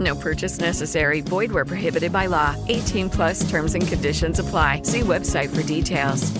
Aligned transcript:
No 0.00 0.14
purchase 0.14 0.60
necessary. 0.60 1.22
Void 1.22 1.52
where 1.52 1.64
prohibited 1.64 2.12
by 2.12 2.26
law. 2.26 2.56
18 2.68 3.08
plus 3.08 3.48
terms 3.48 3.74
and 3.74 3.86
conditions 3.86 4.38
apply. 4.40 4.82
See 4.82 5.02
website 5.02 5.48
for 5.48 5.62
details. 5.62 6.32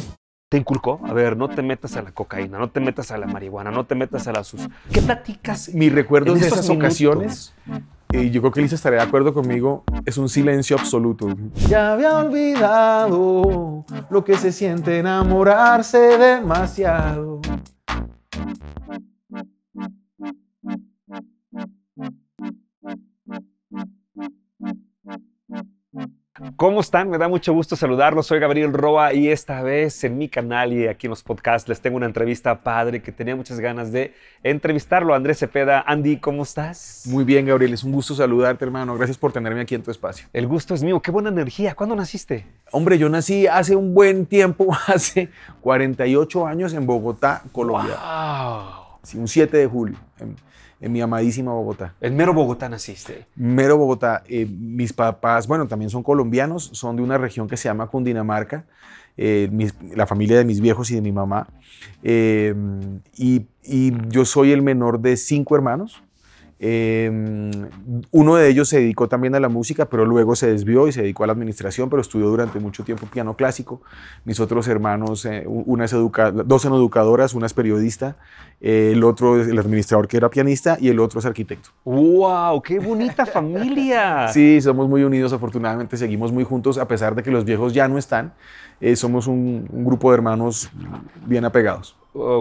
Te 0.48 0.58
inculcó, 0.58 1.00
a 1.04 1.12
ver, 1.12 1.36
no 1.36 1.48
te 1.48 1.60
metas 1.60 1.96
a 1.96 2.02
la 2.02 2.12
cocaína, 2.12 2.56
no 2.56 2.70
te 2.70 2.78
metas 2.78 3.10
a 3.10 3.18
la 3.18 3.26
marihuana, 3.26 3.72
no 3.72 3.84
te 3.84 3.96
metas 3.96 4.28
a 4.28 4.32
la 4.32 4.44
sus. 4.44 4.60
¿Qué 4.92 5.02
platicas? 5.02 5.74
Mis 5.74 5.92
recuerdos 5.92 6.38
de 6.38 6.46
esas 6.46 6.68
minutos? 6.68 6.86
ocasiones, 6.86 7.54
y 8.12 8.30
yo 8.30 8.40
creo 8.40 8.52
que 8.52 8.60
Lisa 8.60 8.76
estaría 8.76 9.00
de 9.00 9.06
acuerdo 9.06 9.34
conmigo, 9.34 9.82
es 10.04 10.16
un 10.18 10.28
silencio 10.28 10.76
absoluto. 10.76 11.26
Ya 11.68 11.94
había 11.94 12.16
olvidado 12.16 13.84
lo 14.08 14.24
que 14.24 14.36
se 14.36 14.52
siente 14.52 15.00
enamorarse 15.00 16.16
demasiado. 16.16 17.40
¿Cómo 26.56 26.80
están? 26.80 27.10
Me 27.10 27.18
da 27.18 27.28
mucho 27.28 27.52
gusto 27.52 27.76
saludarlos. 27.76 28.28
Soy 28.28 28.38
Gabriel 28.38 28.72
Roa 28.72 29.12
y 29.12 29.28
esta 29.28 29.60
vez 29.60 30.04
en 30.04 30.16
mi 30.16 30.30
canal 30.30 30.72
y 30.72 30.86
aquí 30.86 31.06
en 31.06 31.10
los 31.10 31.22
podcasts 31.22 31.68
les 31.68 31.82
tengo 31.82 31.98
una 31.98 32.06
entrevista 32.06 32.62
padre 32.62 33.02
que 33.02 33.12
tenía 33.12 33.36
muchas 33.36 33.60
ganas 33.60 33.92
de 33.92 34.14
entrevistarlo. 34.42 35.14
Andrés 35.14 35.38
Cepeda. 35.38 35.84
Andy, 35.86 36.16
¿cómo 36.16 36.44
estás? 36.44 37.02
Muy 37.06 37.24
bien, 37.24 37.44
Gabriel, 37.44 37.74
es 37.74 37.84
un 37.84 37.92
gusto 37.92 38.14
saludarte, 38.14 38.64
hermano. 38.64 38.96
Gracias 38.96 39.18
por 39.18 39.32
tenerme 39.32 39.60
aquí 39.60 39.74
en 39.74 39.82
tu 39.82 39.90
espacio. 39.90 40.28
El 40.32 40.46
gusto 40.46 40.72
es 40.72 40.82
mío. 40.82 41.02
Qué 41.02 41.10
buena 41.10 41.28
energía. 41.28 41.74
¿Cuándo 41.74 41.94
naciste? 41.94 42.46
Hombre, 42.72 42.96
yo 42.96 43.10
nací 43.10 43.46
hace 43.46 43.76
un 43.76 43.92
buen 43.92 44.24
tiempo, 44.24 44.74
hace 44.86 45.28
48 45.60 46.46
años 46.46 46.72
en 46.72 46.86
Bogotá, 46.86 47.42
Colombia. 47.52 47.96
¡Wow! 48.02 48.98
Sí, 49.02 49.18
un 49.18 49.28
7 49.28 49.54
de 49.58 49.66
julio, 49.66 49.98
en, 50.18 50.36
en 50.80 50.92
mi 50.92 51.00
amadísima 51.00 51.52
Bogotá. 51.52 51.94
En 52.00 52.16
mero 52.16 52.34
Bogotá 52.34 52.68
naciste. 52.68 53.26
Mero 53.34 53.76
Bogotá. 53.76 54.22
Eh, 54.28 54.46
mis 54.46 54.92
papás, 54.92 55.46
bueno, 55.46 55.66
también 55.66 55.90
son 55.90 56.02
colombianos, 56.02 56.70
son 56.72 56.96
de 56.96 57.02
una 57.02 57.18
región 57.18 57.48
que 57.48 57.56
se 57.56 57.68
llama 57.68 57.86
Cundinamarca, 57.86 58.64
eh, 59.16 59.48
mis- 59.50 59.74
la 59.94 60.06
familia 60.06 60.36
de 60.38 60.44
mis 60.44 60.60
viejos 60.60 60.90
y 60.90 60.94
de 60.94 61.00
mi 61.00 61.12
mamá. 61.12 61.48
Eh, 62.02 62.54
y, 63.16 63.46
y 63.62 63.92
yo 64.08 64.24
soy 64.24 64.52
el 64.52 64.62
menor 64.62 65.00
de 65.00 65.16
cinco 65.16 65.54
hermanos. 65.56 66.02
Eh, 66.58 67.10
uno 68.10 68.36
de 68.36 68.48
ellos 68.48 68.68
se 68.68 68.78
dedicó 68.80 69.08
también 69.08 69.34
a 69.34 69.40
la 69.40 69.48
música, 69.48 69.86
pero 69.86 70.06
luego 70.06 70.34
se 70.36 70.46
desvió 70.50 70.88
y 70.88 70.92
se 70.92 71.02
dedicó 71.02 71.24
a 71.24 71.26
la 71.26 71.32
administración, 71.34 71.90
pero 71.90 72.00
estudió 72.00 72.28
durante 72.28 72.58
mucho 72.60 72.82
tiempo 72.84 73.06
piano 73.06 73.34
clásico. 73.34 73.82
Mis 74.24 74.40
otros 74.40 74.66
hermanos, 74.68 75.24
eh, 75.26 75.44
una 75.46 75.84
es 75.84 75.92
educa- 75.92 76.30
dos 76.32 76.62
son 76.62 76.72
educadoras, 76.72 77.34
una 77.34 77.46
es 77.46 77.54
periodista, 77.54 78.16
eh, 78.60 78.90
el 78.94 79.04
otro 79.04 79.40
es 79.40 79.48
el 79.48 79.58
administrador 79.58 80.08
que 80.08 80.16
era 80.16 80.30
pianista 80.30 80.78
y 80.80 80.88
el 80.88 80.98
otro 81.00 81.20
es 81.20 81.26
arquitecto. 81.26 81.70
¡Wow! 81.84 82.62
¡Qué 82.62 82.78
bonita 82.78 83.26
familia! 83.26 84.28
Sí, 84.32 84.60
somos 84.60 84.88
muy 84.88 85.02
unidos, 85.04 85.32
afortunadamente 85.32 85.96
seguimos 85.96 86.32
muy 86.32 86.44
juntos, 86.44 86.78
a 86.78 86.88
pesar 86.88 87.14
de 87.14 87.22
que 87.22 87.30
los 87.30 87.44
viejos 87.44 87.72
ya 87.74 87.86
no 87.88 87.98
están. 87.98 88.32
eh, 88.80 88.94
somos 88.96 89.26
un, 89.26 89.66
un 89.72 89.84
grupo 89.84 90.10
de 90.10 90.16
hermanos 90.16 90.70
bien 91.26 91.44
apegados. 91.44 91.96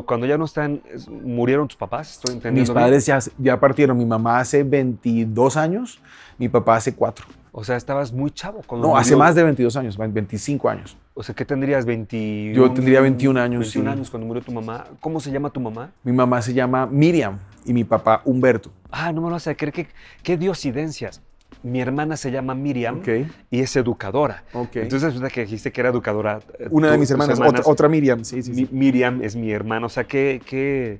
Cuando 0.06 0.26
ya 0.26 0.38
no 0.38 0.46
están, 0.46 0.82
es- 0.94 1.08
¿murieron 1.10 1.68
tus 1.68 1.78
papás? 1.78 2.12
Estoy 2.12 2.32
Mis 2.32 2.38
entendiendo. 2.38 2.74
bien? 2.74 2.84
padres 2.86 3.06
ya, 3.06 3.20
ya 3.38 3.60
partieron, 3.60 3.98
mi 3.98 4.06
mamá 4.06 4.40
hace 4.40 4.64
22 4.64 5.58
años, 5.58 6.00
mi 6.38 6.48
papá 6.50 6.76
hace 6.78 6.94
4. 6.96 7.26
O 7.52 7.64
sea, 7.64 7.76
estabas 7.78 8.12
muy 8.12 8.32
chavo. 8.32 8.62
cuando 8.68 8.88
No, 8.88 8.98
hace 8.98 9.12
murió- 9.12 9.20
más 9.26 9.36
de 9.36 9.44
22 9.44 9.76
años, 9.78 9.98
25 9.98 10.70
años. 10.70 10.98
O 11.14 11.24
sea, 11.24 11.34
¿qué 11.34 11.46
tendrías? 11.46 11.86
21, 11.86 12.54
Yo 12.54 12.72
tendría 12.74 13.00
21 13.02 13.38
años, 13.40 13.62
21 13.62 13.90
sí. 13.92 13.94
años 13.98 14.10
cuando 14.10 14.28
murió 14.28 14.42
tu 14.44 14.52
mamá. 14.52 14.86
¿Cómo 15.00 15.20
se 15.22 15.32
llama 15.32 15.50
tu 15.50 15.60
mamá? 15.62 15.92
Mi 16.04 16.12
mamá 16.12 16.42
se 16.42 16.54
llama 16.54 16.86
Miriam 16.86 17.40
y 17.66 17.72
mi 17.74 17.84
papá 17.86 18.22
Humberto. 18.26 18.72
Ah, 18.92 19.12
no 19.14 19.22
me 19.22 19.28
lo 19.28 19.34
vas 19.34 19.48
a 19.48 19.56
creer. 19.56 19.72
¿Qué, 19.74 19.88
qué 20.24 20.36
diosidencias? 20.38 21.22
Mi 21.66 21.82
hermana 21.82 22.16
se 22.16 22.30
llama 22.32 22.54
Miriam 22.54 23.02
y 23.50 23.60
es 23.60 23.76
educadora. 23.76 24.44
Ok. 24.54 24.76
Entonces 24.76 25.04
resulta 25.14 25.30
que 25.30 25.42
dijiste 25.42 25.72
que 25.72 25.82
era 25.82 25.90
educadora. 25.90 26.40
eh, 26.60 26.68
Una 26.70 26.92
de 26.92 26.98
mis 27.00 27.10
hermanas, 27.10 27.40
otra, 27.40 27.62
otra 27.66 27.90
Miriam, 27.90 28.24
sí, 28.24 28.44
sí, 28.44 28.54
sí. 28.54 28.68
Mi- 28.72 28.78
Miriam 28.80 29.22
es 29.24 29.36
mi 29.36 29.52
hermana. 29.52 29.88
O 29.88 29.90
sea, 29.90 30.04
qué, 30.04 30.40
qué, 30.46 31.00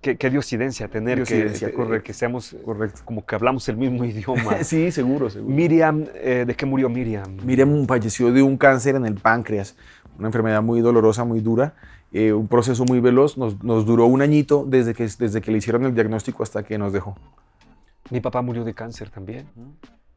qué, 0.00 0.16
qué 0.16 0.30
diosidencia 0.30 0.86
tener 0.86 1.16
Diosidencia, 1.16 1.68
que, 1.68 1.74
correcto. 1.74 2.04
que 2.06 2.12
seamos 2.12 2.54
Correcto. 2.64 3.00
como 3.04 3.26
que 3.26 3.34
hablamos 3.34 3.68
el 3.68 3.76
mismo 3.76 4.04
idioma. 4.04 4.58
Sí, 4.62 4.92
seguro, 4.92 5.28
seguro. 5.28 5.52
Miriam, 5.52 6.04
eh, 6.14 6.44
¿de 6.46 6.54
qué 6.54 6.66
murió 6.66 6.88
Miriam? 6.88 7.36
Miriam 7.44 7.84
falleció 7.88 8.30
de 8.32 8.42
un 8.42 8.56
cáncer 8.56 8.94
en 8.94 9.06
el 9.06 9.14
páncreas, 9.14 9.74
una 10.18 10.28
enfermedad 10.28 10.62
muy 10.62 10.82
dolorosa, 10.82 11.24
muy 11.24 11.40
dura, 11.40 11.74
eh, 12.12 12.32
un 12.32 12.46
proceso 12.46 12.84
muy 12.84 13.00
veloz. 13.00 13.36
Nos, 13.36 13.60
nos 13.64 13.84
duró 13.86 14.06
un 14.06 14.22
añito 14.22 14.64
desde 14.68 14.94
que, 14.94 15.08
desde 15.18 15.40
que 15.40 15.50
le 15.50 15.58
hicieron 15.58 15.84
el 15.84 15.94
diagnóstico 15.96 16.44
hasta 16.44 16.62
que 16.62 16.78
nos 16.78 16.92
dejó. 16.92 17.16
Mi 18.10 18.20
papá 18.20 18.42
murió 18.42 18.64
de 18.64 18.74
cáncer 18.74 19.10
también. 19.10 19.46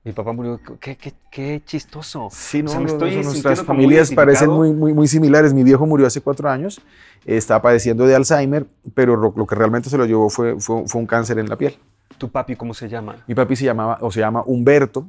Mi 0.04 0.14
papá 0.14 0.32
murió. 0.32 0.60
Qué, 0.80 0.96
qué, 0.96 1.14
qué 1.32 1.62
chistoso. 1.66 2.30
Sí, 2.32 2.64
no, 2.64 2.70
O 2.70 2.72
sea, 2.72 2.80
me 2.80 2.88
estoy 2.88 3.16
nuestras 3.18 3.62
familias 3.62 4.12
parecen 4.12 4.50
muy, 4.50 4.72
muy, 4.72 4.94
muy 4.94 5.08
similares. 5.08 5.54
Mi 5.54 5.64
viejo 5.64 5.86
murió 5.86 6.08
hace 6.08 6.22
cuatro 6.22 6.50
años, 6.50 6.82
está 7.26 7.62
padeciendo 7.62 8.06
de 8.06 8.16
Alzheimer, 8.16 8.66
pero 8.94 9.16
lo, 9.16 9.34
lo 9.36 9.46
que 9.46 9.56
realmente 9.56 9.90
se 9.90 9.98
lo 9.98 10.06
llevó 10.06 10.30
fue, 10.30 10.60
fue, 10.60 10.88
fue 10.88 11.02
un 11.02 11.08
cáncer 11.08 11.40
en 11.40 11.50
la 11.50 11.58
piel. 11.58 11.78
¿Tu 12.18 12.30
papi 12.30 12.56
cómo 12.56 12.74
se 12.74 12.88
llama? 12.88 13.18
Mi 13.28 13.36
papi 13.36 13.56
se 13.56 13.66
llamaba, 13.66 13.98
o 14.02 14.12
se 14.12 14.22
llama 14.22 14.44
Humberto, 14.46 15.08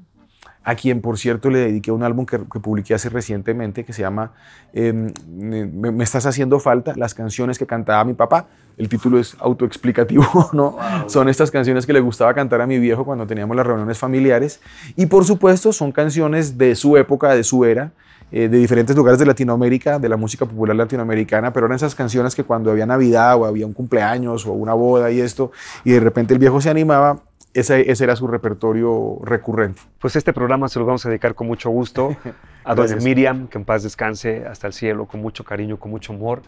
a 0.65 0.75
quien 0.75 1.01
por 1.01 1.19
cierto 1.19 1.51
le 1.51 1.59
dediqué 1.59 1.91
un 1.91 2.03
álbum 2.03 2.27
que, 2.27 2.39
que 2.39 2.61
publiqué 2.61 2.95
hace 2.95 3.09
recientemente 3.09 3.85
que 3.85 3.93
se 3.93 4.03
llama 4.03 4.33
eh, 4.73 4.93
me, 4.93 5.67
me 5.67 6.05
estás 6.05 6.27
haciendo 6.27 6.61
falta, 6.61 6.93
las 6.97 7.15
canciones 7.15 7.59
que 7.59 7.67
cantaba 7.67 8.05
mi 8.05 8.15
papá. 8.15 8.47
El 8.77 8.89
título 8.89 9.19
es 9.19 9.37
autoexplicativo, 9.41 10.51
¿no? 10.53 10.77
Son 11.07 11.29
estas 11.29 11.51
canciones 11.51 11.85
que 11.85 11.93
le 11.93 12.01
gustaba 12.01 12.33
cantar 12.35 12.61
a 12.61 12.67
mi 12.67 12.79
viejo 12.79 13.05
cuando 13.05 13.27
teníamos 13.27 13.57
las 13.57 13.67
reuniones 13.67 13.99
familiares. 13.99 14.61
Y 14.95 15.07
por 15.07 15.25
supuesto 15.25 15.73
son 15.73 15.91
canciones 15.91 16.59
de 16.59 16.77
su 16.77 16.97
época, 16.97 17.35
de 17.35 17.43
su 17.43 17.65
era, 17.65 17.91
eh, 18.31 18.49
de 18.49 18.59
diferentes 18.59 18.95
lugares 18.95 19.19
de 19.19 19.27
Latinoamérica, 19.27 19.99
de 19.99 20.09
la 20.09 20.17
música 20.17 20.45
popular 20.45 20.77
latinoamericana, 20.77 21.53
pero 21.53 21.67
eran 21.67 21.77
esas 21.77 21.95
canciones 21.95 22.35
que 22.35 22.45
cuando 22.45 22.71
había 22.71 22.85
Navidad 22.85 23.37
o 23.37 23.47
había 23.47 23.67
un 23.67 23.73
cumpleaños 23.73 24.47
o 24.47 24.53
una 24.53 24.75
boda 24.75 25.11
y 25.11 25.21
esto, 25.21 25.51
y 25.83 25.93
de 25.93 26.01
repente 26.01 26.35
el 26.35 26.39
viejo 26.39 26.61
se 26.61 26.69
animaba, 26.69 27.23
ese, 27.59 27.91
ese 27.91 28.05
era 28.05 28.17
su 28.17 28.27
repertorio 28.27 29.19
recurrente. 29.23 29.81
Pues 29.99 30.17
este 30.17 30.33
programa 30.33 30.69
se 30.69 30.79
lo 30.79 30.87
vamos 30.87 31.05
a 31.07 31.09
dedicar 31.09 31.35
con 31.35 31.47
mucho 31.47 31.71
gusto 31.71 32.17
a 32.65 32.75
doña. 32.75 32.97
Miriam, 32.97 33.49
que 33.49 33.59
en 33.59 33.65
paz 33.65 33.83
descanse 33.83 34.47
hasta 34.47 34.67
el 34.67 34.73
cielo, 34.73 35.07
con 35.07 35.21
mucho 35.21 35.45
cariño, 35.45 35.79
con 35.79 35.91
mucho 35.91 36.13
amor. 36.13 36.43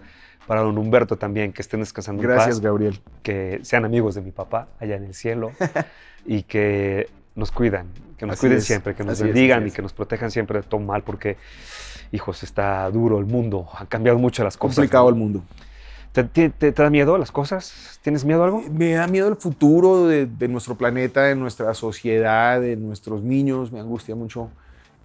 Para 0.46 0.62
don 0.62 0.76
Humberto 0.78 1.16
también, 1.16 1.52
que 1.52 1.62
estén 1.62 1.80
descansando 1.80 2.22
en 2.22 2.28
Gracias, 2.28 2.56
paz, 2.56 2.60
Gabriel. 2.60 3.00
que 3.22 3.60
sean 3.62 3.84
amigos 3.84 4.16
de 4.16 4.22
mi 4.22 4.32
papá 4.32 4.68
allá 4.80 4.96
en 4.96 5.04
el 5.04 5.14
cielo 5.14 5.52
y 6.26 6.42
que 6.42 7.08
nos 7.36 7.52
cuidan, 7.52 7.86
que 8.18 8.26
nos 8.26 8.34
Así 8.34 8.40
cuiden 8.40 8.58
es, 8.58 8.64
siempre, 8.64 8.94
que 8.94 9.04
nos 9.04 9.20
bendigan 9.20 9.68
y 9.68 9.70
que 9.70 9.80
nos 9.80 9.92
protejan 9.92 10.30
siempre 10.30 10.60
de 10.60 10.66
todo 10.66 10.80
mal, 10.80 11.02
porque, 11.02 11.36
hijos, 12.10 12.42
está 12.42 12.90
duro 12.90 13.18
el 13.18 13.26
mundo, 13.26 13.68
han 13.78 13.86
cambiado 13.86 14.18
mucho 14.18 14.42
las 14.42 14.56
cosas. 14.56 14.76
Complicado 14.76 15.04
¿no? 15.04 15.10
el 15.10 15.14
mundo. 15.14 15.42
¿Te, 16.12 16.72
da 16.72 16.90
miedo 16.90 17.18
las 17.18 17.30
cosas? 17.30 18.00
¿Tienes 18.02 18.24
miedo 18.24 18.42
a 18.42 18.46
algo? 18.46 18.64
Me 18.68 18.94
da 18.94 19.06
miedo 19.06 19.28
el 19.28 19.36
futuro 19.36 20.08
de, 20.08 20.26
nuestro 20.48 20.74
planeta, 20.74 21.22
de 21.22 21.36
nuestra 21.36 21.72
sociedad, 21.74 22.60
de 22.60 22.76
nuestros 22.76 23.22
niños. 23.22 23.70
Me 23.70 23.78
angustia 23.78 24.16
mucho 24.16 24.50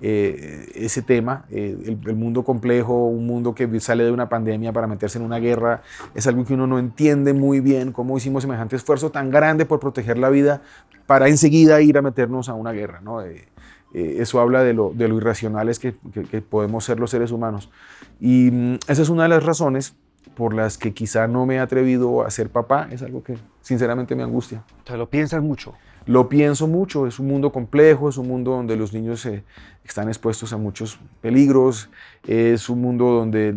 eh, 0.02 0.68
ese 0.74 1.04
tema. 1.04 1.46
Eh, 1.52 1.78
el, 1.86 2.16
mundo 2.16 2.44
complejo, 2.44 3.06
un 3.06 3.28
mundo 3.28 3.54
que 3.54 3.80
sale 3.80 4.04
de 4.04 4.12
una 4.12 4.30
pandemia 4.30 4.74
para 4.74 4.88
meterse 4.88 5.20
en 5.20 5.26
una 5.26 5.38
guerra, 5.38 5.84
es 6.16 6.26
algo 6.26 6.44
que 6.44 6.56
uno 6.56 6.66
no 6.66 6.80
entiende 6.80 7.34
muy 7.34 7.60
bien. 7.60 7.92
Cómo 7.92 8.18
hicimos 8.18 8.42
semejante 8.42 8.76
esfuerzo 8.76 9.12
tan 9.12 9.30
grande 9.30 9.68
por 9.68 9.80
proteger 9.80 10.18
la 10.18 10.30
vida 10.30 10.64
para 11.06 11.28
enseguida 11.28 11.82
ir 11.82 12.00
a 12.00 12.02
meternos 12.02 12.50
a 12.50 12.56
una 12.56 12.72
guerra. 12.72 13.00
¿no? 13.02 13.22
Eh, 13.22 13.46
eso 13.94 14.42
habla 14.42 14.64
de 14.64 14.74
lo, 14.74 14.92
de 14.96 15.08
lo 15.08 15.18
irracionales 15.18 15.78
que, 15.78 15.96
que, 16.32 16.42
podemos 16.42 16.84
ser 16.84 17.00
los 17.00 17.12
seres 17.12 17.32
humanos. 17.32 17.70
Y 18.20 18.50
mm, 18.52 18.80
esa 18.88 19.04
es 19.04 19.10
una 19.10 19.24
de 19.24 19.30
las 19.30 19.44
razones 19.44 19.96
por 20.36 20.54
las 20.54 20.78
que 20.78 20.94
quizá 20.94 21.28
no 21.28 21.46
me 21.46 21.56
he 21.56 21.60
atrevido 21.60 22.26
a 22.26 22.30
ser 22.30 22.50
papá, 22.50 22.88
es 22.92 23.02
algo 23.02 23.24
que 23.24 23.38
sinceramente 23.62 24.16
me 24.16 24.24
angustia. 24.24 24.64
O 24.84 24.88
sea, 24.88 24.98
lo 24.98 25.10
piensas 25.10 25.42
mucho. 25.42 25.74
Lo 26.06 26.30
pienso 26.30 26.68
mucho, 26.68 27.08
es 27.08 27.20
un 27.20 27.28
mundo 27.28 27.52
complejo, 27.52 28.10
es 28.10 28.18
un 28.18 28.28
mundo 28.28 28.52
donde 28.52 28.76
los 28.76 28.94
niños 28.94 29.26
están 29.86 30.08
expuestos 30.08 30.52
a 30.52 30.58
muchos 30.58 31.00
peligros, 31.22 31.90
es 32.28 32.70
un 32.70 32.82
mundo 32.82 33.06
donde 33.12 33.54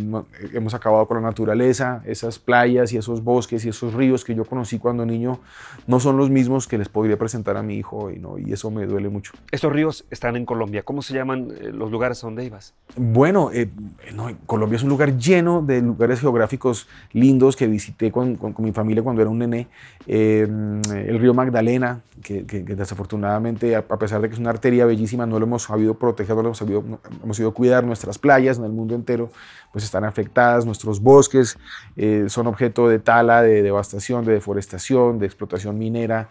hemos 0.52 0.74
acabado 0.74 1.06
con 1.06 1.16
la 1.16 1.28
naturaleza, 1.28 2.02
esas 2.04 2.38
playas 2.38 2.92
y 2.92 2.98
esos 2.98 3.24
bosques 3.24 3.64
y 3.64 3.70
esos 3.70 3.94
ríos 3.94 4.24
que 4.24 4.34
yo 4.34 4.44
conocí 4.44 4.78
cuando 4.78 5.06
niño 5.06 5.40
no 5.86 6.00
son 6.00 6.18
los 6.18 6.28
mismos 6.28 6.68
que 6.68 6.76
les 6.76 6.90
podría 6.90 7.16
presentar 7.16 7.56
a 7.56 7.62
mi 7.62 7.76
hijo 7.76 8.10
y, 8.10 8.18
¿no? 8.18 8.38
y 8.38 8.52
eso 8.52 8.70
me 8.70 8.86
duele 8.86 9.08
mucho. 9.08 9.32
Estos 9.50 9.72
ríos 9.72 10.04
están 10.10 10.36
en 10.36 10.44
Colombia, 10.44 10.82
¿cómo 10.82 11.00
se 11.00 11.14
llaman 11.14 11.48
eh, 11.50 11.70
los 11.72 11.90
lugares 11.90 12.22
a 12.22 12.26
donde 12.26 12.44
ibas? 12.44 12.74
Bueno, 12.96 13.50
eh, 13.52 13.70
no, 14.14 14.28
Colombia 14.44 14.76
es 14.76 14.82
un 14.82 14.90
lugar 14.90 15.16
lleno 15.16 15.62
de 15.62 15.80
lugares 15.80 16.20
geográficos 16.20 16.88
lindos 17.12 17.56
que 17.56 17.66
visité 17.66 18.12
con, 18.12 18.36
con, 18.36 18.54
mi 18.58 18.72
familia 18.72 19.02
cuando 19.02 19.22
era 19.22 19.30
un 19.30 19.38
nené. 19.38 19.66
Eh, 20.06 20.42
el 20.42 21.18
río 21.18 21.32
Magdalena, 21.32 22.02
que, 22.22 22.37
que, 22.46 22.62
desafortunadamente, 22.62 23.76
a, 23.76 23.82
pesar 23.82 24.20
de 24.20 24.28
que 24.28 24.34
es 24.34 24.40
una 24.40 24.50
arteria 24.50 24.86
bellísima, 24.86 25.26
no 25.26 25.38
lo 25.38 25.46
hemos 25.46 25.62
sabido 25.64 25.94
proteger, 25.94 26.36
no 26.36 26.42
lo 26.42 26.48
hemos 26.48 26.58
sabido, 26.58 26.84
hemos 27.22 27.36
sabido 27.36 27.52
cuidar. 27.52 27.84
Nuestras 27.84 28.18
playas 28.18 28.58
en 28.58 28.64
el 28.64 28.72
mundo 28.72 28.94
entero 28.94 29.30
pues 29.72 29.84
están 29.84 30.04
afectadas, 30.04 30.64
nuestros 30.64 31.00
bosques 31.00 31.58
eh, 31.96 32.26
son 32.28 32.46
objeto 32.46 32.88
de 32.88 32.98
tala, 32.98 33.42
de 33.42 33.62
devastación, 33.62 34.24
de 34.24 34.32
deforestación, 34.34 35.18
de 35.18 35.26
explotación 35.26 35.78
minera 35.78 36.28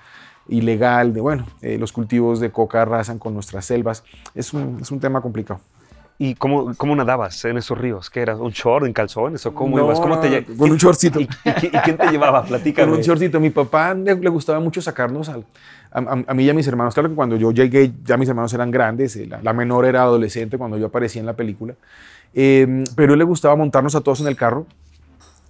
ilegal, 0.50 1.14
de 1.14 1.22
bueno, 1.22 1.46
eh, 1.62 1.78
los 1.78 1.92
cultivos 1.92 2.40
de 2.40 2.52
coca 2.52 2.82
arrasan 2.82 3.20
con 3.20 3.34
nuestras 3.34 3.66
selvas. 3.66 4.04
Es 4.34 4.54
un, 4.54 4.80
es 4.82 4.92
un 4.92 5.00
tema 5.00 5.22
complicado. 5.22 5.60
¿Y 6.20 6.34
cómo, 6.34 6.74
cómo, 6.78 6.96
nadabas 6.96 7.46
en 7.46 7.58
esos 7.58 7.78
ríos? 7.78 8.10
¿Qué 8.10 8.22
eras? 8.22 8.40
¿Un 8.40 8.50
short 8.50 8.88
en 8.88 8.94
calzones 8.94 9.46
o 9.46 9.54
cómo 9.54 9.78
ibas? 9.78 10.00
¿Cómo 10.00 10.20
te 10.20 10.44
con 10.46 10.72
un 10.72 10.78
shortcito. 10.78 11.20
¿Y, 11.20 11.28
quién 11.28 11.96
te 11.96 12.08
llevaba? 12.08 12.44
Platícame. 12.48 12.90
Con 12.90 12.98
un 12.98 13.04
shortcito. 13.04 13.40
Mi 13.40 13.52
papá 13.52 13.94
le, 13.94 14.14
gustaba 14.30 14.60
mucho 14.60 14.82
sacarnos 14.82 15.30
al, 15.30 15.46
a, 15.98 16.34
mí 16.34 16.44
y 16.44 16.50
a 16.50 16.54
mis 16.54 16.68
hermanos. 16.68 16.94
Claro 16.94 17.10
que 17.10 17.16
cuando 17.16 17.36
yo 17.36 17.52
llegué 17.52 17.92
ya 18.04 18.18
mis 18.18 18.30
hermanos 18.30 18.54
eran 18.54 18.72
grandes. 18.72 19.16
Eh, 19.16 19.28
la, 19.28 19.54
menor 19.54 19.86
era 19.86 20.04
adolescente 20.04 20.58
cuando 20.58 20.78
yo 20.78 20.88
aparecía 20.88 21.20
en 21.20 21.26
la 21.26 21.36
película. 21.36 21.76
Eh, 22.34 22.84
pero 22.96 23.14
a 23.14 23.16
él 23.16 23.20
le 23.20 23.26
gustaba 23.26 23.56
montarnos 23.56 23.96
a 23.96 24.02
todos 24.02 24.22
en 24.22 24.28
el 24.28 24.36
carro 24.36 24.68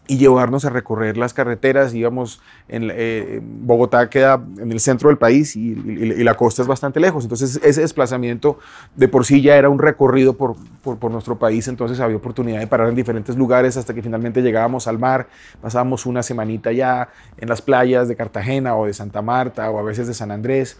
y 0.07 0.18
llevarnos 0.18 0.65
a 0.65 0.69
recorrer 0.69 1.18
las 1.18 1.33
carreteras. 1.33 1.94
Íbamos, 1.94 2.42
en, 2.68 2.89
eh, 2.94 3.42
Bogotá 3.44 4.09
queda 4.09 4.42
en 4.57 4.71
el 4.71 4.80
centro 4.80 5.09
del 5.09 5.18
país 5.18 5.56
y, 5.56 5.75
la 6.24 6.33
costa 6.36 6.62
es 6.62 6.68
bastante 6.68 7.00
lejos. 7.00 7.24
Entonces 7.24 7.59
ese 7.63 7.81
desplazamiento 7.81 8.59
de 8.95 9.07
por 9.07 9.25
sí 9.25 9.42
ya 9.42 9.56
era 9.56 9.69
un 9.69 9.80
recorrido 9.80 10.33
por, 10.33 10.56
por, 10.83 11.12
nuestro 11.12 11.38
país. 11.38 11.68
Entonces 11.68 12.00
había 12.00 12.18
oportunidad 12.18 12.59
de 12.59 12.68
parar 12.68 12.89
en 12.89 12.95
diferentes 12.95 13.36
lugares 13.36 13.77
hasta 13.77 13.94
que 13.94 14.01
finalmente 14.01 14.42
llegábamos 14.42 14.88
al 14.88 14.98
mar. 14.98 15.27
Pasábamos 15.62 16.06
una 16.06 16.24
semanita 16.24 16.71
ya 16.71 17.09
en 17.38 17.50
las 17.50 17.62
playas 17.62 18.07
de 18.07 18.15
Cartagena 18.15 18.75
o 18.75 18.86
de 18.86 18.94
Santa 18.94 19.21
Marta 19.21 19.69
o 19.69 19.80
a 19.80 19.83
veces 19.83 20.07
de 20.07 20.13
San 20.13 20.31
Andrés. 20.31 20.80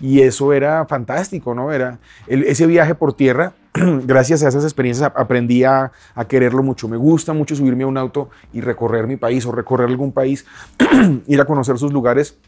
Y 0.00 0.20
eso 0.20 0.52
era 0.52 0.84
fantástico, 0.86 1.54
¿no? 1.54 1.72
Era 1.72 1.98
ese 2.26 2.66
viaje 2.66 2.94
por 2.94 3.14
tierra 3.14 3.54
gracias 3.74 4.44
a 4.44 4.48
esas 4.48 4.62
experiencias 4.62 5.10
aprendí 5.16 5.64
a, 5.64 5.90
quererlo 6.28 6.62
mucho. 6.62 6.88
Me 6.88 6.96
gusta 6.96 7.32
mucho 7.32 7.56
subirme 7.56 7.82
a 7.82 7.88
un 7.88 7.98
auto 7.98 8.30
y 8.52 8.60
recorrer 8.60 9.06
mi 9.08 9.16
país 9.16 9.44
o 9.46 9.52
recorrer 9.52 9.88
algún 9.88 10.12
país, 10.12 10.46
ir 11.26 11.40
a 11.40 11.44
conocer 11.44 11.76
sus 11.78 11.92
lugares 11.92 12.38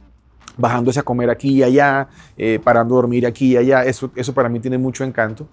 bajándose 0.57 1.01
a 1.01 1.03
comer 1.03 1.29
aquí 1.29 1.51
y 1.51 1.63
allá, 1.65 2.09
eh, 2.39 2.61
parando 2.63 2.95
a 2.95 3.03
dormir 3.03 3.27
aquí 3.27 3.53
y 3.53 3.57
allá. 3.57 3.85
Eso, 3.85 4.11
eso 4.15 4.33
para 4.35 4.49
mí 4.49 4.61
tiene 4.61 4.79
mucho 4.79 5.03
encanto. 5.03 5.49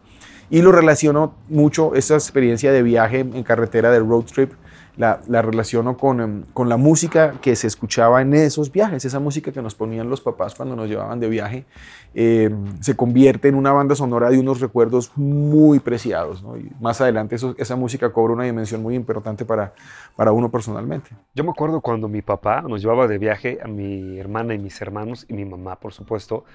Y 0.50 0.62
lo 0.62 0.72
relaciono 0.72 1.34
mucho, 1.50 1.96
esa 1.96 2.14
experiencia 2.14 2.72
de 2.72 2.84
viaje 2.84 3.22
en 3.22 3.44
carretera, 3.44 3.90
de 3.90 4.00
road 4.00 4.26
trip, 4.26 4.52
la, 4.98 5.42
relaciono 5.42 5.98
con, 5.98 6.22
em, 6.22 6.44
con, 6.54 6.70
la 6.70 6.78
música 6.78 7.36
que 7.42 7.56
se 7.56 7.68
escuchaba 7.68 8.22
en 8.22 8.34
esos 8.34 8.72
viajes, 8.72 9.04
esa 9.06 9.20
música 9.20 9.52
que 9.52 9.62
nos 9.62 9.74
ponían 9.74 10.10
los 10.10 10.22
papás 10.22 10.54
cuando 10.56 10.76
nos 10.76 10.88
llevaban 10.88 11.20
de 11.20 11.30
viaje, 11.30 11.66
em, 12.14 12.82
se 12.82 12.96
convierte 12.96 13.48
en 13.48 13.56
una 13.56 13.72
banda 13.72 13.96
sonora 13.96 14.30
de 14.30 14.40
unos 14.40 14.60
recuerdos 14.60 15.12
muy 15.16 15.80
preciados. 15.80 16.44
Y 16.60 16.72
más 16.82 17.02
adelante 17.02 17.36
esa 17.58 17.76
música 17.76 18.12
cobra 18.12 18.34
una 18.34 18.44
dimensión 18.44 18.84
muy 18.84 18.96
importante 18.96 19.46
para, 19.46 19.74
para 20.16 20.32
uno 20.32 20.52
personalmente. 20.52 21.10
Yo 21.34 21.44
me 21.44 21.50
acuerdo 21.50 21.82
cuando 21.82 22.08
mi 22.08 22.22
papá 22.22 22.62
nos 22.62 22.82
llevaba 22.82 23.08
de 23.08 23.18
viaje 23.18 23.60
a 23.64 23.68
mi 23.68 24.20
hermana 24.20 24.54
y 24.54 24.60
mis 24.60 24.80
hermanos 24.82 25.26
y 25.28 25.34
mi 25.34 25.46
mamá, 25.46 25.76
por 25.78 25.94
supuesto, 25.94 26.46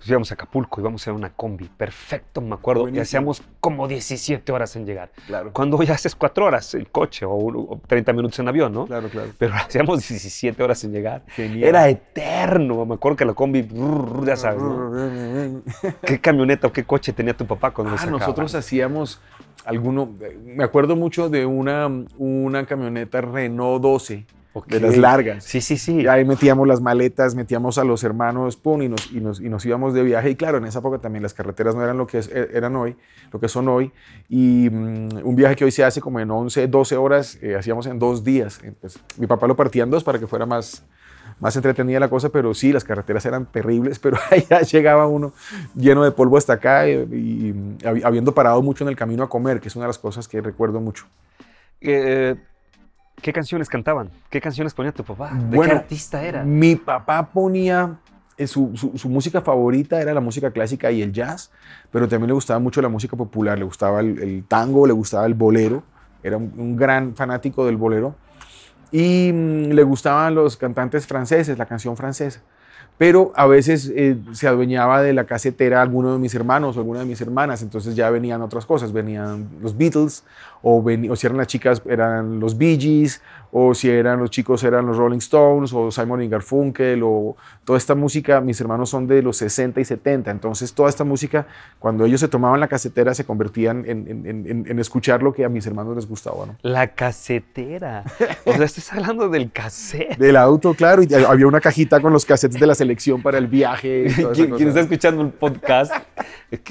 pues 0.00 0.08
íbamos 0.08 0.30
a 0.30 0.34
Acapulco, 0.34 0.80
íbamos 0.80 1.06
en 1.06 1.14
una 1.14 1.28
combi, 1.28 1.68
perfecto, 1.68 2.40
me 2.40 2.54
acuerdo, 2.54 2.88
y 2.88 2.98
hacíamos 2.98 3.42
como 3.60 3.86
17 3.86 4.50
horas 4.50 4.74
en 4.76 4.86
llegar. 4.86 5.10
Claro. 5.26 5.52
Cuando 5.52 5.82
ya 5.82 5.92
haces 5.92 6.14
4 6.14 6.46
horas 6.46 6.74
en 6.74 6.86
coche 6.86 7.26
o, 7.28 7.78
30 7.86 8.14
minutos 8.14 8.38
en 8.38 8.48
avión, 8.48 8.72
¿no? 8.72 8.86
Claro, 8.86 9.10
claro. 9.10 9.28
Pero 9.36 9.54
hacíamos 9.56 10.08
17 10.08 10.62
horas 10.62 10.82
en 10.84 10.92
llegar. 10.92 11.22
Era 11.36 11.86
eterno, 11.90 12.86
me 12.86 12.94
acuerdo 12.94 13.18
que 13.18 13.26
la 13.26 13.34
combi, 13.34 13.68
ya 14.24 14.36
sabes, 14.36 14.62
¿no? 14.62 15.62
¿Qué 16.02 16.18
camioneta 16.18 16.68
o 16.68 16.72
qué 16.72 16.84
coche 16.84 17.12
tenía 17.12 17.36
tu 17.36 17.46
papá 17.46 17.70
cuando 17.72 17.94
ah, 17.98 18.06
nosotros 18.06 18.54
hacíamos 18.54 19.20
alguno, 19.66 20.16
me 20.42 20.64
acuerdo 20.64 20.96
mucho 20.96 21.28
de 21.28 21.44
una, 21.44 21.90
una 22.16 22.64
camioneta 22.64 23.20
Renault 23.20 23.82
12 23.82 24.26
de 24.66 24.80
las 24.80 24.96
largas. 24.96 25.44
Sí, 25.44 25.60
sí, 25.60 25.76
sí. 25.76 26.02
Y 26.02 26.06
ahí 26.08 26.24
metíamos 26.24 26.66
las 26.66 26.80
maletas, 26.80 27.34
metíamos 27.34 27.78
a 27.78 27.84
los 27.84 28.02
hermanos 28.02 28.54
Spoon 28.54 28.82
y 28.82 28.88
nos, 28.88 29.10
y 29.12 29.20
nos, 29.20 29.40
y 29.40 29.48
nos 29.48 29.64
íbamos 29.64 29.94
de 29.94 30.02
viaje. 30.02 30.30
Y 30.30 30.36
claro, 30.36 30.58
en 30.58 30.64
esa 30.64 30.80
época 30.80 30.98
también 30.98 31.22
las 31.22 31.34
carreteras 31.34 31.74
no 31.74 31.84
eran 31.84 31.96
lo 31.96 32.06
que 32.06 32.18
e, 32.18 32.48
eran 32.52 32.74
hoy, 32.74 32.96
lo 33.32 33.38
que 33.38 33.48
son 33.48 33.68
hoy. 33.68 33.92
Y 34.28 34.68
mm, 34.70 35.24
un 35.24 35.36
viaje 35.36 35.54
que 35.54 35.64
hoy 35.64 35.70
se 35.70 35.84
hace 35.84 36.00
como 36.00 36.18
en 36.18 36.30
11, 36.30 36.66
12 36.66 36.96
horas, 36.96 37.38
eh, 37.42 37.54
hacíamos 37.56 37.86
en 37.86 37.98
dos 37.98 38.24
días. 38.24 38.60
Pues, 38.80 38.98
mi 39.18 39.26
papá 39.26 39.46
lo 39.46 39.54
partía 39.54 39.84
en 39.84 39.90
dos 39.90 40.02
para 40.02 40.18
que 40.18 40.26
fuera 40.26 40.46
más, 40.46 40.82
más 41.38 41.54
entretenida 41.54 42.00
la 42.00 42.10
cosa, 42.10 42.30
pero 42.30 42.52
sí, 42.52 42.72
las 42.72 42.82
carreteras 42.82 43.24
eran 43.26 43.46
terribles, 43.46 43.98
pero 44.00 44.18
allá 44.30 44.62
llegaba 44.62 45.06
uno 45.06 45.32
lleno 45.76 46.02
de 46.02 46.10
polvo 46.10 46.36
hasta 46.36 46.54
acá 46.54 46.88
y, 46.88 46.92
y, 46.92 47.54
habiendo 48.04 48.34
parado 48.34 48.62
mucho 48.62 48.82
en 48.82 48.88
el 48.88 48.96
camino 48.96 49.22
a 49.22 49.28
comer, 49.28 49.60
que 49.60 49.68
es 49.68 49.76
una 49.76 49.84
de 49.84 49.90
las 49.90 49.98
cosas 49.98 50.26
que 50.26 50.40
recuerdo 50.40 50.80
mucho. 50.80 51.06
Eh, 51.80 52.36
¿Qué 53.20 53.32
canciones 53.32 53.68
cantaban? 53.68 54.10
¿Qué 54.30 54.40
canciones 54.40 54.74
ponía 54.74 54.92
tu 54.92 55.04
papá? 55.04 55.32
¿De 55.34 55.58
qué 55.58 55.70
artista 55.70 56.24
era? 56.24 56.42
Mi 56.42 56.76
papá 56.76 57.28
ponía, 57.30 57.98
eh, 58.36 58.46
su, 58.46 58.72
su, 58.74 59.08
música 59.08 59.40
favorita 59.40 60.00
era 60.00 60.14
la 60.14 60.20
música 60.20 60.50
clásica 60.50 60.90
y 60.90 61.02
el 61.02 61.12
jazz, 61.12 61.50
pero 61.90 62.08
también 62.08 62.28
le 62.28 62.34
gustaba 62.34 62.58
mucho 62.60 62.80
la 62.80 62.88
música 62.88 63.16
popular, 63.16 63.58
le 63.58 63.64
gustaba 63.64 64.00
el, 64.00 64.44
tango, 64.48 64.86
le 64.86 64.92
gustaba 64.92 65.26
el 65.26 65.34
bolero, 65.34 65.82
era 66.22 66.38
un, 66.38 66.76
gran 66.76 67.14
fanático 67.14 67.66
del 67.66 67.76
bolero, 67.76 68.14
y 68.90 69.30
mm, 69.32 69.72
le 69.72 69.82
gustaban 69.82 70.34
los 70.34 70.56
cantantes 70.56 71.06
franceses, 71.06 71.58
la 71.58 71.66
canción 71.66 71.96
francesa 71.96 72.40
pero 73.00 73.32
a 73.34 73.46
veces 73.46 73.90
eh, 73.96 74.18
se 74.32 74.46
adueñaba 74.46 75.00
de 75.00 75.14
la 75.14 75.24
casetera 75.24 75.80
alguno 75.80 76.12
de 76.12 76.18
mis 76.18 76.34
hermanos 76.34 76.76
o 76.76 76.80
alguna 76.80 77.00
de 77.00 77.06
mis 77.06 77.18
hermanas, 77.22 77.62
entonces 77.62 77.96
ya 77.96 78.10
venían 78.10 78.42
otras 78.42 78.66
cosas, 78.66 78.92
venían 78.92 79.48
los 79.62 79.74
Beatles, 79.74 80.22
o, 80.62 80.82
o 81.10 81.16
si 81.16 81.26
eran 81.26 81.38
las 81.38 81.46
chicas 81.46 81.82
eran 81.86 82.40
los 82.40 82.56
Bee 82.56 82.78
Gees, 82.78 83.22
o 83.52 83.74
si 83.74 83.90
eran 83.90 84.20
los 84.20 84.30
chicos 84.30 84.62
eran 84.62 84.86
los 84.86 84.96
Rolling 84.96 85.18
Stones 85.18 85.72
o 85.72 85.90
Simon 85.90 86.22
y 86.22 86.28
Garfunkel 86.28 87.02
o 87.02 87.36
toda 87.64 87.78
esta 87.78 87.94
música, 87.94 88.40
mis 88.40 88.60
hermanos 88.60 88.90
son 88.90 89.06
de 89.06 89.22
los 89.22 89.36
60 89.38 89.80
y 89.80 89.84
70, 89.84 90.30
entonces 90.30 90.72
toda 90.72 90.88
esta 90.88 91.04
música, 91.04 91.46
cuando 91.78 92.04
ellos 92.04 92.20
se 92.20 92.28
tomaban 92.28 92.60
la 92.60 92.68
casetera, 92.68 93.14
se 93.14 93.24
convertían 93.24 93.84
en, 93.86 94.66
en, 94.66 94.78
escuchar 94.78 95.22
lo 95.22 95.32
que 95.32 95.44
a 95.44 95.48
mis 95.48 95.66
hermanos 95.66 95.96
les 95.96 96.06
gustaba. 96.06 96.46
¿no? 96.46 96.56
La 96.62 96.88
casetera, 96.88 98.04
o 98.44 98.52
sea, 98.52 98.64
estás 98.64 98.92
hablando 98.92 99.28
del 99.28 99.50
cassette. 99.50 100.16
Del 100.16 100.36
auto, 100.36 100.74
claro, 100.74 101.02
y 101.02 101.12
había 101.14 101.46
una 101.46 101.60
cajita 101.60 102.00
con 102.00 102.12
los 102.12 102.24
cassettes 102.24 102.58
de 102.58 102.66
la 102.66 102.74
selección 102.74 103.22
para 103.22 103.38
el 103.38 103.46
viaje. 103.46 104.06
¿Quién, 104.34 104.68
está 104.68 104.80
escuchando 104.80 105.22
el 105.22 105.30
podcast? 105.30 105.92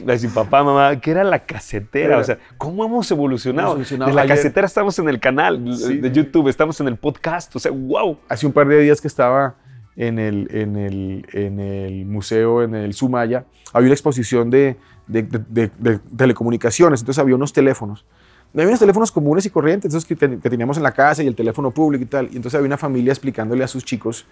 Decir, 0.03 0.33
papá, 0.33 0.63
mamá, 0.63 0.99
¿qué 0.99 1.11
era 1.11 1.23
la 1.23 1.39
casetera? 1.39 2.17
O 2.17 2.23
sea, 2.23 2.37
¿cómo 2.57 2.85
hemos 2.85 3.09
evolucionado? 3.11 3.78
De 3.79 4.13
la 4.13 4.27
casetera 4.27 4.67
estamos 4.67 4.97
en 4.99 5.09
el 5.09 5.19
canal 5.19 5.63
de 5.65 6.11
YouTube, 6.11 6.47
estamos 6.47 6.79
en 6.81 6.87
el 6.87 6.97
podcast, 6.97 7.55
o 7.55 7.59
sea, 7.59 7.71
wow. 7.71 8.17
Hace 8.27 8.45
un 8.45 8.53
par 8.53 8.67
de 8.67 8.79
días 8.81 9.01
que 9.01 9.07
estaba 9.07 9.55
en 9.95 10.17
el, 10.17 10.47
en 10.51 10.75
el, 10.75 11.25
en 11.33 11.59
el 11.59 12.05
museo, 12.05 12.63
en 12.63 12.73
el 12.75 12.93
Sumaya, 12.93 13.45
había 13.73 13.87
una 13.87 13.93
exposición 13.93 14.49
de, 14.49 14.77
de, 15.07 15.23
de, 15.23 15.99
telecomunicaciones, 16.15 17.01
entonces 17.01 17.19
había 17.19 17.35
unos 17.35 17.51
teléfonos. 17.53 18.05
Había 18.53 18.67
unos 18.67 18.79
teléfonos 18.79 19.11
comunes 19.11 19.45
y 19.45 19.49
corrientes, 19.49 19.93
esos 19.93 20.05
que, 20.05 20.15
que, 20.15 20.49
teníamos 20.49 20.77
en 20.77 20.83
la 20.83 20.91
casa 20.91 21.21
y 21.21 21.27
el 21.27 21.35
teléfono 21.35 21.69
público 21.71 22.03
y 22.03 22.07
tal. 22.07 22.25
Y 22.31 22.37
entonces 22.37 22.55
había 22.55 22.67
una 22.67 22.77
familia 22.77 23.11
explicándole 23.11 23.63
a 23.63 23.67
sus 23.67 23.83
chicos 23.83 24.25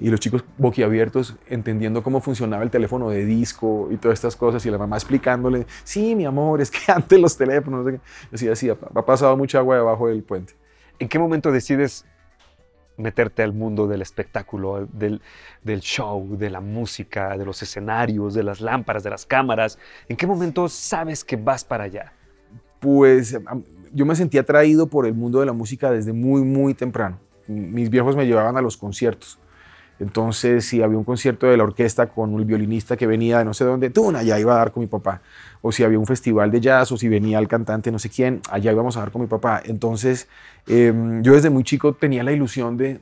y 0.00 0.08
los 0.08 0.18
chicos 0.18 0.44
boquiabiertos 0.56 1.36
entendiendo 1.46 2.02
cómo 2.02 2.20
funcionaba 2.20 2.62
el 2.62 2.70
teléfono 2.70 3.10
de 3.10 3.26
disco 3.26 3.88
y 3.90 3.98
todas 3.98 4.18
estas 4.18 4.34
cosas 4.34 4.64
y 4.64 4.70
la 4.70 4.78
mamá 4.78 4.96
explicándole, 4.96 5.66
sí, 5.84 6.16
mi 6.16 6.24
amor, 6.24 6.60
es 6.60 6.70
que 6.70 6.78
antes 6.92 7.20
los 7.20 7.36
teléfonos, 7.36 7.84
no 7.84 7.90
sé 7.90 7.96
qué. 7.96 8.02
Decía, 8.30 8.56
sí, 8.56 8.70
ha 8.70 9.04
pasado 9.04 9.36
mucha 9.36 9.58
agua 9.58 9.76
debajo 9.76 10.08
del 10.08 10.22
puente. 10.22 10.54
¿En 10.98 11.08
qué 11.08 11.18
momento 11.18 11.52
decides 11.52 12.06
meterte 12.96 13.42
al 13.42 13.52
mundo 13.52 13.86
del 13.86 14.02
espectáculo, 14.02 14.86
del, 14.92 15.20
del, 15.62 15.80
show, 15.80 16.36
de 16.36 16.50
la 16.50 16.60
música, 16.60 17.36
de 17.36 17.44
los 17.44 17.62
escenarios, 17.62 18.34
de 18.34 18.42
las 18.42 18.60
lámparas, 18.62 19.02
de 19.02 19.10
las 19.10 19.26
cámaras? 19.26 19.78
¿En 20.08 20.16
qué 20.16 20.26
momento 20.26 20.68
sabes 20.68 21.24
que 21.24 21.36
vas 21.36 21.62
para 21.62 21.84
allá? 21.84 22.12
Pues 22.80 23.38
yo 23.92 24.06
me 24.06 24.14
sentí 24.14 24.38
atraído 24.38 24.86
por 24.86 25.06
el 25.06 25.12
mundo 25.12 25.40
de 25.40 25.46
la 25.46 25.52
música 25.52 25.90
desde 25.90 26.14
muy, 26.14 26.42
muy 26.42 26.72
temprano. 26.72 27.18
Mis 27.46 27.90
viejos 27.90 28.16
me 28.16 28.26
llevaban 28.26 28.56
a 28.56 28.62
los 28.62 28.78
conciertos. 28.78 29.38
Entonces, 30.00 30.64
si 30.64 30.82
había 30.82 30.96
un 30.96 31.04
concierto 31.04 31.46
de 31.46 31.58
la 31.58 31.62
orquesta 31.62 32.06
con 32.06 32.32
un 32.32 32.46
violinista 32.46 32.96
que 32.96 33.06
venía 33.06 33.38
de 33.38 33.44
no 33.44 33.52
sé 33.52 33.64
dónde, 33.64 33.90
tú, 33.90 34.10
allá 34.16 34.38
iba 34.38 34.54
a 34.54 34.56
dar 34.56 34.72
con 34.72 34.80
mi 34.80 34.86
papá. 34.86 35.20
O 35.60 35.72
si 35.72 35.84
había 35.84 35.98
un 35.98 36.06
festival 36.06 36.50
de 36.50 36.60
jazz, 36.60 36.90
o 36.90 36.96
si 36.96 37.06
venía 37.06 37.38
el 37.38 37.46
cantante 37.46 37.92
no 37.92 37.98
sé 37.98 38.08
quién, 38.08 38.40
allá 38.50 38.72
íbamos 38.72 38.96
a 38.96 39.00
dar 39.00 39.10
con 39.10 39.20
mi 39.20 39.28
papá. 39.28 39.62
Entonces, 39.62 40.26
em, 40.66 41.22
yo 41.22 41.34
desde 41.34 41.50
muy 41.50 41.64
chico 41.64 41.92
tenía 41.92 42.24
la 42.24 42.32
ilusión 42.32 42.78
de, 42.78 43.00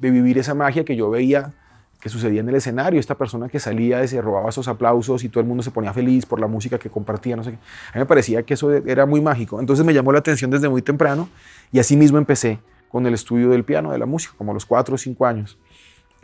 vivir 0.00 0.38
esa 0.38 0.54
magia 0.54 0.84
que 0.84 0.96
yo 0.96 1.10
veía 1.10 1.52
que 2.00 2.08
sucedía 2.08 2.40
en 2.40 2.48
el 2.48 2.56
escenario, 2.56 2.98
esta 2.98 3.14
persona 3.14 3.48
que 3.48 3.60
salía 3.60 4.02
y 4.02 4.08
se 4.08 4.20
robaba 4.20 4.48
esos 4.48 4.66
aplausos 4.66 5.22
y 5.22 5.28
todo 5.28 5.40
el 5.40 5.46
mundo 5.46 5.62
se 5.62 5.70
ponía 5.70 5.92
feliz 5.92 6.26
por 6.26 6.40
la 6.40 6.48
música 6.48 6.76
que 6.76 6.90
compartía, 6.90 7.36
no 7.36 7.44
sé 7.44 7.52
qué. 7.52 7.56
A 7.56 7.94
mí 7.94 8.00
me 8.00 8.06
parecía 8.06 8.42
que 8.42 8.54
eso 8.54 8.72
era 8.72 9.06
muy 9.06 9.20
mágico. 9.20 9.60
Entonces 9.60 9.86
me 9.86 9.94
llamó 9.94 10.10
la 10.10 10.18
atención 10.18 10.50
desde 10.50 10.68
muy 10.68 10.82
temprano 10.82 11.28
y 11.70 11.78
así 11.78 11.96
mismo 11.96 12.18
empecé 12.18 12.58
con 12.88 13.06
el 13.06 13.14
estudio 13.14 13.50
del 13.50 13.64
piano, 13.64 13.92
de 13.92 13.98
la 13.98 14.06
música, 14.06 14.34
como 14.36 14.50
a 14.50 14.54
los 14.54 14.66
cuatro 14.66 14.96
o 14.96 14.98
cinco 14.98 15.26
años. 15.26 15.56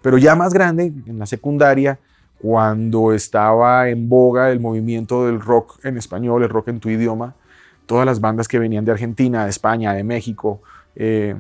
Pero 0.09 0.17
ya 0.17 0.35
más 0.35 0.55
grande, 0.55 0.91
en 1.07 1.19
la 1.19 1.27
secundaria, 1.27 1.99
cuando 2.41 3.13
estaba 3.13 3.91
en 3.91 4.09
boga 4.09 4.51
el 4.51 4.59
movimiento 4.59 5.27
del 5.27 5.39
rock 5.39 5.85
en 5.85 5.99
español, 5.99 6.43
el 6.43 6.49
rock 6.49 6.69
en 6.69 6.81
tu 6.81 6.89
idioma, 6.89 7.35
todas 7.85 8.07
las 8.07 8.19
bandas 8.19 8.49
que 8.49 8.59
venían 8.59 8.87
de 8.87 8.93
Argentina, 8.93 9.45
de 9.45 9.51
España, 9.51 9.93
de 9.93 10.05
México, 10.05 10.63
eh, 10.97 11.37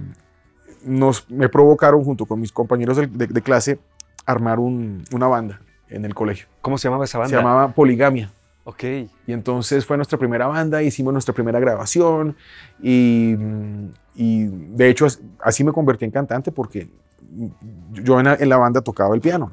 nos, 0.84 1.30
me 1.30 1.48
provocaron 1.48 2.04
junto 2.04 2.26
con 2.26 2.40
mis 2.40 2.52
compañeros 2.52 2.98
de, 2.98 3.42
clase 3.42 3.78
armar 4.26 4.58
una 4.58 5.28
banda 5.28 5.62
en 5.88 6.04
el 6.04 6.14
colegio. 6.14 6.46
¿Cómo 6.60 6.76
se 6.76 6.88
llamaba 6.88 7.06
esa 7.06 7.16
banda? 7.16 7.30
Se 7.30 7.36
llamaba 7.36 7.72
Poligamia. 7.72 8.30
Ok. 8.64 8.84
Y 8.84 9.32
entonces 9.32 9.86
fue 9.86 9.96
nuestra 9.96 10.18
primera 10.18 10.46
banda, 10.46 10.82
hicimos 10.82 11.14
nuestra 11.14 11.32
primera 11.32 11.58
grabación 11.58 12.36
y, 12.82 13.34
y 14.14 14.44
de 14.46 14.90
hecho 14.90 15.06
así 15.40 15.64
me 15.64 15.72
convertí 15.72 16.04
en 16.04 16.10
cantante 16.10 16.52
porque 16.52 16.86
yo 17.92 18.20
en 18.20 18.48
la, 18.48 18.56
banda 18.56 18.80
tocaba 18.80 19.14
el 19.14 19.20
piano, 19.20 19.52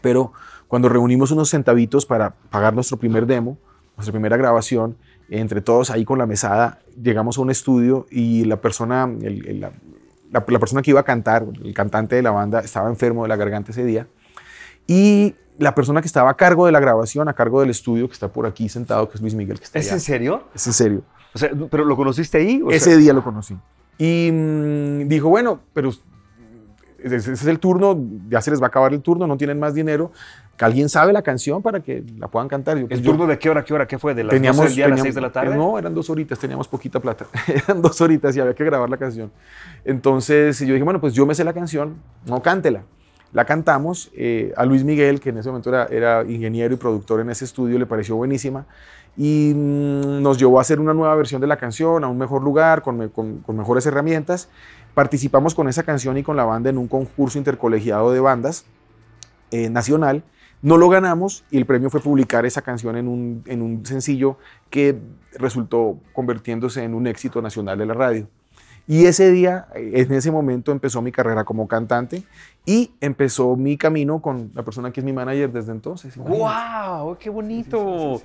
pero 0.00 0.32
cuando 0.68 0.88
reunimos 0.88 1.30
unos 1.30 1.50
centavitos 1.50 2.06
para 2.06 2.30
pagar 2.50 2.74
nuestro 2.74 2.98
primer 2.98 3.26
demo, 3.26 3.58
nuestra 3.96 4.12
primera 4.12 4.36
grabación, 4.36 4.96
entre 5.28 5.60
todos 5.60 5.90
ahí 5.90 6.04
con 6.04 6.18
la 6.18 6.26
mesada, 6.26 6.80
llegamos 7.00 7.38
a 7.38 7.42
un 7.42 7.50
estudio 7.50 8.06
y 8.10 8.44
la 8.44 8.60
persona, 8.60 9.06
la, 9.06 9.72
la, 10.30 10.44
persona 10.44 10.82
que 10.82 10.90
iba 10.90 11.00
a 11.00 11.04
cantar, 11.04 11.46
el 11.62 11.74
cantante 11.74 12.16
de 12.16 12.22
la 12.22 12.30
banda, 12.30 12.60
estaba 12.60 12.88
enfermo 12.88 13.22
de 13.22 13.28
la 13.28 13.36
garganta 13.36 13.72
ese 13.72 13.84
día. 13.84 14.06
Y 14.86 15.34
la 15.60 15.74
persona 15.74 16.00
que 16.00 16.06
estaba 16.06 16.30
a 16.30 16.34
cargo 16.34 16.66
de 16.66 16.72
la 16.72 16.80
grabación, 16.80 17.28
a 17.28 17.34
cargo 17.34 17.60
del 17.60 17.70
estudio, 17.70 18.08
que 18.08 18.14
está 18.14 18.32
por 18.32 18.46
aquí 18.46 18.68
sentado, 18.68 19.08
que 19.08 19.16
es 19.16 19.20
Luis 19.20 19.34
Miguel. 19.34 19.58
Que 19.58 19.64
está 19.64 19.78
¿Es 19.78 19.92
en 19.92 20.00
serio? 20.00 20.44
Es 20.54 20.66
en 20.66 20.72
serio. 20.72 21.02
O 21.34 21.38
sea, 21.38 21.50
¿pero 21.70 21.84
lo 21.84 21.96
conociste 21.96 22.38
ahí? 22.38 22.62
ese 22.70 22.96
día 22.96 23.12
lo 23.12 23.22
conocí. 23.22 23.56
Y 23.98 24.30
mm, 24.32 25.08
dijo, 25.08 25.28
bueno, 25.28 25.60
pero 25.74 25.92
ese 27.02 27.32
es 27.32 27.46
el 27.46 27.58
turno, 27.58 27.98
ya 28.28 28.40
se 28.40 28.50
les 28.50 28.60
va 28.60 28.66
a 28.66 28.68
acabar 28.68 28.92
el 28.92 29.00
turno, 29.02 29.26
no 29.26 29.36
tienen 29.36 29.58
más 29.58 29.74
dinero, 29.74 30.12
que 30.56 30.64
alguien 30.64 30.88
sabe 30.88 31.12
la 31.12 31.22
canción 31.22 31.62
para 31.62 31.80
que 31.80 32.04
la 32.18 32.28
puedan 32.28 32.48
cantar. 32.48 32.76
¿El 32.76 32.86
pues, 32.86 33.02
turno 33.02 33.26
de 33.26 33.38
qué 33.38 33.48
hora, 33.48 33.64
qué 33.64 33.72
hora, 33.72 33.86
qué 33.86 33.98
fue? 33.98 34.14
¿De 34.14 34.24
las 34.24 34.32
teníamos, 34.32 34.64
12 34.64 34.74
día 34.74 34.84
a 34.84 34.88
las 34.88 35.00
6 35.00 35.14
de 35.14 35.20
la 35.20 35.32
tarde? 35.32 35.56
No, 35.56 35.78
eran 35.78 35.94
dos 35.94 36.10
horitas, 36.10 36.38
teníamos 36.38 36.68
poquita 36.68 37.00
plata. 37.00 37.26
eran 37.46 37.80
dos 37.80 38.00
horitas 38.00 38.36
y 38.36 38.40
había 38.40 38.54
que 38.54 38.64
grabar 38.64 38.90
la 38.90 38.96
canción. 38.96 39.32
Entonces 39.84 40.58
yo 40.60 40.74
dije, 40.74 40.84
bueno, 40.84 41.00
pues 41.00 41.14
yo 41.14 41.24
me 41.24 41.34
sé 41.34 41.44
la 41.44 41.54
canción, 41.54 41.96
no 42.26 42.42
cántela. 42.42 42.82
La 43.32 43.44
cantamos, 43.44 44.10
eh, 44.14 44.52
a 44.56 44.64
Luis 44.66 44.82
Miguel, 44.82 45.20
que 45.20 45.30
en 45.30 45.38
ese 45.38 45.48
momento 45.48 45.70
era, 45.70 45.86
era, 45.86 46.24
ingeniero 46.24 46.74
y 46.74 46.76
productor 46.76 47.20
en 47.20 47.30
ese 47.30 47.44
estudio, 47.44 47.78
le 47.78 47.86
pareció 47.86 48.16
buenísima 48.16 48.66
y 49.16 49.52
mm, 49.54 50.22
nos 50.22 50.38
llevó 50.38 50.58
a 50.58 50.62
hacer 50.62 50.80
una 50.80 50.94
nueva 50.94 51.14
versión 51.14 51.40
de 51.40 51.46
la 51.46 51.56
canción, 51.56 52.04
a 52.04 52.08
un 52.08 52.18
mejor 52.18 52.42
lugar, 52.42 52.82
con, 52.82 53.08
con, 53.10 53.38
con 53.38 53.56
mejores 53.56 53.86
herramientas 53.86 54.48
Participamos 54.94 55.54
con 55.54 55.68
esa 55.68 55.82
canción 55.82 56.16
y 56.18 56.22
con 56.22 56.36
la 56.36 56.44
banda 56.44 56.70
en 56.70 56.78
un 56.78 56.88
concurso 56.88 57.38
intercolegiado 57.38 58.12
de 58.12 58.20
bandas 58.20 58.64
eh, 59.50 59.70
nacional. 59.70 60.24
No 60.62 60.76
lo 60.76 60.88
ganamos 60.88 61.44
y 61.50 61.56
el 61.56 61.64
premio 61.64 61.88
fue 61.88 62.00
publicar 62.00 62.44
esa 62.44 62.62
canción 62.62 62.96
en 62.96 63.08
un, 63.08 63.42
en 63.46 63.62
un 63.62 63.86
sencillo 63.86 64.36
que 64.68 64.98
resultó 65.38 65.98
convirtiéndose 66.12 66.84
en 66.84 66.94
un 66.94 67.06
éxito 67.06 67.40
nacional 67.40 67.78
de 67.78 67.86
la 67.86 67.94
radio. 67.94 68.28
Y 68.86 69.06
ese 69.06 69.30
día, 69.30 69.68
eh, 69.74 69.92
en 69.94 70.12
ese 70.12 70.30
momento, 70.32 70.72
empezó 70.72 71.00
mi 71.00 71.12
carrera 71.12 71.44
como 71.44 71.68
cantante 71.68 72.24
y 72.66 72.90
empezó 73.00 73.56
mi 73.56 73.76
camino 73.76 74.20
con 74.20 74.50
la 74.54 74.64
persona 74.64 74.90
que 74.90 75.00
es 75.00 75.04
mi 75.04 75.12
manager 75.12 75.52
desde 75.52 75.72
entonces. 75.72 76.16
¡Wow! 76.16 77.16
¡Qué 77.18 77.30
bonito! 77.30 78.20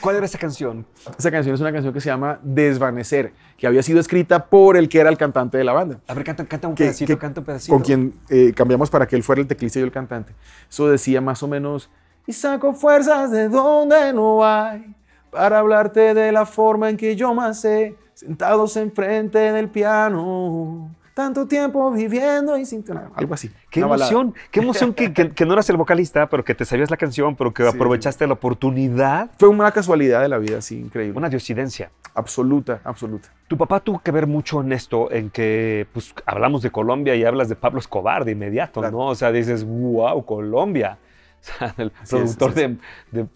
¿Cuál 0.00 0.16
era 0.16 0.26
esa 0.26 0.38
canción? 0.38 0.86
Esa 1.18 1.30
canción 1.30 1.54
es 1.54 1.60
una 1.60 1.72
canción 1.72 1.92
que 1.92 2.00
se 2.00 2.08
llama 2.08 2.38
Desvanecer, 2.42 3.32
que 3.56 3.66
había 3.66 3.82
sido 3.82 4.00
escrita 4.00 4.46
por 4.46 4.76
el 4.76 4.88
que 4.88 5.00
era 5.00 5.10
el 5.10 5.16
cantante 5.16 5.58
de 5.58 5.64
la 5.64 5.72
banda. 5.72 6.00
A 6.06 6.14
ver, 6.14 6.24
canta, 6.24 6.68
un 6.68 6.74
pedacito, 6.74 7.18
canta 7.18 7.40
un 7.40 7.46
pedacito. 7.46 7.72
Con 7.72 7.82
quien 7.82 8.14
eh, 8.28 8.52
cambiamos 8.54 8.90
para 8.90 9.06
que 9.06 9.16
él 9.16 9.22
fuera 9.22 9.40
el 9.40 9.46
teclista 9.46 9.78
y 9.78 9.82
yo 9.82 9.86
el 9.86 9.92
cantante. 9.92 10.34
Eso 10.68 10.88
decía 10.88 11.20
más 11.20 11.42
o 11.42 11.48
menos, 11.48 11.90
y 12.26 12.32
saco 12.32 12.72
fuerzas 12.72 13.30
de 13.30 13.48
donde 13.48 14.12
no 14.12 14.44
hay, 14.44 14.94
para 15.30 15.58
hablarte 15.58 16.14
de 16.14 16.30
la 16.30 16.46
forma 16.46 16.88
en 16.88 16.96
que 16.96 17.16
yo 17.16 17.34
más 17.34 17.60
sé, 17.60 17.96
sentados 18.14 18.76
enfrente 18.76 19.38
del 19.38 19.68
piano 19.68 20.94
tanto 21.14 21.46
tiempo 21.46 21.90
viviendo 21.90 22.56
y 22.56 22.64
sin 22.64 22.84
algo 23.14 23.34
así. 23.34 23.50
Qué 23.70 23.80
emoción, 23.80 24.34
qué 24.50 24.60
emoción 24.60 24.94
que, 24.94 25.12
que, 25.12 25.46
no 25.46 25.52
eras 25.52 25.68
el 25.70 25.76
vocalista, 25.76 26.28
pero 26.28 26.44
que 26.44 26.54
te 26.54 26.64
sabías 26.64 26.90
la 26.90 26.96
canción, 26.96 27.36
pero 27.36 27.52
que 27.52 27.66
aprovechaste 27.66 28.26
la 28.26 28.34
oportunidad. 28.34 29.30
Fue 29.38 29.48
una 29.48 29.70
casualidad 29.72 30.22
de 30.22 30.28
la 30.28 30.38
vida, 30.38 30.60
sí, 30.60 30.78
increíble. 30.78 31.16
Una 31.16 31.28
diosidencia. 31.28 31.90
Absoluta, 32.14 32.80
absoluta. 32.84 33.28
Tu 33.48 33.56
papá 33.56 33.80
tuvo 33.80 34.00
que 34.00 34.10
ver 34.10 34.26
mucho 34.26 34.60
en 34.60 34.72
esto, 34.72 35.10
en 35.10 35.30
que 35.30 35.86
pues, 35.92 36.14
hablamos 36.26 36.62
de 36.62 36.70
Colombia 36.70 37.14
y 37.14 37.24
hablas 37.24 37.48
de 37.48 37.56
Pablo 37.56 37.78
Escobar 37.78 38.24
de 38.24 38.32
inmediato, 38.32 38.82
¿no? 38.90 39.06
O 39.06 39.14
sea, 39.14 39.32
dices, 39.32 39.64
wow, 39.64 40.24
Colombia. 40.24 40.98
O 41.42 41.44
sea, 41.44 41.74
el 41.76 41.90
productor 41.90 42.54
de, 42.54 42.76
de 43.10 43.26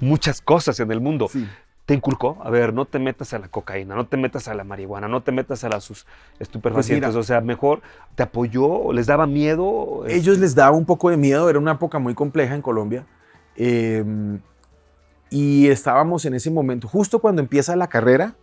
muchas 0.00 0.40
cosas 0.40 0.80
en 0.80 0.90
el 0.90 1.00
mundo. 1.00 1.28
Sí 1.28 1.46
te 1.88 1.94
inculcó, 1.94 2.36
a 2.44 2.50
ver, 2.50 2.74
no 2.74 2.84
te 2.84 2.98
metas 2.98 3.32
a 3.32 3.38
la 3.38 3.48
cocaína, 3.48 3.94
no 3.94 4.06
te 4.06 4.18
metas 4.18 4.46
a 4.46 4.52
la 4.52 4.62
marihuana, 4.62 5.08
no 5.08 5.22
te 5.22 5.32
metas 5.32 5.64
a 5.64 5.70
las 5.70 5.90
estupefacientes, 6.38 7.14
pues 7.14 7.16
o 7.16 7.22
sea, 7.22 7.40
mejor 7.40 7.80
te 8.14 8.24
apoyó, 8.24 8.92
les 8.92 9.06
daba 9.06 9.26
miedo. 9.26 10.04
Ellos 10.06 10.36
les 10.38 10.54
daba 10.54 10.76
un 10.76 10.84
poco 10.84 11.08
de 11.08 11.16
miedo, 11.16 11.48
era 11.48 11.58
una 11.58 11.72
época 11.72 11.98
muy 11.98 12.12
compleja 12.12 12.54
en 12.54 12.60
Colombia. 12.60 13.06
Em, 13.56 14.38
y 15.30 15.68
estábamos 15.68 16.26
en 16.26 16.34
ese 16.34 16.50
momento, 16.50 16.88
justo 16.88 17.20
cuando 17.20 17.40
empieza 17.40 17.74
la 17.74 17.86
carrera, 17.86 18.34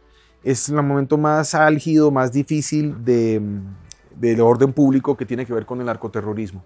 es 0.43 0.67
el 0.69 0.81
momento 0.81 1.19
más 1.19 1.53
álgido, 1.53 2.09
más 2.09 2.31
difícil 2.31 3.05
de, 3.05 3.39
del 4.15 4.41
orden 4.41 4.73
público 4.73 5.15
que 5.15 5.27
tiene 5.27 5.45
que 5.45 5.53
ver 5.53 5.67
con 5.67 5.79
el 5.81 5.85
narcoterrorismo. 5.85 6.63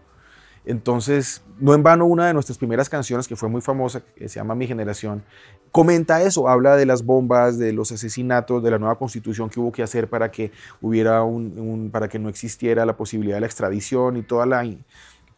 Entonces, 0.66 1.42
no 1.60 1.74
en 1.74 1.84
vano, 1.84 2.06
una 2.06 2.28
de 2.28 2.34
nuestras 2.34 2.58
primeras 2.58 2.90
canciones, 2.90 3.28
que 3.28 3.36
fue 3.36 3.50
muy 3.50 3.62
famosa, 3.62 4.02
que 4.16 4.30
se 4.30 4.40
llama 4.40 4.56
Mi 4.56 4.68
Generación, 4.68 5.24
comenta 5.72 6.22
eso, 6.22 6.48
habla 6.48 6.76
de 6.76 6.86
las 6.86 7.04
bombas, 7.04 7.58
de 7.58 7.74
los 7.74 7.92
asesinatos, 7.92 8.64
de 8.64 8.72
la 8.72 8.80
nueva 8.80 8.98
constitución 8.98 9.50
que 9.50 9.60
hubo 9.60 9.72
que 9.72 9.84
hacer 9.84 10.10
para 10.10 10.32
que 10.32 10.52
hubiera 10.82 11.24
un, 11.24 11.90
para 11.92 12.08
que 12.08 12.20
no 12.20 12.30
existiera 12.30 12.86
la 12.86 12.98
posibilidad 12.98 13.38
de 13.38 13.42
la 13.42 13.48
extradición 13.48 14.18
y 14.18 14.22
toda 14.24 14.46
la, 14.46 14.64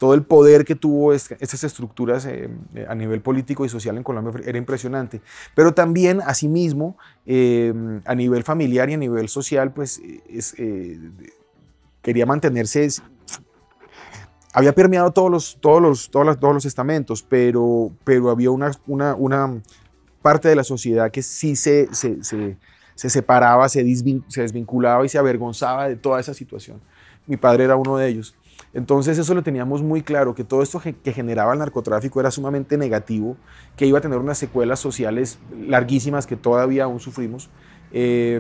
todo 0.02 0.14
el 0.16 0.24
poder 0.24 0.66
que 0.66 0.74
tuvo 0.76 1.14
estas 1.14 1.64
estructuras 1.64 2.26
eh, 2.26 2.50
a 2.88 2.96
nivel 2.96 3.22
político 3.22 3.66
y 3.66 3.70
social 3.70 3.98
en 3.98 4.04
Colombia 4.04 4.34
era 4.46 4.58
impresionante. 4.58 5.22
Pero 5.54 5.74
también, 5.74 6.22
asimismo, 6.26 6.98
eh, 7.26 7.72
a 8.06 8.16
nivel 8.16 8.44
familiar 8.44 8.90
y 8.90 8.94
a 8.94 8.98
nivel 8.98 9.30
social, 9.30 9.74
pues 9.74 10.02
eh, 10.58 11.00
quería 12.02 12.26
mantenerse 12.26 12.88
había 14.54 14.74
permeado 14.74 15.12
todos 15.12 15.32
los, 15.32 15.58
todos 15.60 15.82
los, 15.82 16.10
todos 16.10 16.40
todos 16.40 16.54
los 16.54 16.66
estamentos, 16.66 17.24
pero, 17.24 17.92
pero 18.04 18.30
había 18.30 18.52
una, 18.52 18.72
una, 18.88 19.16
una 19.16 19.62
parte 20.22 20.50
de 20.50 20.56
la 20.56 20.64
sociedad 20.64 21.12
que 21.12 21.22
sí 21.22 21.56
se, 21.56 21.94
se, 21.94 22.24
se, 22.24 22.58
se 22.96 23.10
separaba, 23.10 23.70
se, 23.70 23.84
se 24.28 24.42
desvinculaba 24.42 25.06
y 25.06 25.10
se 25.10 25.18
avergonzaba 25.18 25.88
de 25.88 25.96
toda 25.96 26.20
esa 26.20 26.34
situación. 26.34 26.82
Mi 27.28 27.38
padre 27.38 27.66
era 27.66 27.76
uno 27.76 27.98
de 27.98 28.08
ellos. 28.08 28.36
Entonces 28.74 29.18
eso 29.18 29.34
lo 29.34 29.44
teníamos 29.44 29.82
muy 29.82 30.02
claro, 30.02 30.34
que 30.34 30.44
todo 30.44 30.64
esto 30.64 30.82
que 30.82 31.14
generaba 31.14 31.54
el 31.54 31.60
narcotráfico 31.60 32.20
era 32.20 32.32
sumamente 32.32 32.78
negativo, 32.78 33.36
que 33.76 33.86
iba 33.86 34.00
a 34.00 34.02
tener 34.02 34.18
unas 34.18 34.38
secuelas 34.38 34.80
sociales 34.80 35.40
larguísimas 35.68 36.26
que 36.26 36.38
todavía 36.38 36.86
aún 36.86 37.00
sufrimos. 37.00 37.50
Eh, 37.92 38.40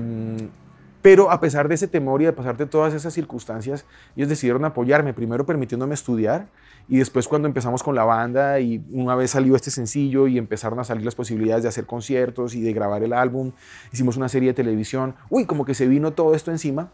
pero 1.02 1.32
a 1.32 1.40
pesar 1.40 1.68
de 1.68 1.76
ese 1.76 1.88
temor 1.88 2.22
y 2.22 2.26
de 2.26 2.34
pasar 2.34 2.58
de 2.58 2.66
todas 2.66 2.94
esas 2.94 3.14
circunstancias, 3.14 3.86
ellos 4.16 4.30
decidieron 4.30 4.66
apoyarme, 4.66 5.14
primero 5.14 5.46
permitiéndome 5.46 5.94
estudiar 5.94 6.48
y 6.88 6.98
después 6.98 7.28
cuando 7.28 7.48
empezamos 7.48 7.84
con 7.84 7.96
la 7.96 8.04
banda 8.04 8.60
y 8.60 8.84
una 8.92 9.16
vez 9.16 9.32
salió 9.32 9.56
este 9.56 9.72
sencillo 9.72 10.28
y 10.28 10.38
empezaron 10.38 10.80
a 10.80 10.84
salir 10.84 11.06
las 11.06 11.16
posibilidades 11.16 11.64
de 11.64 11.70
hacer 11.70 11.86
conciertos 11.86 12.54
y 12.56 12.62
de 12.62 12.74
grabar 12.74 13.04
el 13.04 13.14
álbum, 13.14 13.52
hicimos 13.92 14.18
una 14.18 14.30
serie 14.30 14.50
de 14.50 14.54
televisión, 14.54 15.16
uy, 15.30 15.46
como 15.46 15.66
que 15.66 15.74
se 15.74 15.88
vino 15.88 16.12
todo 16.12 16.36
esto 16.36 16.52
encima. 16.52 16.92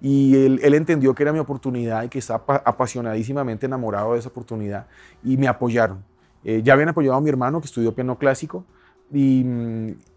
Y 0.00 0.36
él, 0.36 0.60
él, 0.62 0.74
entendió 0.74 1.14
que 1.14 1.24
era 1.24 1.32
mi 1.32 1.40
oportunidad 1.40 2.04
y 2.04 2.08
que 2.08 2.20
estaba 2.20 2.62
apasionadísimamente 2.64 3.66
enamorado 3.66 4.12
de 4.12 4.20
esa 4.20 4.28
oportunidad 4.28 4.86
y 5.24 5.36
me 5.36 5.48
apoyaron. 5.48 6.04
Eh, 6.44 6.62
ya 6.62 6.74
habían 6.74 6.90
apoyado 6.90 7.16
a 7.16 7.20
mi 7.20 7.28
hermano 7.28 7.60
que 7.60 7.66
estudió 7.66 7.94
piano 7.94 8.16
clásico 8.16 8.64
y, 9.12 9.44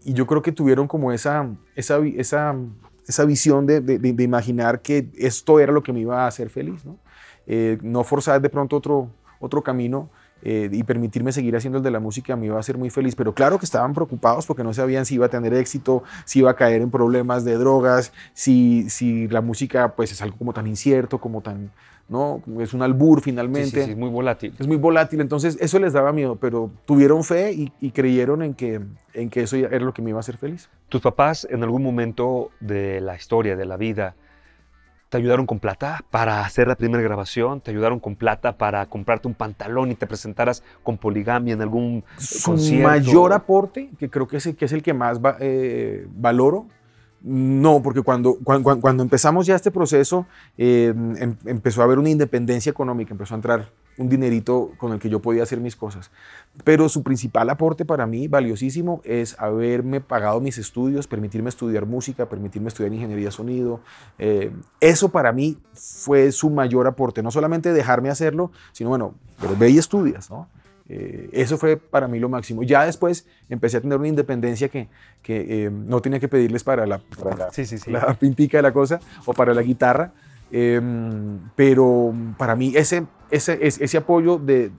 y 0.04 0.12
yo 0.12 0.26
creo 0.26 0.42
que 0.42 0.52
tuvieron 0.52 0.86
como 0.86 1.10
esa, 1.10 1.48
esa, 1.74 2.54
esa 3.06 3.24
visión 3.24 3.66
de, 3.66 3.80
de, 3.80 4.22
imaginar 4.22 4.80
que 4.80 5.10
esto 5.16 5.60
era 5.60 5.72
lo 5.72 5.82
que 5.82 5.92
me 5.92 6.00
iba 6.00 6.24
a 6.24 6.26
hacer 6.26 6.50
feliz. 6.50 6.84
No, 6.84 6.98
eh, 7.46 7.78
no 7.82 8.04
forzar 8.04 8.40
de 8.40 8.48
pronto 8.48 8.76
otro, 8.76 9.10
otro 9.40 9.62
camino, 9.62 10.10
eh, 10.44 10.68
y 10.72 10.82
permitirme 10.82 11.30
seguir 11.30 11.54
haciendo 11.54 11.78
el 11.78 11.84
de 11.84 11.92
la 11.92 12.00
música 12.00 12.34
me 12.34 12.46
iba 12.46 12.56
a 12.56 12.60
hacer 12.60 12.76
muy 12.76 12.90
feliz. 12.90 13.14
Pero 13.14 13.32
claro 13.32 13.58
que 13.58 13.64
estaban 13.64 13.94
preocupados 13.94 14.46
porque 14.46 14.64
no 14.64 14.74
sabían 14.74 15.06
si 15.06 15.14
iba 15.14 15.26
a 15.26 15.28
tener 15.28 15.54
éxito, 15.54 16.02
si 16.24 16.40
iba 16.40 16.50
a 16.50 16.56
caer 16.56 16.82
en 16.82 16.90
problemas 16.90 17.44
de 17.44 17.56
drogas, 17.56 18.12
si, 18.34 18.90
si 18.90 19.28
la 19.28 19.40
música 19.40 19.94
pues 19.94 20.10
es 20.10 20.20
algo 20.20 20.36
como 20.36 20.52
tan 20.52 20.66
incierto, 20.66 21.20
como 21.20 21.42
tan, 21.42 21.70
¿no? 22.12 22.42
Es 22.60 22.74
un 22.74 22.82
albur 22.82 23.22
finalmente. 23.22 23.70
Sí, 23.70 23.80
sí, 23.80 23.86
sí, 23.86 23.94
muy 23.96 24.10
volátil. 24.10 24.54
Es 24.58 24.66
muy 24.68 24.76
volátil, 24.76 25.20
entonces 25.20 25.56
eso 25.60 25.78
les 25.78 25.94
daba 25.94 26.12
miedo, 26.12 26.36
pero 26.36 26.70
tuvieron 26.84 27.24
fe 27.24 27.52
y, 27.52 27.72
y, 27.80 27.90
creyeron 27.90 28.42
en 28.42 28.54
que, 28.54 28.80
en 29.14 29.30
que 29.30 29.42
eso 29.42 29.56
era 29.56 29.80
lo 29.80 29.92
que 29.92 30.02
me 30.02 30.10
iba 30.10 30.18
a 30.18 30.20
hacer 30.20 30.36
feliz. 30.36 30.68
¿Tus 30.88 31.00
papás 31.00 31.48
en 31.50 31.62
algún 31.62 31.82
momento 31.82 32.50
de 32.60 33.00
la 33.00 33.16
historia, 33.16 33.56
de 33.56 33.64
la 33.64 33.76
vida, 33.76 34.14
te 35.12 35.18
ayudaron 35.18 35.44
con 35.44 35.58
plata 35.58 36.02
para 36.10 36.40
hacer 36.40 36.66
la 36.66 36.74
primera 36.74 37.02
grabación, 37.02 37.60
te 37.60 37.70
ayudaron 37.70 38.00
con 38.00 38.16
plata 38.16 38.56
para 38.56 38.86
comprarte 38.86 39.28
un 39.28 39.34
pantalón 39.34 39.90
y 39.90 39.94
te 39.94 40.06
presentaras 40.06 40.62
con 40.82 40.96
poligamia 40.96 41.52
en 41.52 41.60
algún 41.60 42.02
Su 42.16 42.52
concierto. 42.52 42.88
mayor 42.88 43.34
aporte, 43.34 43.90
que 43.98 44.08
creo 44.08 44.26
que 44.26 44.38
es 44.38 44.46
el 44.46 44.56
que, 44.56 44.64
es 44.64 44.72
el 44.72 44.82
que 44.82 44.94
más 44.94 45.20
va, 45.20 45.36
eh, 45.38 46.06
valoro, 46.14 46.66
no, 47.24 47.82
porque 47.82 48.02
cuando, 48.02 48.36
cuando, 48.42 48.80
cuando, 48.80 49.02
empezamos 49.02 49.46
ya 49.46 49.54
este 49.54 49.70
proceso, 49.70 50.26
eh, 50.58 50.92
em, 51.18 51.36
empezó 51.44 51.80
a 51.80 51.84
haber 51.84 51.98
una 51.98 52.10
independencia 52.10 52.70
económica, 52.70 53.12
empezó 53.12 53.34
a 53.34 53.36
entrar 53.36 53.70
un 53.98 54.08
dinerito 54.08 54.72
con 54.78 54.92
el 54.92 54.98
que 54.98 55.08
yo 55.08 55.20
podía 55.20 55.42
hacer 55.42 55.60
mis 55.60 55.76
cosas. 55.76 56.10
Pero 56.64 56.88
su 56.88 57.02
principal 57.02 57.48
aporte 57.50 57.84
para 57.84 58.06
mí, 58.06 58.26
valiosísimo, 58.26 59.02
es 59.04 59.38
haberme 59.38 60.00
pagado 60.00 60.40
mis 60.40 60.58
estudios, 60.58 61.06
permitirme 61.06 61.48
estudiar 61.48 61.86
música, 61.86 62.28
permitirme 62.28 62.68
estudiar 62.68 62.92
ingeniería 62.92 63.30
sonido. 63.30 63.80
Eh, 64.18 64.50
eso 64.80 65.10
para 65.10 65.32
mí 65.32 65.58
fue 65.74 66.32
su 66.32 66.50
mayor 66.50 66.86
aporte, 66.86 67.22
no 67.22 67.30
solamente 67.30 67.72
dejarme 67.72 68.10
hacerlo, 68.10 68.50
sino 68.72 68.90
bueno, 68.90 69.14
pero 69.40 69.56
ve 69.56 69.70
y 69.70 69.78
estudias, 69.78 70.30
¿no? 70.30 70.48
Eh, 70.94 71.30
eso 71.32 71.56
fue 71.56 71.78
para 71.78 72.06
mí 72.06 72.18
lo 72.18 72.28
máximo. 72.28 72.62
Ya 72.62 72.84
después 72.84 73.26
empecé 73.48 73.78
a 73.78 73.80
tener 73.80 73.96
una 73.98 74.08
independencia 74.08 74.68
que, 74.68 74.88
que 75.22 75.64
eh, 75.64 75.70
no 75.70 76.02
tenía 76.02 76.20
que 76.20 76.28
pedirles 76.28 76.64
para 76.64 76.84
la, 76.84 76.98
para 76.98 77.34
la, 77.34 77.50
sí, 77.50 77.64
sí, 77.64 77.78
sí. 77.78 77.90
la 77.90 78.12
pintica 78.20 78.58
de 78.58 78.62
la 78.62 78.74
cosa 78.74 79.00
o 79.24 79.32
para 79.32 79.54
la 79.54 79.62
guitarra. 79.62 80.12
Eh, 80.50 80.82
pero 81.56 82.12
para 82.36 82.54
mí 82.56 82.74
ese, 82.76 83.06
ese, 83.30 83.58
ese 83.62 83.96
apoyo 83.96 84.36
de 84.36 84.70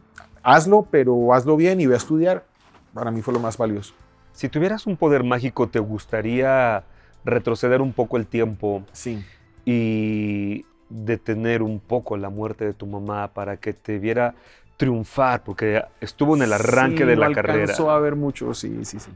hazlo, 0.44 0.88
pero 0.92 1.34
hazlo 1.34 1.58
bien 1.58 1.82
y 1.82 1.88
ve 1.88 1.96
a 1.96 1.98
estudiar, 1.98 2.46
para 2.94 3.10
mí 3.10 3.24
fue 3.24 3.34
lo 3.34 3.40
más 3.40 3.58
valioso. 3.58 3.96
Si 4.34 4.50
tuvieras 4.50 4.86
un 4.86 4.98
poder 4.98 5.24
mágico, 5.24 5.68
¿te 5.68 5.80
gustaría 5.80 6.84
retroceder 7.26 7.82
un 7.82 7.92
poco 7.92 8.18
el 8.18 8.28
tiempo 8.28 8.84
sí. 8.92 9.26
y 9.66 10.64
detener 10.90 11.64
un 11.64 11.80
poco 11.80 12.18
la 12.18 12.30
muerte 12.30 12.66
de 12.66 12.74
tu 12.74 12.86
mamá 12.86 13.34
para 13.34 13.58
que 13.58 13.74
te 13.74 13.98
viera 13.98 14.36
triunfar, 14.84 15.44
porque 15.44 15.82
estuvo 16.02 16.36
en 16.36 16.42
el 16.42 16.52
arranque 16.52 17.04
sí, 17.04 17.06
de 17.06 17.16
la 17.16 17.32
carrera. 17.32 17.62
alcanzó 17.62 17.90
a 17.90 18.00
ver 18.00 18.16
mucho, 18.18 18.54
sí, 18.54 18.84
sí, 18.84 19.00
sí. 19.00 19.12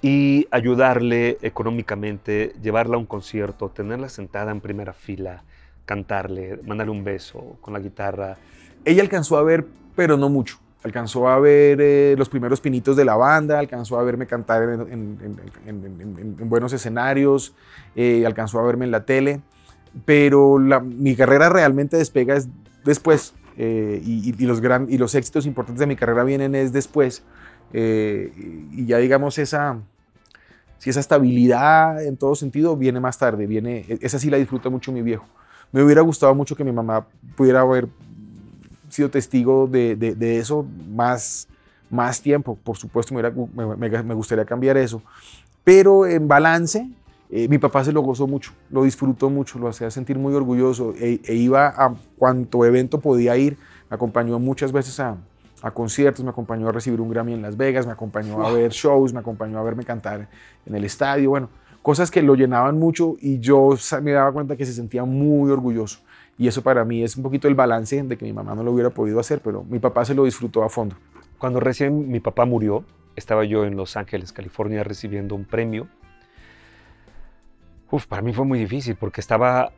Y 0.00 0.48
ayudarle 0.50 1.36
económicamente, 1.42 2.54
llevarla 2.62 2.96
a 2.96 2.98
un 2.98 3.04
concierto, 3.06 3.68
tenerla 3.68 4.08
sentada 4.08 4.50
en 4.50 4.60
primera 4.62 4.94
fila, 4.94 5.44
cantarle, 5.84 6.58
mandarle 6.64 6.92
un 6.92 7.04
beso 7.04 7.58
con 7.60 7.74
la 7.74 7.80
guitarra. 7.80 8.38
Ella 8.86 9.02
alcanzó 9.02 9.36
a 9.36 9.42
ver, 9.42 9.66
pero 9.94 10.16
no 10.16 10.30
mucho. 10.30 10.58
Alcanzó 10.82 11.28
a 11.28 11.38
ver 11.38 11.78
eh, 11.80 12.14
los 12.16 12.28
primeros 12.28 12.60
pinitos 12.60 12.96
de 12.96 13.04
la 13.04 13.14
banda, 13.14 13.58
alcanzó 13.58 13.98
a 13.98 14.02
verme 14.02 14.26
cantar 14.26 14.62
en, 14.62 14.80
en, 14.80 15.40
en, 15.66 16.36
en 16.40 16.48
buenos 16.48 16.72
escenarios, 16.72 17.54
eh, 17.94 18.24
alcanzó 18.26 18.58
a 18.58 18.62
verme 18.64 18.86
en 18.86 18.90
la 18.90 19.04
tele, 19.04 19.40
pero 20.06 20.58
la, 20.58 20.80
mi 20.80 21.14
carrera 21.14 21.50
realmente 21.50 21.98
despega 21.98 22.34
es 22.34 22.48
después. 22.82 23.34
Eh, 23.56 24.00
y, 24.04 24.34
y, 24.42 24.46
los 24.46 24.60
gran, 24.60 24.86
y 24.88 24.98
los 24.98 25.14
éxitos 25.14 25.46
importantes 25.46 25.80
de 25.80 25.86
mi 25.86 25.96
carrera 25.96 26.24
vienen 26.24 26.54
es 26.54 26.72
después. 26.72 27.22
Eh, 27.72 28.32
y 28.72 28.86
ya 28.86 28.98
digamos 28.98 29.38
esa, 29.38 29.78
si 30.78 30.90
esa 30.90 31.00
estabilidad 31.00 32.04
en 32.04 32.16
todo 32.16 32.34
sentido 32.34 32.76
viene 32.76 33.00
más 33.00 33.18
tarde, 33.18 33.46
viene, 33.46 33.86
esa 34.00 34.18
sí 34.18 34.30
la 34.30 34.36
disfruta 34.36 34.68
mucho 34.68 34.92
mi 34.92 35.02
viejo. 35.02 35.26
Me 35.70 35.82
hubiera 35.82 36.02
gustado 36.02 36.34
mucho 36.34 36.54
que 36.54 36.64
mi 36.64 36.72
mamá 36.72 37.06
pudiera 37.36 37.60
haber 37.60 37.88
sido 38.90 39.08
testigo 39.08 39.66
de, 39.66 39.96
de, 39.96 40.14
de 40.14 40.38
eso 40.38 40.66
más, 40.90 41.48
más 41.88 42.20
tiempo. 42.20 42.58
Por 42.62 42.76
supuesto, 42.76 43.14
me, 43.14 43.20
hubiera, 43.20 43.76
me, 43.76 44.02
me 44.02 44.14
gustaría 44.14 44.44
cambiar 44.44 44.76
eso. 44.76 45.02
Pero 45.64 46.06
en 46.06 46.28
balance, 46.28 46.90
eh, 47.34 47.48
mi 47.48 47.56
papá 47.56 47.82
se 47.82 47.92
lo 47.92 48.02
gozó 48.02 48.26
mucho, 48.26 48.52
lo 48.68 48.84
disfrutó 48.84 49.30
mucho, 49.30 49.58
lo 49.58 49.66
hacía 49.66 49.90
sentir 49.90 50.18
muy 50.18 50.34
orgulloso 50.34 50.92
e, 51.00 51.18
e, 51.24 51.34
iba 51.34 51.66
a 51.68 51.94
cuanto 52.18 52.66
evento 52.66 53.00
podía 53.00 53.34
ir, 53.38 53.56
me 53.88 53.94
acompañó 53.94 54.38
muchas 54.38 54.70
veces 54.70 55.00
a, 55.00 55.16
a, 55.62 55.70
conciertos, 55.70 56.22
me 56.22 56.28
acompañó 56.28 56.68
a 56.68 56.72
recibir 56.72 57.00
un 57.00 57.08
Grammy 57.08 57.32
en 57.32 57.40
Las 57.40 57.56
Vegas, 57.56 57.86
me 57.86 57.92
acompañó 57.92 58.36
wow. 58.36 58.44
a 58.44 58.52
ver 58.52 58.70
shows, 58.72 59.14
me 59.14 59.20
acompañó 59.20 59.58
a 59.58 59.62
verme 59.62 59.82
cantar 59.82 60.28
en 60.66 60.74
el 60.74 60.84
estadio, 60.84 61.30
bueno, 61.30 61.48
cosas 61.80 62.10
que 62.10 62.20
lo 62.20 62.34
llenaban 62.34 62.78
mucho 62.78 63.16
y 63.18 63.38
yo 63.38 63.70
me 64.02 64.12
daba 64.12 64.30
cuenta 64.30 64.54
que 64.54 64.66
se 64.66 64.74
sentía 64.74 65.06
muy 65.06 65.50
orgulloso. 65.50 66.00
Y 66.36 66.48
eso 66.48 66.60
para 66.60 66.84
mí 66.84 67.02
es 67.02 67.16
un 67.16 67.22
poquito 67.22 67.48
el 67.48 67.54
balance 67.54 68.02
de 68.02 68.18
que 68.18 68.26
mi 68.26 68.34
mamá 68.34 68.54
no 68.54 68.62
lo 68.62 68.72
hubiera 68.72 68.90
podido 68.90 69.18
hacer, 69.18 69.40
pero 69.40 69.64
mi 69.64 69.78
papá 69.78 70.04
se 70.04 70.14
lo 70.14 70.24
disfrutó 70.24 70.64
a 70.64 70.68
fondo. 70.68 70.96
Cuando 71.38 71.60
recién 71.60 72.10
mi 72.10 72.20
papá 72.20 72.44
murió, 72.44 72.84
estaba 73.16 73.44
yo 73.44 73.64
en 73.64 73.74
Los 73.74 73.96
Ángeles, 73.96 74.32
California, 74.32 74.84
recibiendo 74.84 75.34
un 75.34 75.46
premio 75.46 75.88
Uf, 77.92 78.06
para 78.06 78.22
mí 78.22 78.32
fue 78.32 78.46
muy 78.46 78.58
difícil 78.58 78.96
porque 78.96 79.20
estaba, 79.20 79.70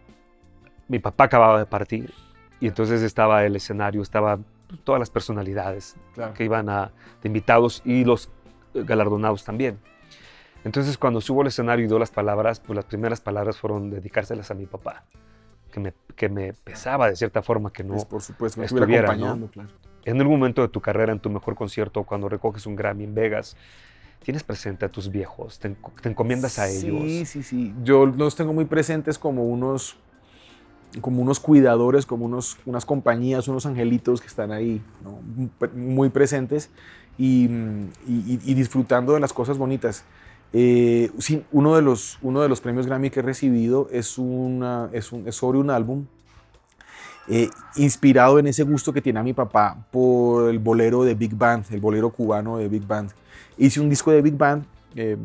mi 0.87 1.01
papá 1.01 1.25
acababa 1.25 1.59
de 1.59 1.67
partir 1.67 2.13
y 2.61 2.69
entonces 2.69 3.03
estaba 3.03 3.45
el 3.45 3.57
escenario, 3.57 4.01
estaba 4.03 4.39
todas 4.85 5.01
las 5.01 5.11
personalidades 5.11 5.97
claro. 6.15 6.33
que 6.33 6.45
iban 6.45 6.69
a, 6.69 6.93
de 7.21 7.29
invitados 7.29 7.83
y 7.85 8.05
los 8.05 8.31
galardonados 8.73 9.45
también. 9.45 9.81
Entonces 10.63 10.97
cuando 10.97 11.21
subo 11.21 11.41
al 11.41 11.49
escenario 11.49 11.85
y 11.85 11.89
doy 11.89 11.99
las 11.99 12.13
palabras, 12.13 12.61
pues 12.61 12.77
las 12.77 12.85
primeras 12.85 13.21
palabras 13.21 13.59
fueron 13.59 13.91
dedicárselas 13.91 14.49
a 14.49 14.55
mi 14.55 14.67
papá, 14.67 15.03
que 15.73 15.81
me, 15.81 15.93
que 16.15 16.29
me 16.29 16.53
pesaba 16.53 17.09
de 17.09 17.17
cierta 17.17 17.43
forma 17.43 17.73
que 17.73 17.83
no 17.83 17.95
pues 17.95 18.05
por 18.05 18.23
supuesto, 18.23 18.61
me 18.61 18.67
estuviera 18.67 19.09
acompañando, 19.09 19.47
¿no? 19.47 19.53
claro. 19.53 19.71
En 20.05 20.21
algún 20.21 20.39
momento 20.39 20.63
de 20.63 20.69
tu 20.69 20.81
carrera, 20.81 21.13
en 21.13 21.19
tu 21.19 21.31
mejor 21.31 21.57
concierto, 21.57 22.05
cuando 22.05 22.29
recoges 22.29 22.65
un 22.67 22.77
Grammy 22.77 23.05
en 23.05 23.15
Vegas, 23.15 23.57
tienes 24.25 24.43
presente 24.43 24.85
a 24.85 24.89
tus 24.89 25.11
viejos, 25.11 25.59
te, 25.61 25.77
te 26.03 26.09
encomiendas 26.09 26.59
a 26.59 26.67
sí, 26.67 26.87
ellos. 26.87 27.03
Sí, 27.03 27.27
sí, 27.27 27.43
sí. 27.43 27.75
Yo 27.85 28.07
los 28.07 28.35
tengo 28.35 28.53
muy 28.53 28.65
presentes 28.65 29.19
como 29.19 29.45
unos, 29.45 29.97
como 31.01 31.23
unos 31.23 31.39
cuidadores, 31.39 32.07
como 32.07 32.25
unos, 32.25 32.59
unas 32.67 32.85
compañías, 32.85 33.47
unos 33.47 33.67
angelitos 33.67 34.21
que 34.21 34.27
están 34.27 34.51
ahí, 34.51 34.83
¿no? 35.05 35.21
muy 35.75 36.09
presentes 36.09 36.71
y, 37.19 37.45
y, 38.09 38.41
y, 38.45 38.55
disfrutando 38.55 39.15
de 39.15 39.21
las 39.21 39.33
cosas 39.33 39.59
bonitas. 39.59 40.05
Eh, 40.53 41.11
sí, 41.19 41.45
uno, 41.53 41.77
de 41.77 41.83
los, 41.83 42.19
uno 42.23 42.41
de 42.41 42.49
los 42.49 42.61
premios 42.61 42.87
Grammy 42.87 43.11
que 43.11 43.21
he 43.21 43.23
recibido 43.23 43.89
es, 43.93 44.19
una, 44.19 44.89
es, 44.93 45.13
un, 45.13 45.29
es 45.29 45.37
sobre 45.37 45.59
un 45.59 45.71
álbum 45.71 46.07
eh, 47.29 47.49
inspirado 47.77 48.39
en 48.39 48.47
ese 48.47 48.63
gusto 48.63 48.93
que 48.93 49.01
tiene 49.01 49.19
a 49.19 49.23
mi 49.23 49.33
papá 49.33 49.77
por 49.91 50.51
el 50.51 50.59
bolero 50.59 51.05
de 51.05 51.15
Big 51.15 51.35
Band, 51.35 51.65
el 51.71 51.81
bolero 51.81 52.11
cubano 52.11 52.59
de 52.59 52.69
Big 52.69 52.87
Band. 52.87 53.11
Hice 53.57 53.81
un 53.81 53.89
disco 53.89 54.11
de 54.11 54.21
Big 54.21 54.37
Band 54.37 54.65
eh, 54.97 55.17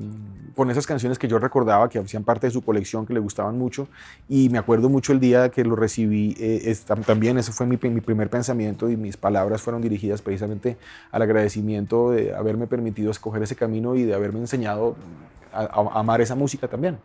con 0.56 0.72
esas 0.72 0.88
canciones 0.88 1.20
que 1.20 1.28
yo 1.28 1.40
recordaba 1.40 1.88
que 1.90 2.00
hacían 2.00 2.24
parte 2.24 2.48
de 2.48 2.52
su 2.52 2.62
colección, 2.62 3.06
que 3.06 3.14
le 3.14 3.20
gustaban 3.20 3.58
mucho, 3.58 3.88
y 4.28 4.50
me 4.50 4.58
acuerdo 4.58 4.90
mucho 4.90 5.14
el 5.14 5.20
día 5.20 5.50
que 5.50 5.64
lo 5.64 5.76
recibí, 5.76 6.36
eh, 6.40 6.64
es, 6.66 6.84
también 6.84 7.38
ese 7.38 7.52
fue 7.52 7.66
mi, 7.66 7.78
mi, 7.90 8.02
primer 8.02 8.30
pensamiento 8.30 8.90
y 8.90 8.98
mis 8.98 9.16
palabras 9.16 9.62
fueron 9.62 9.82
dirigidas 9.82 10.22
precisamente 10.22 10.78
al 11.12 11.22
agradecimiento 11.22 12.12
de 12.12 12.34
haberme 12.34 12.68
permitido 12.68 13.12
escoger 13.12 13.44
ese 13.44 13.56
camino 13.56 13.96
y 13.96 14.04
de 14.04 14.14
haberme 14.14 14.40
enseñado 14.40 14.96
a, 15.54 15.62
a 15.62 16.00
amar 16.00 16.20
esa 16.20 16.36
música 16.36 16.68
también. 16.68 16.98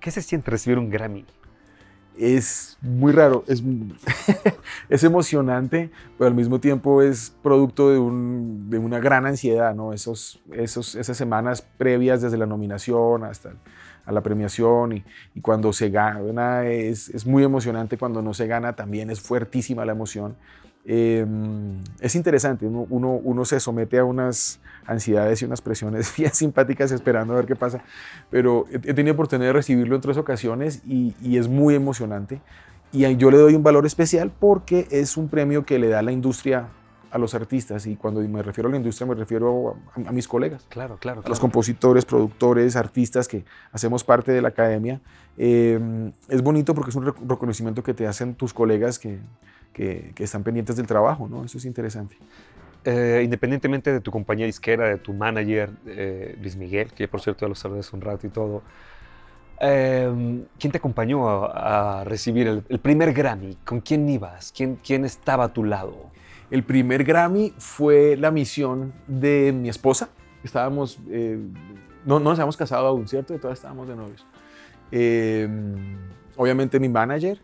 ¿Qué 0.00 0.10
se 0.10 0.22
siente 0.22 0.50
recibir 0.50 0.78
un 0.78 0.90
Grammy? 0.90 1.24
Es 2.20 2.76
muy 2.82 3.12
raro, 3.12 3.44
es, 3.46 3.62
es, 4.88 5.04
emocionante, 5.04 5.90
pero 6.18 6.28
al 6.28 6.34
mismo 6.34 6.60
tiempo 6.60 7.02
es 7.02 7.34
producto 7.42 7.90
de, 7.90 7.98
un, 7.98 8.68
de 8.68 8.78
una 8.78 9.00
gran 9.00 9.26
ansiedad, 9.26 9.74
¿no? 9.74 9.92
Esos, 9.92 10.40
esos, 10.52 10.94
esas 10.94 11.16
semanas 11.16 11.62
previas 11.78 12.20
desde 12.20 12.36
la 12.36 12.46
nominación 12.46 13.24
hasta 13.24 13.54
a 14.04 14.12
la 14.12 14.22
premiación 14.22 14.92
y, 14.92 15.04
cuando 15.40 15.72
se 15.72 15.90
gana 15.90 16.66
es, 16.66 17.08
es, 17.10 17.26
muy 17.26 17.44
emocionante, 17.44 17.96
cuando 17.96 18.22
no 18.22 18.34
se 18.34 18.46
gana 18.46 18.74
también 18.74 19.10
es 19.10 19.20
fuertísima 19.20 19.84
la 19.84 19.92
emoción. 19.92 20.36
Em, 20.84 21.82
es 22.00 22.14
interesante, 22.14 22.66
uno, 22.66 22.86
uno, 22.88 23.44
se 23.44 23.60
somete 23.60 23.98
a 23.98 24.04
unas 24.04 24.60
ansiedades 24.86 25.42
y 25.42 25.44
unas 25.44 25.60
presiones 25.60 26.14
bien 26.16 26.32
simpáticas 26.32 26.90
esperando 26.90 27.34
a 27.34 27.36
ver 27.36 27.46
qué 27.46 27.54
pasa, 27.54 27.84
pero 28.30 28.64
he, 28.70 28.78
tenido 28.78 29.12
oportunidad 29.12 29.48
de 29.48 29.52
recibirlo 29.52 29.94
en 29.94 30.00
tres 30.00 30.16
ocasiones 30.16 30.82
y, 30.86 31.14
y, 31.20 31.36
es 31.36 31.48
muy 31.48 31.74
emocionante. 31.74 32.40
Y 32.92 33.16
yo 33.16 33.30
le 33.30 33.36
doy 33.36 33.54
un 33.54 33.62
valor 33.62 33.86
especial 33.86 34.32
porque 34.40 34.88
es 34.90 35.16
un 35.16 35.28
premio 35.28 35.64
que 35.64 35.78
le 35.78 35.88
da 35.88 36.02
la 36.02 36.12
industria 36.12 36.70
a 37.10 37.18
los 37.18 37.34
artistas 37.34 37.86
y 37.86 37.96
cuando 37.96 38.20
me 38.20 38.42
refiero 38.42 38.68
a 38.68 38.70
la 38.70 38.76
industria 38.76 39.06
me 39.06 39.14
refiero 39.14 39.76
a, 40.06 40.12
mis 40.12 40.28
colegas. 40.28 40.64
Claro, 40.68 40.96
claro, 40.98 41.22
A 41.24 41.28
los 41.28 41.40
compositores, 41.40 42.04
productores, 42.04 42.76
artistas 42.76 43.26
que 43.26 43.44
hacemos 43.72 44.04
parte 44.04 44.32
de 44.32 44.40
la 44.40 44.48
academia. 44.48 45.00
Em, 45.36 46.12
es 46.28 46.42
bonito 46.42 46.74
porque 46.74 46.90
es 46.90 46.96
un 46.96 47.04
reconocimiento 47.04 47.82
que 47.82 47.94
te 47.94 48.06
hacen 48.06 48.34
tus 48.34 48.54
colegas 48.54 48.98
que, 49.72 50.12
que, 50.14 50.24
están 50.24 50.42
pendientes 50.42 50.76
del 50.76 50.86
trabajo, 50.86 51.28
¿no? 51.28 51.44
Eso 51.44 51.58
es 51.58 51.64
interesante. 51.64 52.16
Eh, 52.84 53.20
independientemente 53.24 53.92
de 53.92 54.00
tu 54.00 54.10
compañía 54.10 54.46
disquera, 54.46 54.88
de 54.88 54.96
tu 54.96 55.12
manager, 55.12 55.70
eh, 55.86 56.36
Luis 56.40 56.56
Miguel, 56.56 56.88
que 56.92 57.06
por 57.08 57.20
cierto 57.20 57.42
ya 57.42 57.48
lo 57.48 57.54
sabes 57.54 57.92
un 57.92 58.00
rato 58.00 58.26
y 58.26 58.30
todo, 58.30 58.62
em, 59.60 60.44
¿quién 60.58 60.72
te 60.72 60.78
acompañó 60.78 61.28
a, 61.28 62.04
recibir 62.04 62.46
el, 62.48 62.64
el, 62.68 62.78
primer 62.78 63.12
Grammy? 63.12 63.58
¿Con 63.66 63.80
quién 63.80 64.08
ibas? 64.08 64.52
¿Quién, 64.56 64.76
¿Quién 64.82 65.04
estaba 65.04 65.44
a 65.44 65.52
tu 65.52 65.64
lado? 65.64 66.10
El 66.50 66.64
primer 66.64 67.04
Grammy 67.04 67.52
fue 67.58 68.16
la 68.16 68.30
misión 68.30 68.94
de 69.06 69.52
mi 69.52 69.68
esposa. 69.68 70.08
Estábamos, 70.42 70.98
eh, 71.10 71.38
no, 72.06 72.18
no, 72.18 72.30
nos 72.30 72.38
habíamos 72.38 72.56
casado 72.56 72.86
aún, 72.86 73.06
¿cierto? 73.06 73.34
Todavía 73.36 73.54
estábamos 73.54 73.88
de 73.88 73.96
novios. 73.96 74.26
Em, 74.90 75.98
obviamente 76.36 76.80
mi 76.80 76.88
manager. 76.88 77.40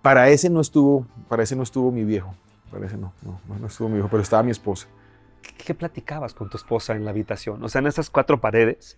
Eh, 0.00 0.02
para 0.02 0.28
ese 0.30 0.50
no 0.50 0.60
estuvo, 0.60 1.06
para 1.28 1.42
ese 1.42 1.56
no 1.56 1.62
estuvo 1.62 1.90
mi 1.90 2.04
viejo. 2.04 2.34
Para 2.70 2.86
ese 2.86 2.96
no, 2.96 3.12
no, 3.22 3.40
no 3.58 3.66
estuvo 3.66 3.88
mi 3.88 3.94
viejo, 3.94 4.08
pero 4.08 4.22
estaba 4.22 4.42
mi 4.42 4.50
esposa. 4.50 4.86
¿Qué 5.42 5.74
platicabas 5.74 6.34
con 6.34 6.48
tu 6.48 6.56
esposa 6.56 6.94
en 6.94 7.04
la 7.04 7.10
habitación? 7.10 7.62
O 7.62 7.68
sea, 7.68 7.80
en 7.80 7.86
esas 7.86 8.10
cuatro 8.10 8.40
paredes, 8.40 8.96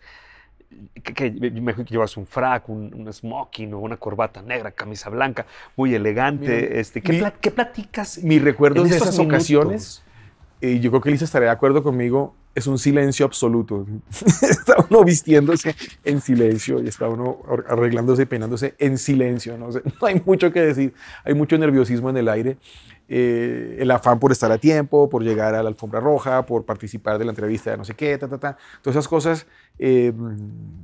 que, 1.02 1.30
me 1.30 1.74
que 1.74 1.84
llevas 1.84 2.16
un 2.16 2.26
frac, 2.26 2.68
un, 2.68 3.08
smoking 3.12 3.74
o 3.74 3.78
una 3.78 3.96
corbata 3.96 4.42
negra, 4.42 4.72
camisa 4.72 5.10
blanca, 5.10 5.46
muy 5.76 5.94
elegante. 5.94 6.80
este, 6.80 7.00
¿qué, 7.02 7.32
¿qué, 7.40 7.50
platicas? 7.50 8.22
Mi 8.22 8.38
recuerdo 8.38 8.82
de 8.84 8.96
esas 8.96 9.18
ocasiones, 9.18 10.02
y 10.60 10.80
yo 10.80 10.90
creo 10.90 11.00
que 11.00 11.10
Lisa 11.10 11.24
estaría 11.24 11.48
de 11.48 11.52
acuerdo 11.52 11.82
conmigo, 11.82 12.34
es 12.54 12.66
un 12.66 12.78
silencio 12.78 13.26
absoluto. 13.26 13.86
está 14.42 14.76
uno 14.88 15.04
vistiéndose 15.04 15.74
en 16.04 16.20
silencio 16.20 16.82
y 16.82 16.88
está 16.88 17.08
uno 17.08 17.38
arreglándose 17.68 18.22
y 18.22 18.26
peinándose 18.26 18.74
en 18.78 18.98
silencio. 18.98 19.56
¿no? 19.58 19.68
hay 20.06 20.22
mucho 20.24 20.52
que 20.52 20.60
decir, 20.60 20.94
hay 21.24 21.34
mucho 21.34 21.56
nerviosismo 21.58 22.10
en 22.10 22.16
el 22.16 22.28
aire. 22.28 22.56
Eh, 23.08 23.76
el 23.80 23.90
afán 23.90 24.18
por 24.18 24.32
estar 24.32 24.50
a 24.50 24.58
tiempo, 24.58 25.10
por 25.10 25.22
llegar 25.22 25.54
a 25.54 25.62
la 25.62 25.68
alfombra 25.68 26.00
roja, 26.00 26.46
por 26.46 26.64
participar 26.64 27.18
de 27.18 27.26
la 27.26 27.32
entrevista 27.32 27.70
de 27.70 27.76
no 27.76 27.84
sé 27.84 27.94
qué, 27.94 28.16
ta, 28.16 28.28
ta, 28.28 28.38
ta. 28.38 28.56
Todas 28.80 28.96
esas 28.96 29.08
cosas 29.08 29.46
eh, 29.78 30.12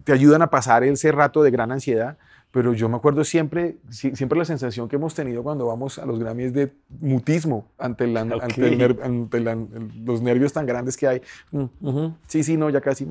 te 0.04 0.12
ayudan 0.12 0.42
a 0.42 0.50
pasar 0.50 0.84
ese 0.84 1.10
rato 1.12 1.42
de 1.42 1.50
gran 1.50 1.72
ansiedad, 1.72 2.18
pero 2.50 2.72
yo 2.72 2.88
me 2.88 2.96
acuerdo 2.96 3.24
siempre, 3.24 3.76
siempre 3.90 4.38
la 4.38 4.44
sensación 4.44 4.88
que 4.88 4.96
hemos 4.96 5.14
tenido 5.14 5.42
cuando 5.42 5.66
vamos 5.66 5.98
a 5.98 6.06
los 6.06 6.18
Grammys 6.18 6.52
de 6.54 6.72
mutismo 7.00 7.68
ante, 7.76 8.04
ante, 8.04 9.40
los 10.04 10.22
nervios 10.22 10.52
tan 10.52 10.64
grandes 10.64 10.96
que 10.96 11.06
hay. 11.06 11.22
Mm, 11.50 12.06
sí, 12.26 12.42
sí, 12.42 12.56
no, 12.56 12.70
ya 12.70 12.80
casi. 12.80 13.06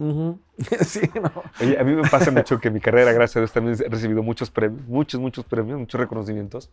sí, 0.82 1.02
a 1.80 1.84
mí 1.84 1.94
me 1.94 2.10
pasa 2.10 2.32
mucho 2.32 2.60
que 2.60 2.72
mi 2.72 2.80
carrera, 2.80 3.14
gracias 3.14 3.38
a 3.38 3.40
Dios, 3.42 3.52
también 3.52 3.78
he 3.80 3.90
recibido 3.90 4.24
muchos 4.24 4.50
premios, 4.50 4.88
muchos, 4.88 5.22
muchos 5.22 5.46
premios, 5.46 5.80
muchos 5.80 6.00
reconocimientos. 6.00 6.72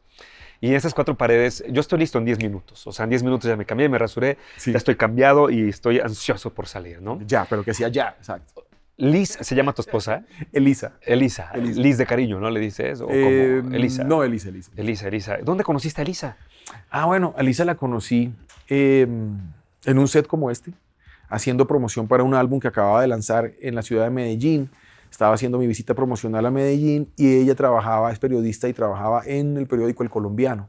Y 0.60 0.74
esas 0.74 0.94
cuatro 0.94 1.16
paredes, 1.16 1.62
yo 1.68 1.80
estoy 1.82 1.98
listo 1.98 2.16
en 2.18 2.24
10 2.24 2.38
minutos. 2.38 2.86
O 2.86 2.92
sea, 2.92 3.04
en 3.04 3.10
10 3.10 3.22
minutos 3.24 3.48
ya 3.48 3.56
me 3.56 3.66
cambié, 3.66 3.88
me 3.90 3.98
rasuré, 3.98 4.38
ya 4.64 4.78
estoy 4.78 4.96
cambiado 4.96 5.50
y 5.50 5.68
estoy 5.68 6.00
ansioso 6.00 6.54
por 6.54 6.66
salir, 6.66 7.02
¿no? 7.02 7.20
Ya, 7.26 7.46
pero 7.48 7.62
que 7.62 7.74
sea 7.74 7.88
ya, 7.88 8.16
exacto. 8.18 8.63
Liz, 8.96 9.38
¿se 9.40 9.54
llama 9.54 9.72
tu 9.72 9.82
esposa? 9.82 10.24
Elisa. 10.52 10.92
Elisa. 11.02 11.50
Liz 11.56 11.98
de 11.98 12.06
cariño, 12.06 12.38
¿no 12.38 12.50
le 12.50 12.60
dices? 12.60 13.00
¿O 13.00 13.08
eh, 13.10 13.62
Elisa. 13.72 14.04
No, 14.04 14.22
Elisa, 14.22 14.48
Elisa. 14.48 14.70
Elisa, 14.76 15.08
Elisa. 15.08 15.36
¿Dónde 15.42 15.64
conociste 15.64 16.00
a 16.00 16.04
Elisa? 16.04 16.36
Ah, 16.90 17.06
bueno, 17.06 17.34
a 17.36 17.40
Elisa 17.40 17.64
la 17.64 17.74
conocí 17.74 18.32
em, 18.68 19.36
en 19.84 19.98
un 19.98 20.08
set 20.08 20.26
como 20.26 20.50
este, 20.50 20.72
haciendo 21.28 21.66
promoción 21.66 22.06
para 22.06 22.22
un 22.22 22.34
álbum 22.34 22.60
que 22.60 22.68
acababa 22.68 23.00
de 23.00 23.08
lanzar 23.08 23.52
en 23.60 23.74
la 23.74 23.82
ciudad 23.82 24.04
de 24.04 24.10
Medellín 24.10 24.70
estaba 25.14 25.34
haciendo 25.34 25.58
mi 25.58 25.68
visita 25.68 25.94
promocional 25.94 26.44
a 26.44 26.50
Medellín 26.50 27.08
y 27.16 27.36
ella 27.36 27.54
trabajaba, 27.54 28.10
es 28.10 28.18
periodista 28.18 28.68
y 28.68 28.72
trabajaba 28.72 29.22
en 29.24 29.56
el 29.56 29.68
periódico 29.68 30.02
El 30.02 30.10
Colombiano. 30.10 30.68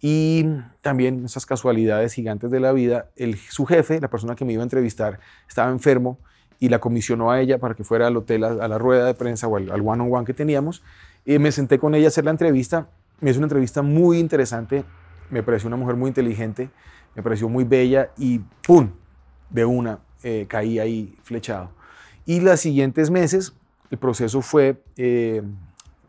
Y 0.00 0.46
también 0.80 1.26
esas 1.26 1.44
casualidades 1.44 2.14
gigantes 2.14 2.50
de 2.50 2.58
la 2.58 2.72
vida, 2.72 3.10
el, 3.16 3.36
su 3.36 3.66
jefe, 3.66 4.00
la 4.00 4.08
persona 4.08 4.34
que 4.34 4.46
me 4.46 4.54
iba 4.54 4.62
a 4.62 4.64
entrevistar, 4.64 5.20
estaba 5.46 5.70
enfermo 5.70 6.18
y 6.60 6.68
la 6.68 6.78
comisionó 6.78 7.30
a 7.30 7.40
ella 7.40 7.58
para 7.58 7.74
que 7.74 7.82
fuera 7.82 8.06
al 8.06 8.16
hotel 8.16 8.44
a, 8.44 8.68
la 8.68 8.78
rueda 8.78 9.06
de 9.06 9.14
prensa 9.14 9.48
o 9.48 9.56
al, 9.56 9.70
one-on-one 9.70 10.26
que 10.26 10.34
teníamos. 10.34 10.82
Y 11.24 11.38
me 11.38 11.50
senté 11.50 11.78
con 11.78 11.94
ella 11.94 12.06
a 12.06 12.08
hacer 12.08 12.26
la 12.26 12.30
entrevista. 12.30 12.88
Me 13.20 13.30
hizo 13.30 13.40
una 13.40 13.46
entrevista 13.46 13.82
muy 13.82 14.18
interesante, 14.18 14.84
me 15.30 15.42
pareció 15.42 15.68
una 15.68 15.76
mujer 15.76 15.96
muy 15.96 16.08
inteligente, 16.08 16.70
me 17.14 17.22
pareció 17.22 17.48
muy 17.48 17.64
bella 17.64 18.10
y 18.16 18.40
¡pum! 18.66 18.90
De 19.48 19.64
una 19.64 19.98
eh, 20.22 20.46
caí 20.48 20.78
ahí 20.78 21.16
flechado. 21.22 21.70
Y 22.26 22.40
los 22.40 22.60
siguientes 22.60 23.10
meses 23.10 23.54
el 23.90 23.98
proceso 23.98 24.40
fue 24.42 24.82
eh, 24.96 25.42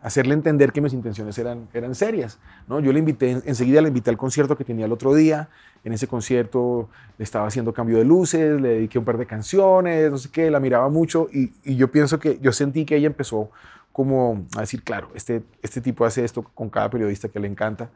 hacerle 0.02 0.34
entender 0.34 0.72
que 0.72 0.82
mis 0.82 0.94
intenciones 0.94 1.38
eran, 1.38 1.68
eran 1.74 1.94
serias. 1.96 2.40
¿no? 2.68 2.80
Yo 2.80 2.92
le 2.92 3.00
invité, 3.00 3.42
enseguida 3.46 3.82
le 3.82 3.90
invité 3.90 4.10
al 4.10 4.18
concierto 4.18 4.58
que 4.58 4.64
tenía 4.64 4.86
el 4.86 4.92
otro 4.92 5.14
día. 5.14 5.50
En 5.84 5.94
ese 5.94 6.08
concierto 6.08 6.90
le 7.18 7.24
estaba 7.24 7.48
haciendo 7.48 7.74
cambio 7.74 7.98
de 7.98 8.06
luces, 8.06 8.60
le 8.60 8.70
dediqué 8.70 9.00
un 9.00 9.06
par 9.06 9.18
de 9.18 9.26
canciones, 9.26 10.12
no 10.12 10.18
sé 10.18 10.30
qué, 10.32 10.50
la 10.50 10.60
miraba 10.60 10.90
mucho 10.90 11.28
y, 11.32 11.52
yo 11.76 11.92
pienso 11.92 12.20
que 12.20 12.40
yo 12.42 12.52
sentí 12.52 12.86
que 12.86 12.96
ella 12.96 13.08
empezó 13.08 13.50
como 13.92 14.46
a 14.56 14.62
decir, 14.62 14.84
claro, 14.84 15.10
este, 15.16 15.44
este 15.62 15.82
tipo 15.82 16.06
hace 16.06 16.24
esto 16.24 16.44
con 16.44 16.70
cada 16.70 16.90
periodista 16.90 17.30
que 17.30 17.40
le 17.40 17.48
encanta. 17.48 17.90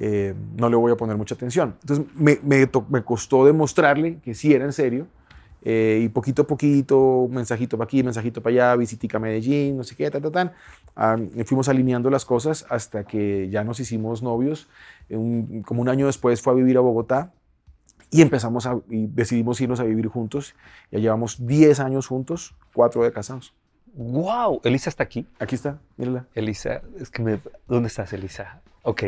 Eh, 0.00 0.34
no 0.56 0.68
le 0.68 0.76
voy 0.76 0.92
a 0.92 0.96
poner 0.96 1.16
mucha 1.16 1.34
atención. 1.34 1.74
Entonces 1.80 2.06
me, 2.14 2.38
me, 2.44 2.70
me 2.88 3.02
costó 3.02 3.44
demostrarle 3.44 4.18
que 4.22 4.34
sí 4.34 4.52
era 4.52 4.64
en 4.64 4.72
serio 4.72 5.08
eh, 5.70 6.00
y 6.02 6.08
poquito 6.08 6.40
a 6.42 6.46
poquito, 6.46 7.28
mensajito 7.30 7.76
para 7.76 7.84
aquí, 7.84 8.02
mensajito 8.02 8.40
para 8.40 8.54
allá, 8.54 8.76
visitica 8.76 9.18
Medellín, 9.18 9.76
no 9.76 9.84
sé 9.84 9.94
qué, 9.94 10.10
ta, 10.10 10.18
ta, 10.18 10.30
ta. 10.30 10.54
Ah, 10.96 11.18
fuimos 11.44 11.68
alineando 11.68 12.08
las 12.08 12.24
cosas 12.24 12.64
hasta 12.70 13.04
que 13.04 13.50
ya 13.50 13.64
nos 13.64 13.78
hicimos 13.78 14.22
novios. 14.22 14.66
como 15.66 15.82
un 15.82 15.88
año 15.90 16.06
después 16.06 16.40
fue 16.40 16.54
a 16.54 16.56
vivir 16.56 16.78
a 16.78 16.80
Bogotá 16.80 17.34
y 18.10 18.22
empezamos 18.22 18.64
a, 18.64 18.80
decidimos 18.88 19.60
irnos 19.60 19.78
a 19.80 19.84
vivir 19.84 20.06
juntos. 20.06 20.54
Ya 20.90 21.00
llevamos 21.00 21.46
10 21.46 21.80
años 21.80 22.06
juntos, 22.06 22.54
4 22.72 23.04
de 23.04 23.12
casados. 23.12 23.52
¡Wow! 23.98 24.60
¿Elisa 24.62 24.90
está 24.90 25.02
aquí? 25.02 25.26
Aquí 25.40 25.56
está, 25.56 25.78
mírala. 25.96 26.24
Elisa, 26.36 26.82
es 27.00 27.10
que 27.10 27.20
me... 27.20 27.40
¿Dónde 27.66 27.88
estás, 27.88 28.12
Elisa? 28.12 28.60
Ok. 28.82 29.02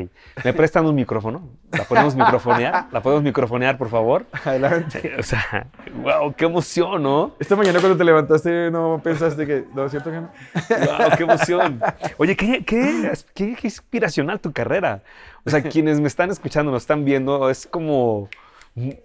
¿Me 0.45 0.53
prestan 0.53 0.85
un 0.85 0.97
micrófono? 0.97 1.49
¿La 1.71 1.85
podemos 1.85 2.17
microfonear? 2.17 2.89
¿La 2.91 3.01
podemos 3.01 3.23
microfonear, 3.23 3.79
por 3.79 3.89
favor? 3.89 4.27
Adelante. 4.45 5.15
O 5.17 5.23
sea, 5.23 5.69
wow, 6.03 6.35
qué 6.35 6.47
emoción, 6.47 7.05
¿no? 7.05 7.37
Esta 7.39 7.55
mañana 7.55 7.79
cuando 7.79 7.97
te 7.97 8.03
levantaste 8.03 8.73
no 8.73 9.01
pensaste 9.01 9.47
que... 9.47 9.65
¿No 9.77 9.85
es 9.85 9.93
cierto 9.93 10.11
que 10.11 10.23
no? 10.23 10.33
Wow, 10.69 11.11
qué 11.17 11.23
emoción. 11.23 11.81
Oye, 12.19 12.35
qué, 12.35 12.65
qué, 12.65 13.13
qué, 13.33 13.57
inspiracional 13.63 14.41
tu 14.41 14.53
carrera. 14.53 15.05
O 15.45 15.51
sea, 15.51 15.63
quienes 15.63 16.01
me 16.01 16.09
están 16.09 16.31
escuchando, 16.31 16.73
nos 16.73 16.83
están 16.83 17.05
viendo, 17.05 17.49
es 17.49 17.69
como 17.69 18.29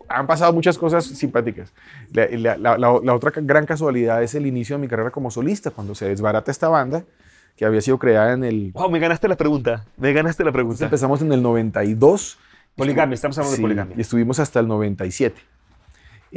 han 0.07 0.27
pasado 0.27 0.53
muchas 0.53 0.77
cosas 0.77 1.05
simpáticas. 1.05 1.73
La, 2.11 2.57
la, 2.57 2.77
la, 2.77 3.13
otra 3.13 3.31
gran 3.35 3.65
casualidad 3.65 4.21
es 4.23 4.35
el 4.35 4.45
inicio 4.45 4.75
de 4.75 4.81
mi 4.81 4.87
carrera 4.87 5.11
como 5.11 5.31
solista, 5.31 5.71
cuando 5.71 5.95
se 5.95 6.07
desbarata 6.07 6.51
esta 6.51 6.69
banda 6.69 7.03
que 7.55 7.65
había 7.65 7.81
sido 7.81 7.97
creada 7.97 8.33
en 8.33 8.43
el... 8.43 8.71
Wow, 8.73 8.89
me 8.89 8.99
ganaste 8.99 9.27
la 9.27 9.37
pregunta, 9.37 9.85
me 9.97 10.11
ganaste 10.11 10.43
la 10.43 10.51
pregunta. 10.51 10.85
empezamos 10.85 11.21
en 11.21 11.31
el 11.31 11.41
92. 11.41 12.37
Poligamia, 12.75 13.15
estamos 13.15 13.37
hablando 13.37 13.55
de 13.55 13.61
poligamia. 13.61 13.97
Y 13.97 14.01
estuvimos 14.01 14.39
hasta 14.39 14.59
el 14.59 14.67
97. 14.67 15.41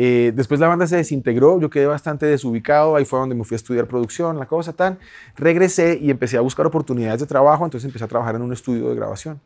Eh, 0.01 0.33
después 0.33 0.61
la 0.61 0.69
banda 0.69 0.87
se 0.87 0.95
desintegró, 0.95 1.61
yo 1.61 1.71
quedé 1.71 1.87
bastante 1.87 2.25
desubicado, 2.25 2.95
ahí 2.95 3.05
fue 3.05 3.19
donde 3.19 3.35
me 3.35 3.43
fui 3.43 3.57
a 3.57 3.57
estudiar 3.57 3.89
producción, 3.89 4.39
la 4.39 4.47
cosa 4.47 4.73
tan. 4.73 5.01
Regresé 5.37 5.99
y 6.01 6.11
empecé 6.11 6.37
a 6.37 6.41
buscar 6.41 6.67
oportunidades 6.67 7.19
de 7.19 7.27
trabajo, 7.27 7.65
entonces 7.65 7.87
empecé 7.87 8.05
a 8.05 8.09
trabajar 8.09 8.37
en 8.37 8.43
un 8.43 8.53
estudio 8.53 8.89
de 8.89 8.95
grabación. 8.95 9.41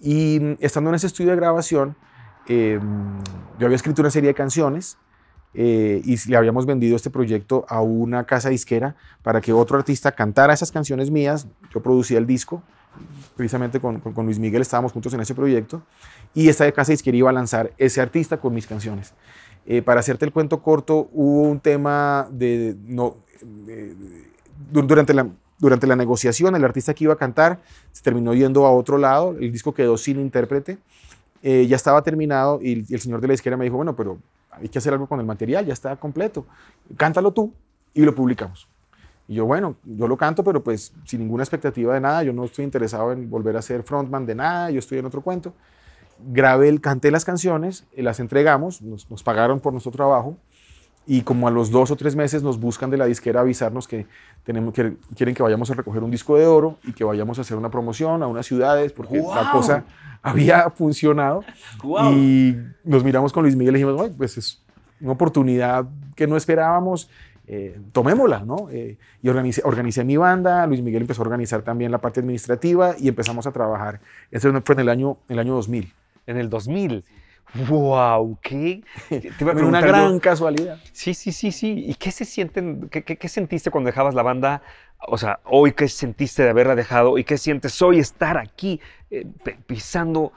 Y 0.00 0.38
mm, 0.40 0.56
estando 0.60 0.88
en 0.88 0.96
ese 0.96 1.08
estudio 1.08 1.30
de 1.30 1.36
grabación, 1.36 1.96
eh, 2.48 2.78
yo 3.58 3.66
había 3.66 3.76
escrito 3.76 4.02
una 4.02 4.10
serie 4.10 4.28
de 4.28 4.34
canciones 4.34 4.98
eh, 5.54 6.02
y 6.04 6.16
le 6.28 6.36
habíamos 6.36 6.66
vendido 6.66 6.96
este 6.96 7.10
proyecto 7.10 7.64
a 7.68 7.80
una 7.80 8.24
casa 8.24 8.48
disquera 8.48 8.96
para 9.22 9.40
que 9.40 9.52
otro 9.52 9.78
artista 9.78 10.12
cantara 10.12 10.52
esas 10.52 10.72
canciones 10.72 11.10
mías. 11.10 11.46
Yo 11.72 11.80
producía 11.82 12.18
el 12.18 12.26
disco, 12.26 12.62
precisamente 13.36 13.80
con, 13.80 14.00
con, 14.00 14.24
Luis 14.24 14.38
Miguel 14.38 14.62
estábamos 14.62 14.92
juntos 14.92 15.14
en 15.14 15.20
ese 15.20 15.34
proyecto, 15.34 15.82
y 16.34 16.48
esta 16.48 16.70
casa 16.72 16.92
disquera 16.92 17.16
iba 17.16 17.30
a 17.30 17.32
lanzar 17.32 17.72
ese 17.78 18.00
artista 18.00 18.38
con 18.38 18.52
mis 18.52 18.66
canciones. 18.66 19.14
Eh, 19.66 19.80
para 19.80 20.00
hacerte 20.00 20.24
el 20.24 20.32
cuento 20.32 20.60
corto, 20.62 21.08
hubo 21.12 21.42
un 21.42 21.60
tema 21.60 22.28
de... 22.30 22.76
No, 22.86 23.16
durante 24.70 25.14
la, 25.14 25.28
durante 25.58 25.86
la 25.86 25.96
negociación, 25.96 26.54
el 26.56 26.64
artista 26.64 26.94
que 26.94 27.04
iba 27.04 27.14
a 27.14 27.16
cantar 27.16 27.60
se 27.92 28.02
terminó 28.02 28.34
yendo 28.34 28.66
a 28.66 28.72
otro 28.72 28.98
lado, 28.98 29.36
el 29.38 29.52
disco 29.52 29.72
quedó 29.72 29.96
sin 29.96 30.20
intérprete, 30.20 30.78
eh, 31.46 31.66
ya 31.66 31.76
estaba 31.76 32.00
terminado 32.00 32.58
y, 32.62 32.86
el 32.90 33.00
señor 33.00 33.20
de 33.20 33.28
la 33.28 33.34
izquierda 33.34 33.58
me 33.58 33.66
dijo, 33.66 33.76
bueno, 33.76 33.94
pero 33.94 34.18
hay 34.50 34.66
que 34.70 34.78
hacer 34.78 34.94
algo 34.94 35.06
con 35.06 35.20
el 35.20 35.26
material, 35.26 35.66
ya 35.66 35.74
está 35.74 35.94
completo, 35.96 36.46
cántalo 36.96 37.34
tú 37.34 37.52
y 37.92 38.00
lo 38.00 38.14
publicamos. 38.14 38.66
Y 39.28 39.34
yo, 39.34 39.44
bueno, 39.44 39.76
yo 39.84 40.08
lo 40.08 40.16
canto, 40.16 40.42
pero 40.42 40.64
pues 40.64 40.94
sin 41.04 41.20
ninguna 41.20 41.42
expectativa 41.42 41.92
de 41.92 42.00
nada, 42.00 42.22
yo 42.22 42.32
no 42.32 42.44
estoy 42.46 42.64
interesado 42.64 43.12
en 43.12 43.28
volver 43.28 43.58
a 43.58 43.62
ser 43.62 43.82
frontman 43.82 44.24
de 44.24 44.34
nada, 44.34 44.70
yo 44.70 44.78
estoy 44.78 44.96
en 44.96 45.04
otro 45.04 45.20
cuento. 45.20 45.52
Grabé, 46.18 46.80
canté 46.80 47.10
las 47.10 47.26
canciones, 47.26 47.84
las 47.94 48.20
entregamos, 48.20 48.80
nos 48.80 49.22
pagaron 49.22 49.60
por 49.60 49.74
nuestro 49.74 49.92
trabajo 49.92 50.38
y 51.06 51.22
como 51.22 51.48
a 51.48 51.50
los 51.50 51.70
dos 51.70 51.90
o 51.90 51.96
tres 51.96 52.16
meses 52.16 52.42
nos 52.42 52.58
buscan 52.58 52.90
de 52.90 52.96
la 52.96 53.04
disquera 53.06 53.40
avisarnos 53.40 53.86
que, 53.86 54.06
tenemos, 54.44 54.72
que 54.72 54.96
quieren 55.14 55.34
que 55.34 55.42
vayamos 55.42 55.70
a 55.70 55.74
recoger 55.74 56.02
un 56.02 56.10
disco 56.10 56.36
de 56.36 56.46
oro 56.46 56.78
y 56.84 56.92
que 56.92 57.04
vayamos 57.04 57.38
a 57.38 57.42
hacer 57.42 57.56
una 57.56 57.70
promoción 57.70 58.22
a 58.22 58.26
unas 58.26 58.46
ciudades 58.46 58.92
porque 58.92 59.18
la 59.18 59.50
cosa 59.52 59.84
había 60.22 60.70
funcionado. 60.70 61.44
Y 62.12 62.56
nos 62.84 63.04
miramos 63.04 63.32
con 63.32 63.42
Luis 63.42 63.56
Miguel 63.56 63.76
y 63.76 63.78
dijimos, 63.80 64.10
pues 64.16 64.38
es 64.38 64.62
una 65.00 65.12
oportunidad 65.12 65.86
que 66.16 66.26
no 66.26 66.36
esperábamos. 66.36 67.10
Eh, 67.46 67.78
tomémosla, 67.92 68.40
¿no? 68.40 68.68
Eh, 68.70 68.96
y 69.22 69.28
organicé, 69.28 69.60
organicé, 69.66 70.02
mi 70.02 70.16
banda, 70.16 70.66
Luis 70.66 70.80
Miguel 70.80 71.02
empezó 71.02 71.20
a 71.20 71.26
organizar 71.26 71.60
también 71.60 71.92
la 71.92 71.98
parte 71.98 72.20
administrativa 72.20 72.94
y 72.98 73.08
empezamos 73.08 73.46
a 73.46 73.52
trabajar. 73.52 74.00
Eso 74.30 74.50
fue 74.64 74.74
en 74.76 74.80
el 74.80 74.88
año, 74.88 75.18
en 75.28 75.34
el 75.34 75.40
año 75.40 75.54
2000. 75.56 75.92
En 76.26 76.38
el 76.38 76.48
2000. 76.48 77.04
¡Wow! 77.68 78.38
¿Qué? 78.42 78.82
Te 79.08 79.44
una 79.44 79.80
gran 79.80 80.18
casualidad. 80.18 80.78
Sí, 80.92 81.14
sí, 81.14 81.32
sí, 81.32 81.52
sí. 81.52 81.84
¿Y 81.86 81.94
qué 81.94 82.10
se 82.10 82.24
sienten, 82.24 82.88
qué, 82.88 83.02
qué, 83.04 83.28
sentiste 83.28 83.70
cuando 83.70 83.88
dejabas 83.88 84.14
la 84.14 84.22
banda? 84.22 84.62
O 85.06 85.18
sea, 85.18 85.40
hoy, 85.44 85.72
¿qué 85.72 85.88
sentiste 85.88 86.42
de 86.42 86.50
haberla 86.50 86.74
dejado? 86.74 87.18
¿Y 87.18 87.24
qué 87.24 87.38
sientes 87.38 87.80
hoy 87.82 87.98
estar 87.98 88.38
aquí 88.38 88.80
eh, 89.10 89.26
pisando 89.66 90.32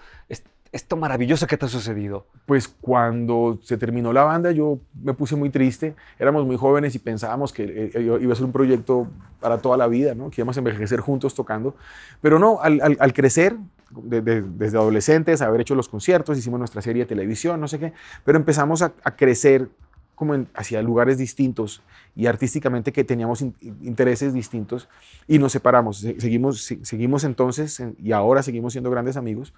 esto 0.78 0.96
maravilloso 0.96 1.48
que 1.48 1.58
te 1.58 1.66
ha 1.66 1.70
sucedido? 1.70 2.26
Pues 2.46 2.68
cuando 2.68 3.60
se 3.62 3.78
terminó 3.78 4.14
la 4.14 4.24
banda 4.24 4.52
yo 4.52 4.80
me 5.02 5.14
puse 5.14 5.36
muy 5.36 5.50
triste. 5.50 5.96
Éramos 6.18 6.46
muy 6.46 6.56
jóvenes 6.56 6.96
y 6.96 7.00
pensábamos 7.00 7.52
que 7.52 7.64
eh, 7.64 7.92
eh, 7.94 8.20
iba 8.22 8.32
a 8.32 8.36
ser 8.36 8.46
un 8.46 8.52
proyecto 8.52 9.08
para 9.40 9.58
toda 9.60 9.78
la 9.78 9.88
vida, 9.88 10.16
¿no? 10.16 10.30
que 10.30 10.42
íbamos 10.42 10.58
a 10.58 10.62
envejecer 10.62 11.00
juntos 11.02 11.36
tocando. 11.36 11.76
Pero 12.22 12.40
no, 12.40 12.60
al, 12.62 12.80
al, 12.82 12.98
al 13.00 13.14
crecer, 13.14 13.58
desde 13.90 14.78
adolescentes, 14.78 15.42
haber 15.42 15.62
hecho 15.62 15.76
los 15.76 15.90
conciertos, 15.90 16.38
hicimos 16.38 16.60
nuestra 16.60 16.82
serie 16.82 17.04
de 17.04 17.08
televisión, 17.08 17.60
no 17.60 17.68
sé 17.68 17.80
qué, 17.80 17.94
pero 18.24 18.38
empezamos 18.38 18.82
a, 18.82 18.92
crecer 19.16 19.70
como 20.16 20.36
hacia 20.56 20.82
lugares 20.82 21.18
distintos 21.18 21.82
y 22.16 22.26
artísticamente 22.26 22.92
que 22.92 23.04
teníamos 23.04 23.42
intereses 23.42 24.34
distintos 24.34 24.90
y 25.28 25.38
nos 25.38 25.52
separamos. 25.52 26.00
Seguimos, 26.00 26.74
seguimos 26.82 27.24
entonces 27.24 27.82
y 28.02 28.12
ahora 28.12 28.42
seguimos 28.42 28.74
siendo 28.74 28.90
grandes 28.90 29.16
amigos, 29.16 29.54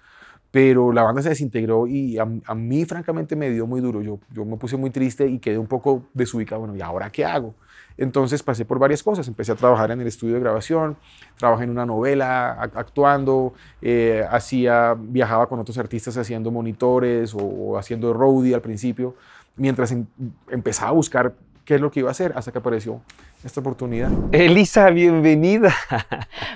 pero 0.50 0.92
la 0.92 1.02
banda 1.02 1.22
se 1.22 1.28
desintegró 1.28 1.86
y 1.86 2.18
a, 2.18 2.24
mí 2.24 2.84
francamente 2.84 3.36
me 3.36 3.50
dio 3.50 3.66
muy 3.66 3.80
duro. 3.80 4.02
Yo, 4.02 4.18
yo 4.32 4.44
me 4.44 4.56
puse 4.56 4.76
muy 4.76 4.90
triste 4.90 5.26
y 5.26 5.38
quedé 5.38 5.58
un 5.58 5.68
poco 5.68 6.04
desubicado. 6.12 6.60
Bueno, 6.62 6.76
¿y 6.76 6.80
ahora 6.80 7.10
qué 7.10 7.24
hago? 7.24 7.54
Entonces 7.96 8.42
pasé 8.42 8.64
por 8.64 8.78
varias 8.78 9.02
cosas. 9.02 9.28
Empecé 9.28 9.52
a 9.52 9.56
trabajar 9.56 9.90
en 9.90 10.00
el 10.00 10.06
estudio 10.06 10.34
de 10.34 10.40
grabación, 10.40 10.96
trabajé 11.36 11.64
en 11.64 11.70
una 11.70 11.86
novela, 11.86 12.52
actuando, 12.74 13.52
eh, 13.82 14.24
hacía, 14.30 14.96
viajaba 14.98 15.48
con 15.48 15.60
otros 15.60 15.78
artistas 15.78 16.16
haciendo 16.16 16.50
monitores 16.50 17.34
o, 17.38 17.78
haciendo 17.78 18.12
roadie 18.12 18.54
al 18.54 18.62
principio, 18.62 19.14
mientras 19.56 19.92
em, 19.92 20.06
empezaba 20.50 20.90
a 20.90 20.94
buscar 20.94 21.34
qué 21.64 21.76
es 21.76 21.80
lo 21.80 21.90
que 21.90 22.00
iba 22.00 22.08
a 22.08 22.12
hacer 22.12 22.32
hasta 22.36 22.52
que 22.52 22.58
apareció 22.58 23.00
esta 23.44 23.60
oportunidad. 23.60 24.10
Elisa, 24.32 24.90
bienvenida. 24.90 25.74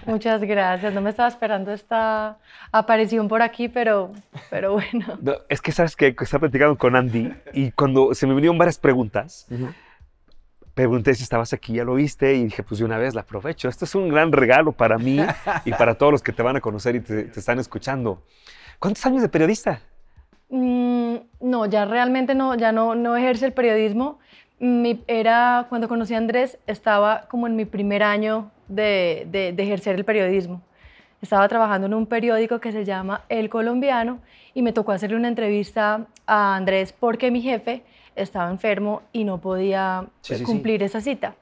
Muchas 0.06 0.42
gracias. 0.42 0.92
No 0.92 1.00
me 1.00 1.10
estaba 1.10 1.28
esperando 1.28 1.72
esta 1.72 2.38
aparición 2.72 3.28
por 3.28 3.42
aquí, 3.42 3.68
pero, 3.68 4.12
pero 4.50 4.72
bueno. 4.72 5.18
es 5.48 5.60
que 5.60 5.72
sabes 5.72 5.96
que 5.96 6.14
estaba 6.18 6.40
platicando 6.40 6.76
con 6.76 6.96
Andy 6.96 7.32
y 7.52 7.70
cuando 7.70 8.14
se 8.14 8.26
me 8.26 8.34
vinieron 8.34 8.58
varias 8.58 8.78
preguntas, 8.78 9.46
pregunté 10.74 11.14
si 11.14 11.22
estabas 11.22 11.52
aquí, 11.52 11.74
ya 11.74 11.84
lo 11.84 11.94
viste, 11.94 12.34
y 12.34 12.44
dije, 12.44 12.62
pues 12.62 12.80
de 12.80 12.84
una 12.84 12.98
vez 12.98 13.14
la 13.14 13.22
aprovecho. 13.22 13.68
Esto 13.68 13.84
es 13.84 13.94
un 13.94 14.08
gran 14.08 14.32
regalo 14.32 14.72
para 14.72 14.98
mí 14.98 15.20
y 15.64 15.72
para 15.72 15.94
todos 15.94 16.12
los 16.12 16.22
que 16.22 16.32
te 16.32 16.42
van 16.42 16.56
a 16.56 16.60
conocer 16.60 16.96
y 16.96 17.00
te, 17.00 17.30
están 17.34 17.58
escuchando. 17.58 18.22
¿Cuántos 18.78 19.06
años 19.06 19.22
de 19.22 19.28
periodista? 19.28 19.80
Mm, 20.50 21.16
no, 21.40 21.66
ya 21.66 21.84
realmente 21.84 22.34
no, 22.34 22.54
ya 22.56 22.72
no, 22.72 22.94
no 22.94 23.16
ejerce 23.16 23.46
el 23.46 23.52
periodismo. 23.52 24.18
Mi, 24.64 25.04
era, 25.08 25.66
cuando 25.68 25.88
conocí 25.88 26.14
a 26.14 26.16
Andrés, 26.16 26.58
estaba 26.66 27.26
como 27.28 27.46
en 27.46 27.54
mi 27.54 27.66
primer 27.66 28.02
año 28.02 28.50
de, 28.66 29.26
de, 29.30 29.52
de 29.52 29.62
ejercer 29.62 29.94
el 29.94 30.06
periodismo. 30.06 30.62
Estaba 31.20 31.46
trabajando 31.48 31.86
en 31.86 31.92
un 31.92 32.06
periódico 32.06 32.60
que 32.60 32.72
se 32.72 32.86
llama 32.86 33.24
El 33.28 33.50
Colombiano 33.50 34.20
y 34.54 34.62
me 34.62 34.72
tocó 34.72 34.92
hacerle 34.92 35.16
una 35.16 35.28
entrevista 35.28 36.06
a 36.26 36.56
Andrés 36.56 36.94
porque 36.98 37.30
mi 37.30 37.42
jefe 37.42 37.82
estaba 38.16 38.50
enfermo 38.50 39.02
y 39.12 39.24
no 39.24 39.38
podía 39.38 40.06
cumplir 40.46 40.82
esa 40.82 41.02
cita. 41.02 41.34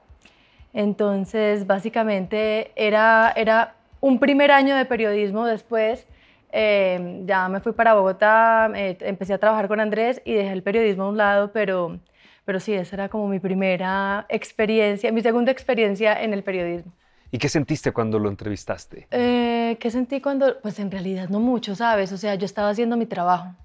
Entonces, 0.73 1.65
básicamente 1.65 2.73
era, 2.75 3.31
era 3.37 3.75
un 4.01 4.19
primer 4.19 4.51
año 4.51 4.75
de 4.75 4.83
periodismo 4.83 5.45
después. 5.45 6.09
Eh, 6.51 7.21
ya 7.25 7.47
me 7.47 7.61
fui 7.61 7.71
para 7.71 7.93
Bogotá, 7.93 8.69
eh, 8.75 8.97
empecé 8.99 9.33
a 9.33 9.37
trabajar 9.37 9.69
con 9.69 9.79
Andrés 9.79 10.21
y 10.25 10.33
dejé 10.33 10.51
el 10.51 10.61
periodismo 10.61 11.03
a 11.03 11.09
un 11.09 11.17
lado, 11.17 11.51
pero, 11.53 11.99
pero 12.45 12.59
sí, 12.59 12.73
esa 12.73 12.95
era 12.95 13.09
como 13.09 13.27
mi 13.27 13.39
primera 13.39 14.25
experiencia, 14.29 15.11
mi 15.11 15.21
segunda 15.21 15.51
experiencia 15.51 16.21
en 16.21 16.33
el 16.33 16.43
periodismo. 16.43 16.91
¿Y 17.31 17.39
qué 17.39 17.49
sentiste 17.49 17.91
cuando 17.91 18.19
lo 18.19 18.29
entrevistaste? 18.29 19.07
Eh, 19.09 19.75
¿Qué 19.79 19.89
sentí 19.89 20.21
cuando? 20.21 20.59
Pues 20.61 20.77
en 20.77 20.91
realidad 20.91 21.29
no 21.29 21.39
mucho, 21.39 21.75
¿sabes? 21.75 22.11
O 22.11 22.17
sea, 22.17 22.35
yo 22.35 22.45
estaba 22.45 22.69
haciendo 22.69 22.95
mi 22.95 23.07
trabajo. 23.07 23.55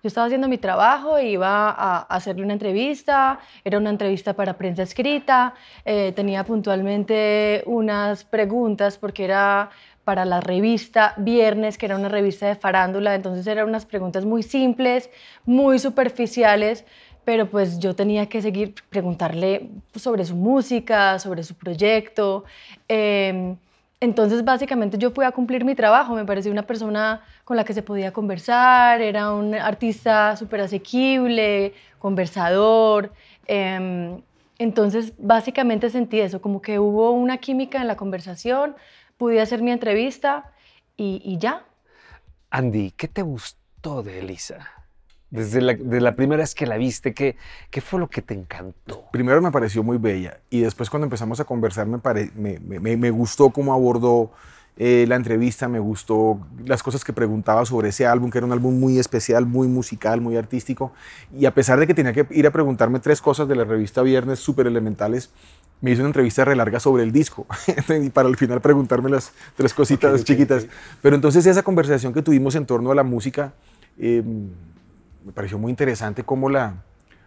Yo 0.00 0.06
estaba 0.06 0.26
haciendo 0.26 0.46
mi 0.46 0.58
trabajo, 0.58 1.18
iba 1.18 1.70
a 1.70 2.02
hacerle 2.02 2.44
una 2.44 2.52
entrevista, 2.52 3.40
era 3.64 3.78
una 3.78 3.90
entrevista 3.90 4.34
para 4.34 4.56
prensa 4.56 4.84
escrita, 4.84 5.54
eh, 5.84 6.12
tenía 6.14 6.44
puntualmente 6.44 7.64
unas 7.66 8.22
preguntas 8.24 8.96
porque 8.96 9.24
era 9.24 9.70
para 10.04 10.24
la 10.24 10.40
revista 10.40 11.14
Viernes, 11.16 11.76
que 11.76 11.86
era 11.86 11.96
una 11.96 12.08
revista 12.08 12.46
de 12.46 12.54
farándula, 12.54 13.16
entonces 13.16 13.46
eran 13.46 13.68
unas 13.68 13.84
preguntas 13.84 14.24
muy 14.24 14.42
simples, 14.42 15.10
muy 15.44 15.80
superficiales, 15.80 16.86
pero 17.28 17.44
pues 17.50 17.78
yo 17.78 17.94
tenía 17.94 18.26
que 18.26 18.40
seguir 18.40 18.74
preguntarle 18.88 19.68
sobre 19.94 20.24
su 20.24 20.34
música, 20.34 21.18
sobre 21.18 21.42
su 21.42 21.54
proyecto. 21.54 22.44
Eh, 22.88 23.54
entonces, 24.00 24.42
básicamente 24.42 24.96
yo 24.96 25.10
fui 25.10 25.26
a 25.26 25.30
cumplir 25.30 25.62
mi 25.62 25.74
trabajo, 25.74 26.14
me 26.14 26.24
pareció 26.24 26.50
una 26.50 26.62
persona 26.62 27.20
con 27.44 27.58
la 27.58 27.64
que 27.64 27.74
se 27.74 27.82
podía 27.82 28.14
conversar, 28.14 29.02
era 29.02 29.30
un 29.34 29.54
artista 29.54 30.38
súper 30.38 30.62
asequible, 30.62 31.74
conversador. 31.98 33.12
Em, 33.46 34.22
entonces, 34.58 35.12
básicamente 35.18 35.90
sentí 35.90 36.20
eso, 36.20 36.40
como 36.40 36.62
que 36.62 36.78
hubo 36.78 37.10
una 37.10 37.36
química 37.36 37.78
en 37.78 37.88
la 37.88 37.96
conversación, 37.96 38.74
pude 39.18 39.42
hacer 39.42 39.60
mi 39.60 39.70
entrevista 39.70 40.50
y 40.96 41.36
ya. 41.36 41.66
Andy, 42.48 42.92
¿qué 42.92 43.06
te 43.06 43.20
gustó 43.20 44.02
de 44.02 44.20
Elisa? 44.20 44.77
Desde 45.30 45.60
la, 45.60 45.74
la 45.74 46.16
primera 46.16 46.42
vez 46.42 46.54
que 46.54 46.66
la 46.66 46.78
viste, 46.78 47.12
¿qué, 47.12 47.36
¿qué 47.70 47.82
fue 47.82 48.00
lo 48.00 48.08
que 48.08 48.22
te 48.22 48.32
encantó? 48.32 49.04
Primero 49.12 49.42
me 49.42 49.50
pareció 49.50 49.82
muy 49.82 49.98
bella 49.98 50.40
y 50.48 50.60
después 50.60 50.88
cuando 50.88 51.04
empezamos 51.04 51.38
a 51.38 51.44
conversar 51.44 51.86
me, 51.86 52.00
me, 52.60 52.96
me, 52.96 53.10
gustó 53.10 53.50
cómo 53.50 53.74
abordó 53.74 54.32
eh, 54.78 55.04
la 55.06 55.16
entrevista, 55.16 55.68
me 55.68 55.80
gustó 55.80 56.40
las 56.64 56.82
cosas 56.82 57.04
que 57.04 57.12
preguntaba 57.12 57.66
sobre 57.66 57.90
ese 57.90 58.06
álbum, 58.06 58.30
que 58.30 58.38
era 58.38 58.46
un 58.46 58.52
álbum 58.52 58.80
muy 58.80 58.98
especial, 58.98 59.44
muy 59.44 59.68
musical, 59.68 60.22
muy 60.22 60.38
artístico. 60.38 60.92
Y 61.36 61.44
a 61.44 61.52
pesar 61.52 61.78
de 61.78 61.86
que 61.86 61.92
tenía 61.92 62.14
que 62.14 62.26
ir 62.30 62.46
a 62.46 62.50
preguntarme 62.50 62.98
tres 62.98 63.20
cosas 63.20 63.46
de 63.48 63.56
la 63.56 63.64
revista 63.64 64.00
Viernes 64.00 64.38
súper 64.38 64.66
elementales, 64.66 65.30
me 65.82 65.90
hizo 65.90 66.00
una 66.00 66.08
entrevista 66.08 66.46
re 66.46 66.56
larga 66.56 66.80
sobre 66.80 67.02
el 67.02 67.12
disco 67.12 67.46
y 68.02 68.08
para 68.08 68.28
al 68.28 68.36
final 68.36 68.62
preguntarme 68.62 69.10
las 69.10 69.32
tres 69.56 69.74
cositas 69.74 70.24
chiquitas. 70.24 70.66
Pero 71.02 71.16
entonces 71.16 71.44
esa 71.44 71.62
conversación 71.62 72.14
que 72.14 72.22
tuvimos 72.22 72.54
en 72.54 72.64
torno 72.64 72.90
a 72.92 72.94
la 72.94 73.02
música... 73.02 73.52
Eh, 73.98 74.22
me 75.24 75.32
pareció 75.32 75.58
muy 75.58 75.70
interesante 75.70 76.24
cómo 76.24 76.48
la, 76.48 76.74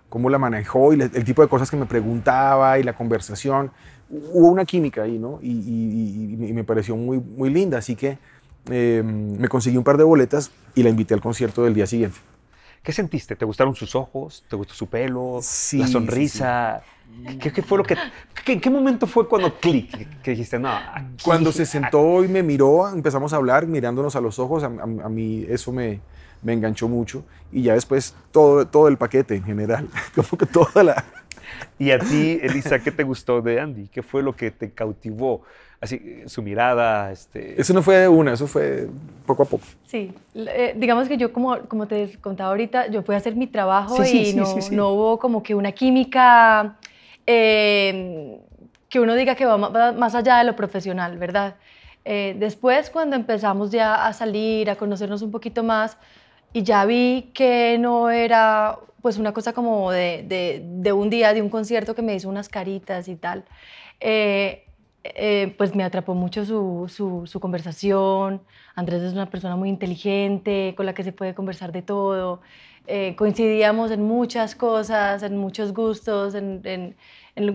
cómo 0.10 0.30
la 0.30 0.38
manejó 0.38 0.94
y 0.94 1.02
el 1.02 1.24
tipo 1.24 1.42
de 1.42 1.48
cosas 1.48 1.70
que 1.72 1.78
me 1.78 1.86
preguntaba 1.86 2.78
y 2.80 2.84
la 2.84 2.94
conversación. 2.94 3.72
Hubo 4.10 4.48
una 4.50 4.66
química 4.66 5.04
ahí, 5.04 5.18
¿no? 5.18 5.40
Y, 5.42 6.36
me 6.54 6.64
pareció 6.64 6.96
muy, 6.98 7.20
muy 7.20 7.50
linda, 7.50 7.78
así 7.78 7.96
que 7.96 8.18
em, 8.70 9.38
me 9.38 9.48
conseguí 9.48 9.78
un 9.78 9.84
par 9.84 9.98
de 9.98 10.04
boletas 10.04 10.52
y 10.76 10.84
la 10.84 10.90
invité 10.90 11.14
al 11.14 11.22
concierto 11.22 11.64
del 11.64 11.74
día 11.74 11.88
siguiente. 11.88 12.18
¿Qué 12.84 12.92
sentiste? 12.92 13.36
¿Te 13.36 13.46
gustaron 13.46 13.76
sus 13.76 13.96
ojos? 13.96 14.44
¿Te 14.50 14.56
gustó 14.56 14.74
su 14.74 14.88
pelo? 14.88 15.40
¿La 15.74 15.88
sonrisa? 15.88 16.82
¿Qué, 17.40 17.62
fue 17.62 17.78
lo 17.78 17.84
que, 17.84 17.96
¿En 18.48 18.60
qué 18.60 18.70
momento 18.70 19.06
fue 19.06 19.28
cuando 19.28 19.54
clic? 19.54 20.22
Que 20.22 20.32
dijiste, 20.32 20.58
no. 20.58 20.72
cuando 21.24 21.52
se 21.52 21.66
sentó 21.66 22.24
y 22.24 22.28
me 22.28 22.42
miró, 22.42 22.90
empezamos 22.90 23.34
a 23.34 23.36
hablar 23.36 23.68
mirándonos 23.68 24.16
a 24.16 24.22
los 24.22 24.40
ojos. 24.40 24.64
a 24.64 24.70
mí 24.70 25.46
eso 25.48 25.72
me, 25.72 26.02
me 26.42 26.54
enganchó 26.54 26.88
mucho 26.88 27.24
y 27.52 27.64
ya 27.64 27.74
después 27.74 28.16
todo, 28.32 28.66
todo 28.68 28.88
el 28.88 28.98
paquete 28.98 29.36
en 29.36 29.44
general, 29.44 29.88
como 30.16 30.38
que 30.38 30.46
toda 30.46 30.84
la... 30.84 31.04
y 31.78 31.92
a 31.92 32.00
ti, 32.00 32.40
Elisa, 32.42 32.80
¿qué 32.80 32.92
te 32.92 33.04
gustó 33.04 33.42
de 33.42 33.60
Andy? 33.60 33.88
¿Qué 33.88 34.02
fue 34.02 34.24
lo 34.24 34.36
que 34.36 34.52
te 34.52 34.72
cautivó? 34.72 35.42
Así, 35.80 36.22
su 36.28 36.44
mirada, 36.44 37.12
este... 37.12 37.60
Eso 37.60 37.74
no 37.74 37.82
fue 37.82 37.98
de 37.98 38.08
una, 38.08 38.34
eso 38.34 38.46
fue 38.46 38.88
poco 39.26 39.44
a 39.44 39.46
poco. 39.48 39.64
Sí, 39.88 40.14
eh, 40.36 40.76
digamos 40.78 41.08
que 41.08 41.18
yo 41.18 41.34
como, 41.34 41.58
como 41.62 41.88
te 41.88 42.18
contaba 42.20 42.52
ahorita, 42.52 42.88
yo 42.88 43.02
fui 43.02 43.16
a 43.16 43.18
hacer 43.18 43.36
mi 43.36 43.48
trabajo 43.48 43.98
Sí, 44.04 44.12
sí, 44.12 44.20
y 44.20 44.26
sí, 44.28 44.38
no, 44.38 44.46
sí, 44.46 44.62
sí. 44.62 44.76
no 44.76 44.90
hubo 44.90 45.18
como 45.18 45.42
que 45.42 45.56
una 45.56 45.72
química 45.72 46.78
eh, 47.26 48.40
que 48.90 49.00
uno 49.00 49.16
diga 49.16 49.36
que 49.36 49.46
va 49.46 49.58
más 49.94 50.16
allá 50.16 50.38
de 50.38 50.44
lo 50.44 50.56
profesional, 50.56 51.18
¿verdad? 51.18 51.56
Eh, 52.04 52.36
después, 52.38 52.90
cuando 52.90 53.16
empezamos 53.16 53.72
ya 53.72 54.06
a 54.06 54.14
salir, 54.14 54.70
a 54.70 54.76
conocernos 54.76 55.22
un 55.22 55.32
poquito 55.32 55.64
más, 55.64 55.98
y 56.54 56.64
ya 56.64 56.86
vi 56.86 57.32
que 57.34 57.78
no 57.80 58.10
era 58.10 58.78
pues 59.02 59.18
una 59.18 59.34
cosa 59.34 59.54
como 59.54 59.92
de, 59.92 60.24
de- 60.28 60.62
de 60.64 60.94
un 60.94 61.10
día, 61.10 61.34
de 61.34 61.42
un 61.42 61.50
concierto 61.50 61.96
que 61.96 62.02
me 62.04 62.14
hizo 62.16 62.30
unas 62.30 62.50
caritas 62.50 63.08
y 63.08 63.16
tal, 63.16 63.46
eh, 64.00 64.66
eh, 65.04 65.56
pues 65.58 65.74
me 65.76 65.84
atrapó 65.84 66.14
mucho 66.14 66.46
su, 66.46 66.86
su- 67.26 67.40
conversación. 67.40 68.42
Andrés 68.76 69.02
es 69.02 69.14
una 69.14 69.30
persona 69.30 69.56
muy 69.56 69.70
inteligente, 69.70 70.74
con 70.78 70.86
la 70.86 70.94
que 70.94 71.04
se 71.04 71.12
puede 71.14 71.34
conversar 71.34 71.72
de 71.72 71.82
todo. 71.82 72.42
Eh, 72.88 73.16
coincidíamos 73.16 73.90
en 73.92 74.04
muchas 74.04 74.56
cosas, 74.56 75.24
en 75.24 75.38
muchos 75.38 75.74
gustos, 75.74 76.36
en, 76.36 76.62
en- 76.66 76.96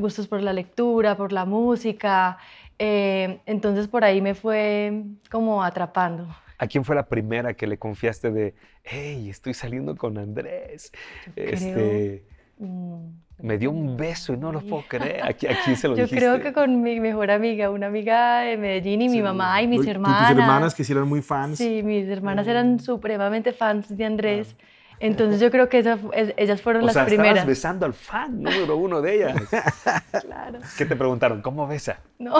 gustos 0.01 0.27
por 0.29 0.43
la 0.43 0.53
lectura, 0.53 1.17
por 1.17 1.33
la 1.33 1.45
música. 1.45 2.39
Eh, 2.79 3.41
entonces 3.47 3.87
por 3.89 4.05
ahí 4.05 4.21
me 4.21 4.35
fue 4.35 5.05
como 5.31 5.63
atrapando. 5.63 6.27
¿A 6.59 6.67
quién 6.67 6.85
fue 6.85 6.95
la 6.97 7.07
primera 7.07 7.55
que 7.55 7.67
le 7.67 7.79
confiaste 7.79 8.31
de, 8.31 8.55
hey, 8.85 9.29
estoy 9.31 9.55
saliendo 9.55 9.97
con 9.97 10.19
Andrés? 10.19 10.93
Este, 11.35 12.25
Mm, 12.59 13.09
me 13.43 13.59
dio 13.59 13.71
un 13.71 13.99
beso 13.99 14.33
y 14.33 14.39
no 14.39 14.51
lo 14.51 14.63
puedo 14.63 14.85
creer. 14.85 15.23
¿A, 15.23 15.29
qui- 15.37 15.47
a 15.51 15.63
quién 15.63 15.77
se 15.77 15.89
lo 15.89 15.95
Yo 15.95 16.05
dijiste? 16.05 16.19
creo 16.19 16.41
que 16.41 16.55
con 16.55 16.81
mi 16.83 17.01
mejor 17.01 17.31
amiga, 17.31 17.69
una 17.69 17.89
amiga 17.89 18.41
de 18.41 18.57
Medellín 18.57 19.03
y 19.03 19.09
mi 19.11 19.21
mamá 19.21 19.61
y 19.61 19.69
mis 19.69 19.87
hermanas. 19.87 20.27
Tus 20.29 20.39
hermanas 20.39 20.75
que 20.75 20.83
sí 20.83 20.93
eran 20.93 21.07
muy 21.07 21.21
fans. 21.21 21.59
Sí, 21.59 21.83
mis 21.83 22.09
hermanas 22.09 22.47
eran 22.49 22.81
supremamente 22.81 23.53
fans 23.53 23.95
de 23.95 24.05
Andrés. 24.07 24.57
Entonces 24.99 25.41
yo 25.41 25.51
creo 25.51 25.69
que 25.69 25.79
esa 25.79 25.99
es- 26.15 26.33
ellas 26.37 26.63
fueron 26.63 26.83
O 26.83 26.87
las 26.87 26.95
sea, 26.95 27.05
primeras. 27.05 27.33
estabas 27.35 27.47
besando 27.49 27.87
al 27.87 27.93
fan 27.95 28.43
número 28.43 28.77
uno 28.77 29.03
de 29.03 29.15
ellas. 29.17 29.37
Claro. 30.23 30.59
¿Qué 30.79 30.87
te 30.87 30.97
preguntaron? 30.97 31.43
¿Cómo 31.43 31.67
besa? 31.67 31.99
No. 32.19 32.35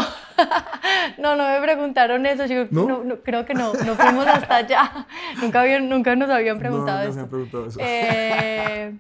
no, 1.19 1.37
no 1.37 1.47
me 1.49 1.61
preguntaron 1.61 2.25
eso. 2.27 2.47
Yo 2.47 2.67
¿No? 2.71 2.87
no, 2.89 3.05
no, 3.05 3.17
creo 3.17 3.45
que 3.45 3.55
no. 3.55 3.73
No 3.75 3.95
fuimos 3.95 4.27
hasta 4.27 4.57
allá. 4.57 5.07
nunca, 5.43 5.61
habían, 5.61 5.89
nunca 5.89 6.17
nos 6.17 6.31
habían 6.31 6.59
preguntado 6.59 6.99
no 6.99 7.05
esto. 7.05 7.15
me 7.17 7.23
han 7.23 7.29
preguntado 7.29 7.67
eso. 7.67 7.79
Eh, 7.83 8.95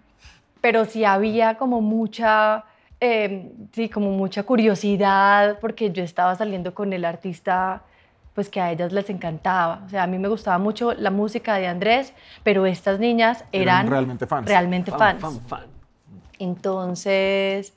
pero 0.60 0.84
sí 0.84 1.04
había 1.04 1.56
como 1.56 1.80
mucha, 1.80 2.64
eh, 3.00 3.50
sí, 3.72 3.88
como 3.88 4.10
mucha 4.10 4.42
curiosidad 4.42 5.58
porque 5.60 5.90
yo 5.92 6.02
estaba 6.02 6.34
saliendo 6.34 6.74
con 6.74 6.92
el 6.92 7.04
artista 7.04 7.82
pues 8.36 8.48
que 8.50 8.60
a 8.60 8.70
ellas 8.70 8.92
les 8.92 9.10
encantaba. 9.10 9.82
O 9.86 9.88
sea, 9.88 10.04
a 10.04 10.06
mí 10.06 10.18
me 10.18 10.28
gustaba 10.28 10.58
mucho 10.58 10.92
la 10.92 11.10
música 11.10 11.56
de 11.56 11.66
Andrés, 11.66 12.12
pero 12.44 12.66
estas 12.66 13.00
niñas 13.00 13.44
Eran 13.50 13.78
eran, 13.86 13.90
realmente 13.90 14.26
fans. 14.28 14.46
realmente 14.46 14.90
Fan, 14.92 15.18
fans. 15.18 15.20
fan, 15.20 15.40
fan. 15.48 15.66
Entonces, 16.38 17.72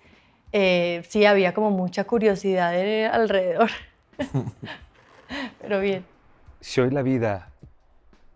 eh, 0.51 1.03
sí, 1.07 1.25
había 1.25 1.53
como 1.53 1.71
mucha 1.71 2.03
curiosidad 2.03 2.71
de- 2.73 3.07
alrededor. 3.07 3.69
pero 5.61 5.79
bien. 5.79 6.05
Si 6.59 6.81
hoy 6.81 6.89
la 6.91 7.01
vida 7.03 7.49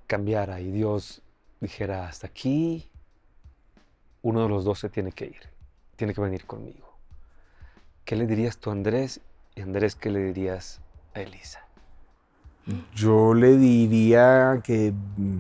cambiara 0.07 0.61
y 0.61 0.71
Dios 0.71 1.21
dijera 1.59 2.07
hasta 2.07 2.27
aquí, 2.27 2.89
uno 4.21 4.43
de 4.43 4.49
los 4.49 4.63
dos 4.63 4.79
se 4.79 4.89
tiene 4.89 5.11
que 5.11 5.25
ir, 5.25 5.41
tiene 5.97 6.13
que 6.13 6.21
venir 6.21 6.45
conmigo. 6.45 6.97
¿Qué 8.05 8.15
le 8.15 8.27
dirías 8.27 8.57
tú 8.57 8.69
a 8.69 8.73
Andrés 8.73 9.19
y 9.55 9.61
Andrés 9.61 9.95
qué 9.95 10.09
le 10.09 10.19
dirías 10.19 10.79
a 11.13 11.19
Elisa? 11.19 11.65
Yo 12.95 13.33
le 13.33 13.57
diría 13.57 14.61
que, 14.63 14.93
mm, 15.17 15.39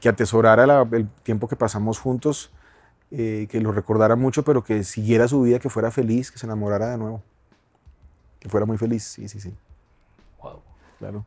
que 0.00 0.08
atesorara 0.08 0.66
la- 0.66 0.86
el 0.92 1.08
tiempo 1.22 1.48
que 1.48 1.56
pasamos 1.56 1.98
juntos, 1.98 2.50
eh, 3.10 3.46
que 3.50 3.60
lo 3.60 3.72
recordara 3.72 4.16
mucho, 4.16 4.44
pero 4.44 4.62
que 4.62 4.84
siguiera 4.84 5.26
su 5.26 5.42
vida, 5.42 5.58
que 5.58 5.68
fuera 5.70 5.90
feliz, 5.90 6.30
que 6.30 6.38
se 6.38 6.46
enamorara 6.46 6.90
de 6.90 6.98
nuevo. 6.98 7.22
Que 8.38 8.48
fuera 8.48 8.66
muy 8.66 8.78
feliz, 8.78 9.02
sí, 9.02 9.28
sí, 9.28 9.40
sí, 9.40 9.52
Wow. 10.42 10.62
claro. 10.98 11.24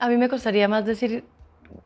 A 0.00 0.08
mí 0.08 0.16
me 0.16 0.28
costaría 0.28 0.66
más 0.68 0.84
decir, 0.86 1.24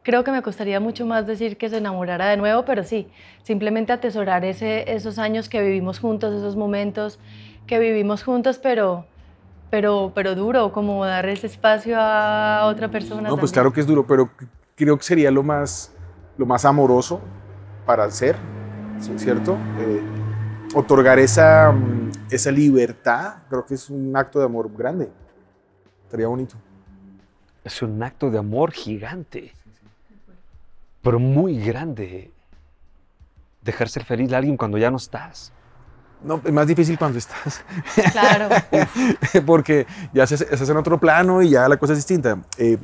creo 0.02 0.24
que 0.24 0.30
me 0.30 0.40
costaría 0.42 0.80
mucho 0.80 1.04
más 1.04 1.26
decir 1.26 1.58
que 1.58 1.68
se 1.68 1.76
enamorara 1.78 2.28
de 2.28 2.36
nuevo, 2.38 2.64
pero 2.64 2.84
sí, 2.84 3.08
simplemente 3.42 3.92
atesorar 3.92 4.44
ese, 4.46 4.90
esos 4.92 5.18
años 5.18 5.48
que 5.50 5.60
vivimos 5.60 5.98
juntos, 5.98 6.34
esos 6.34 6.56
momentos 6.56 7.18
que 7.66 7.78
vivimos 7.78 8.22
juntos, 8.22 8.58
pero, 8.58 9.04
pero, 9.72 10.12
pero 10.14 10.34
duro, 10.34 10.70
como 10.70 11.02
dar 11.06 11.26
ese 11.30 11.46
espacio 11.46 11.96
a 11.98 12.66
otra 12.66 12.90
persona. 12.90 13.30
No, 13.30 13.38
pues 13.38 13.52
claro 13.52 13.72
que 13.72 13.80
es 13.80 13.86
duro, 13.86 14.06
pero 14.06 14.28
creo 14.76 14.98
que 14.98 15.02
sería 15.02 15.30
lo 15.30 15.42
más, 15.42 15.90
lo 16.36 16.44
más 16.44 16.66
amoroso 16.66 17.22
para 17.86 18.10
ser, 18.10 18.36
¿sí? 19.00 19.12
¿cierto? 19.16 19.56
Eh, 19.78 20.02
otorgar 20.74 21.18
esa, 21.18 21.72
mm, 21.72 22.10
esa 22.30 22.50
libertad, 22.50 23.36
creo 23.48 23.64
que 23.64 23.72
es 23.72 23.88
un 23.88 24.14
acto 24.14 24.40
de 24.40 24.44
amor 24.44 24.70
grande. 24.76 25.10
Estaría 26.04 26.26
bonito. 26.26 26.54
Es 27.64 27.80
un 27.80 28.02
acto 28.02 28.30
de 28.30 28.36
amor 28.36 28.72
gigante, 28.72 29.54
pero 31.00 31.18
muy 31.18 31.58
grande. 31.58 32.30
Dejar 33.62 33.88
ser 33.88 34.04
feliz 34.04 34.30
a 34.34 34.36
alguien 34.36 34.58
cuando 34.58 34.76
ya 34.76 34.90
no 34.90 34.98
estás. 34.98 35.50
No, 36.24 36.40
es 36.44 36.52
más 36.52 36.66
difícil 36.66 36.98
cuando 36.98 37.18
estás, 37.18 37.62
Claro, 38.12 38.48
porque 39.46 39.86
ya 40.12 40.26
se, 40.26 40.36
se 40.36 40.54
hace 40.54 40.70
en 40.70 40.76
otro 40.76 40.98
plano 40.98 41.42
y 41.42 41.50
ya 41.50 41.68
la 41.68 41.76
cosa 41.76 41.92
es 41.94 41.98
distinta. 41.98 42.38
Eh, 42.58 42.78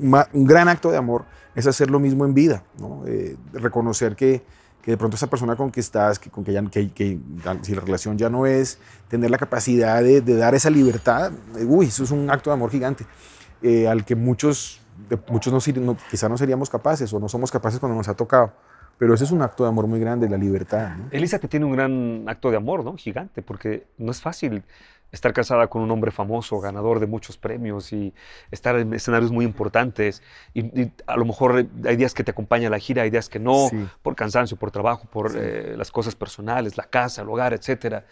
ma- 0.00 0.26
un 0.32 0.44
gran 0.44 0.68
acto 0.68 0.90
de 0.90 0.96
amor 0.96 1.24
es 1.54 1.66
hacer 1.66 1.90
lo 1.90 1.98
mismo 2.00 2.24
en 2.24 2.34
vida, 2.34 2.62
¿no? 2.78 3.02
Eh, 3.06 3.36
reconocer 3.52 4.16
que, 4.16 4.42
que 4.82 4.92
de 4.92 4.96
pronto 4.96 5.16
esa 5.16 5.28
persona 5.28 5.56
con 5.56 5.70
que 5.70 5.80
estás, 5.80 6.18
que, 6.18 6.30
con 6.30 6.42
que, 6.44 6.52
ya, 6.52 6.62
que, 6.64 6.90
que 6.90 7.18
si 7.62 7.74
la 7.74 7.80
relación 7.82 8.16
ya 8.18 8.30
no 8.30 8.46
es, 8.46 8.78
tener 9.08 9.30
la 9.30 9.38
capacidad 9.38 10.02
de, 10.02 10.20
de 10.20 10.36
dar 10.36 10.54
esa 10.54 10.70
libertad, 10.70 11.32
eh, 11.56 11.64
uy, 11.64 11.86
eso 11.86 12.04
es 12.04 12.10
un 12.10 12.30
acto 12.30 12.50
de 12.50 12.54
amor 12.54 12.70
gigante, 12.70 13.06
eh, 13.62 13.86
al 13.88 14.04
que 14.04 14.16
muchos, 14.16 14.80
muchos 15.28 15.52
no, 15.52 15.82
no, 15.82 15.96
quizá 16.10 16.28
no 16.28 16.36
seríamos 16.38 16.70
capaces 16.70 17.12
o 17.12 17.20
no 17.20 17.28
somos 17.28 17.50
capaces 17.50 17.78
cuando 17.78 17.96
nos 17.96 18.08
ha 18.08 18.14
tocado, 18.14 18.52
pero 19.00 19.14
ese 19.14 19.24
es 19.24 19.30
un 19.32 19.40
acto 19.40 19.62
de 19.64 19.70
amor 19.70 19.86
muy 19.86 19.98
grande, 19.98 20.28
la 20.28 20.36
libertad. 20.36 20.90
¿no? 20.96 21.08
Elisa 21.10 21.38
te 21.38 21.48
tiene 21.48 21.64
un 21.64 21.72
gran 21.72 22.24
acto 22.28 22.50
de 22.50 22.58
amor, 22.58 22.84
¿no? 22.84 22.96
Gigante, 22.98 23.40
porque 23.40 23.86
no 23.96 24.10
es 24.12 24.20
fácil 24.20 24.62
estar 25.10 25.32
casada 25.32 25.66
con 25.68 25.80
un 25.82 25.90
hombre 25.90 26.10
famoso, 26.10 26.60
ganador 26.60 27.00
de 27.00 27.06
muchos 27.06 27.38
premios 27.38 27.92
y 27.94 28.12
estar 28.50 28.76
en 28.76 28.92
escenarios 28.92 29.32
muy 29.32 29.46
importantes. 29.46 30.22
Y, 30.52 30.60
y 30.82 30.92
a 31.06 31.16
lo 31.16 31.24
mejor 31.24 31.66
hay 31.86 31.96
días 31.96 32.12
que 32.12 32.22
te 32.24 32.30
acompaña 32.30 32.68
a 32.68 32.70
la 32.70 32.78
gira, 32.78 33.02
hay 33.02 33.10
días 33.10 33.28
que 33.30 33.38
no, 33.38 33.68
Sí. 33.70 33.88
por 34.02 34.14
cansancio, 34.14 34.58
por 34.58 34.70
trabajo, 34.70 35.06
por 35.10 35.32
eh, 35.34 35.74
las 35.78 35.90
cosas 35.90 36.14
personales, 36.14 36.76
la 36.76 36.84
casa, 36.84 37.22
el 37.22 37.28
hogar, 37.30 37.54
etcétera. 37.54 38.04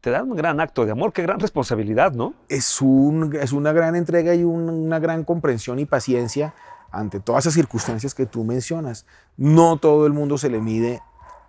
Te 0.00 0.08
da 0.10 0.22
un 0.22 0.34
gran 0.34 0.58
acto 0.58 0.86
de 0.86 0.92
amor, 0.92 1.12
qué 1.12 1.20
gran 1.22 1.38
responsabilidad, 1.38 2.12
¿no? 2.14 2.32
es, 2.48 2.80
un, 2.80 3.36
es 3.36 3.52
una 3.52 3.72
gran 3.72 3.94
entrega 3.94 4.34
y 4.34 4.42
un- 4.42 4.70
una 4.70 4.98
gran 4.98 5.22
comprensión 5.24 5.78
y 5.78 5.84
paciencia 5.84 6.54
ante 6.92 7.20
todas 7.20 7.44
esas 7.44 7.54
circunstancias 7.54 8.14
que 8.14 8.26
tú 8.26 8.44
mencionas. 8.44 9.06
No 9.36 9.78
todo 9.78 10.06
el 10.06 10.12
mundo 10.12 10.38
se 10.38 10.50
le 10.50 10.60
mide 10.60 11.00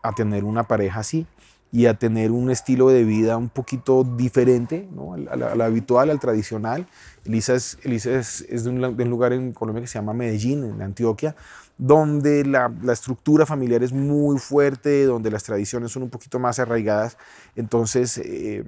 a 0.03 0.13
tener 0.13 0.43
una 0.43 0.63
pareja 0.63 0.99
así 1.01 1.27
y 1.73 1.85
a 1.85 1.93
tener 1.93 2.31
un 2.31 2.51
estilo 2.51 2.89
de 2.89 3.05
vida 3.05 3.37
un 3.37 3.47
poquito 3.47 4.03
diferente 4.03 4.89
¿no? 4.91 5.13
al, 5.13 5.27
al- 5.29 5.43
al 5.43 5.61
habitual, 5.61 6.09
al 6.09 6.19
tradicional. 6.19 6.85
Elisa 7.23 7.53
es, 7.55 7.77
Elisa 7.83 8.11
es, 8.11 8.41
es 8.49 8.65
de, 8.65 8.71
un, 8.71 9.09
lugar 9.09 9.31
en 9.31 9.53
Colombia 9.53 9.81
que 9.81 9.87
se 9.87 9.97
llama 9.97 10.13
Medellín, 10.13 10.65
en 10.65 10.81
Antioquia, 10.81 11.35
donde 11.77 12.43
la, 12.45 12.71
estructura 12.91 13.45
familiar 13.45 13.83
es 13.83 13.93
muy 13.93 14.37
fuerte, 14.37 15.05
donde 15.05 15.31
las 15.31 15.43
tradiciones 15.43 15.91
son 15.91 16.03
un 16.03 16.09
poquito 16.09 16.39
más 16.39 16.59
arraigadas. 16.59 17.17
Entonces, 17.55 18.17
eh, 18.17 18.65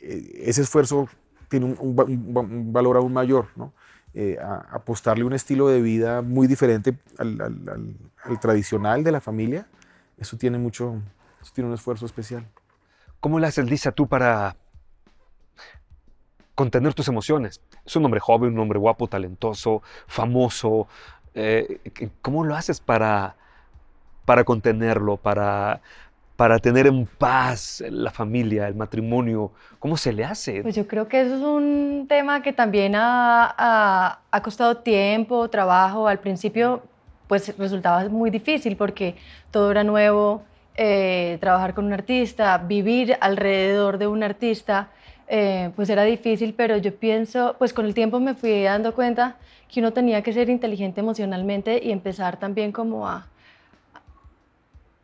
eh, 0.00 0.42
ese 0.44 0.62
esfuerzo 0.62 1.08
tiene 1.48 1.66
un, 1.66 1.76
un 1.80 2.72
valor 2.72 2.98
aún 2.98 3.12
mayor, 3.12 3.48
¿no? 3.56 3.72
Eh, 4.18 4.38
a- 4.40 4.64
apostarle 4.72 5.24
un 5.24 5.34
estilo 5.34 5.68
de 5.68 5.82
vida 5.82 6.22
muy 6.22 6.46
diferente 6.46 6.96
al, 7.18 7.38
al- 7.38 7.68
al- 7.68 7.96
al 8.24 8.40
tradicional 8.40 9.04
de 9.04 9.12
la 9.12 9.20
familia, 9.20 9.66
eso 10.16 10.38
tiene 10.38 10.56
mucho, 10.56 10.94
eso 11.42 11.52
tiene 11.54 11.68
un 11.68 11.74
esfuerzo 11.74 12.06
especial. 12.06 12.46
¿Cómo 13.20 13.38
le 13.38 13.46
haces, 13.46 13.68
Lisa, 13.68 13.92
tú 13.92 14.06
para 14.08 14.56
contener 16.54 16.94
tus 16.94 17.08
emociones? 17.08 17.60
Es 17.84 17.94
un 17.96 18.04
hombre 18.06 18.20
joven, 18.20 18.54
un 18.54 18.60
hombre 18.60 18.78
guapo, 18.78 19.06
talentoso, 19.06 19.82
famoso. 20.06 20.88
eh, 21.34 21.80
¿Cómo 22.22 22.42
lo 22.44 22.56
haces 22.56 22.80
para, 22.80 23.36
para 24.24 24.44
contenerlo, 24.44 25.18
para, 25.18 25.82
para 26.36 26.58
tener 26.58 26.86
en 26.86 27.06
paz 27.06 27.82
la 27.88 28.10
familia, 28.10 28.68
el 28.68 28.74
matrimonio? 28.74 29.52
¿Cómo 29.78 29.96
se 29.96 30.12
le 30.12 30.24
hace? 30.24 30.62
Pues 30.62 30.74
yo 30.74 30.86
creo 30.86 31.08
que 31.08 31.20
eso 31.22 31.34
es 31.36 31.42
un 31.42 32.06
tema 32.08 32.42
que 32.42 32.52
también 32.52 32.94
ha, 32.94 33.54
ha- 33.56 34.20
ha 34.30 34.42
costado 34.42 34.76
tiempo, 34.78 35.48
trabajo. 35.48 36.08
Al 36.08 36.18
principio, 36.18 36.82
pues 37.26 37.56
resultaba 37.58 38.08
muy 38.08 38.30
difícil 38.30 38.76
porque 38.76 39.16
todo 39.50 39.70
era 39.70 39.82
nuevo. 39.84 40.42
eh, 40.78 41.38
trabajar 41.40 41.72
con 41.72 41.86
un 41.86 41.94
artista, 41.94 42.58
vivir 42.58 43.16
alrededor 43.22 43.96
de 43.96 44.06
un 44.08 44.22
artista, 44.22 44.90
eh, 45.26 45.70
pues 45.74 45.88
era 45.88 46.02
difícil, 46.04 46.52
pero 46.52 46.76
yo 46.76 46.94
pienso, 46.94 47.56
pues 47.58 47.72
con 47.72 47.86
el 47.86 47.94
tiempo 47.94 48.20
me 48.20 48.34
fui 48.34 48.62
dando 48.64 48.94
cuenta 48.94 49.36
que 49.72 49.80
uno 49.80 49.94
tenía 49.94 50.20
que 50.20 50.34
ser 50.34 50.50
inteligente 50.50 51.00
emocionalmente 51.00 51.80
y 51.82 51.92
empezar 51.92 52.36
también 52.38 52.72
como 52.72 53.08
a, 53.08 53.26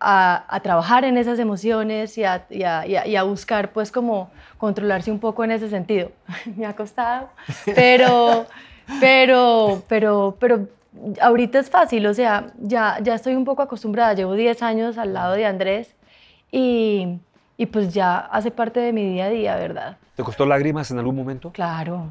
a, 0.02 0.60
trabajar 0.62 1.04
en 1.04 1.16
esas 1.16 1.38
emociones 1.38 2.18
y 2.18 2.24
a, 2.24 2.46
y, 2.50 2.62
y 2.62 3.16
a, 3.16 3.22
buscar 3.22 3.72
pues 3.72 3.90
como 3.90 4.30
controlarse 4.58 5.10
un 5.10 5.18
poco 5.18 5.44
en 5.44 5.52
ese 5.52 5.68
sentido. 5.68 6.10
me 6.56 6.66
ha 6.66 6.74
costado, 6.74 7.28
pero, 7.74 8.46
pero, 9.00 9.82
pero, 9.88 10.36
pero 10.38 10.68
ahorita 11.20 11.58
es 11.58 11.70
fácil, 11.70 12.06
o 12.06 12.14
sea, 12.14 12.52
ya, 12.58 12.98
ya 13.02 13.14
estoy 13.14 13.34
un 13.34 13.44
poco 13.44 13.62
acostumbrada, 13.62 14.14
llevo 14.14 14.34
10 14.34 14.62
años 14.62 14.98
al 14.98 15.14
lado 15.14 15.34
de 15.34 15.46
Andrés 15.46 15.94
y, 16.50 17.18
y 17.56 17.66
pues 17.66 17.94
ya 17.94 18.18
hace 18.18 18.50
parte 18.50 18.80
de 18.80 18.92
mi 18.92 19.08
día 19.08 19.26
a 19.26 19.30
día, 19.30 19.56
¿verdad? 19.56 19.96
¿Te 20.16 20.22
costó 20.22 20.44
lágrimas 20.44 20.90
en 20.90 20.98
algún 20.98 21.16
momento? 21.16 21.50
Claro, 21.52 22.06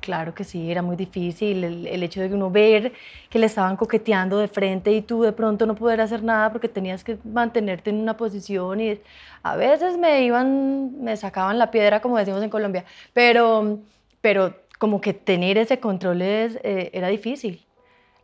claro 0.00 0.34
que 0.34 0.44
sí, 0.44 0.70
era 0.70 0.82
muy 0.82 0.96
difícil 0.96 1.64
el, 1.64 2.02
hecho 2.02 2.20
de 2.20 2.32
uno 2.32 2.50
ver 2.50 2.92
que 3.30 3.38
le 3.38 3.46
estaban 3.46 3.76
coqueteando 3.76 4.38
de 4.38 4.48
frente 4.48 4.92
y 4.92 5.02
tú 5.02 5.22
de 5.22 5.32
pronto 5.32 5.66
no 5.66 5.74
poder 5.74 6.00
hacer 6.00 6.22
nada 6.22 6.52
porque 6.52 6.68
tenías 6.68 7.02
que 7.02 7.18
mantenerte 7.24 7.90
en 7.90 7.96
una 7.96 8.16
posición 8.16 8.80
y 8.80 9.00
a 9.42 9.56
veces 9.56 9.98
me 9.98 10.22
iban, 10.22 11.02
me 11.02 11.16
sacaban 11.16 11.58
la 11.58 11.70
piedra 11.70 12.00
como 12.00 12.18
decimos 12.18 12.42
en 12.42 12.50
Colombia, 12.50 12.84
pero, 13.12 13.78
pero 14.20 14.54
como 14.78 15.00
que 15.00 15.14
tener 15.14 15.58
ese 15.58 15.80
control 15.80 16.22
es, 16.22 16.58
eh, 16.62 16.90
era 16.92 17.08
difícil. 17.08 17.64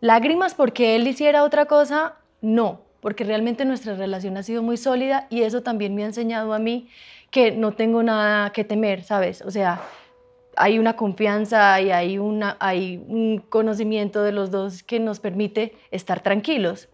Lágrimas 0.01 0.55
porque 0.55 0.97
él 0.97 1.07
hiciera 1.07 1.45
otra 1.45 1.67
cosa, 1.67 2.15
no, 2.41 2.81
porque 3.01 3.25
realmente 3.25 3.65
nuestra 3.65 3.95
relación 3.95 4.37
ha 4.37 4.43
sido 4.43 4.63
muy 4.63 4.77
sólida 4.77 5.27
y 5.31 5.43
eso 5.43 5.63
también 5.63 5.95
me 5.95 6.03
ha 6.05 6.07
enseñado 6.07 6.55
a 6.55 6.59
mí 6.59 6.89
que 7.31 7.51
no 7.51 7.73
tengo 7.73 8.03
nada 8.03 8.51
que 8.51 8.63
temer, 8.63 9.03
¿sabes? 9.03 9.43
O 9.43 9.51
sea, 9.51 9.81
hay 10.57 10.79
una 10.79 10.97
confianza 10.97 11.81
y 11.81 11.91
hay, 11.91 12.19
una, 12.19 12.57
hay 12.61 13.03
un 13.09 13.39
conocimiento 13.49 14.23
de 14.23 14.33
los 14.33 14.51
dos 14.51 14.83
que 14.83 15.01
nos 15.01 15.21
permite 15.21 15.75
estar 15.91 16.21
tranquilos. 16.21 16.89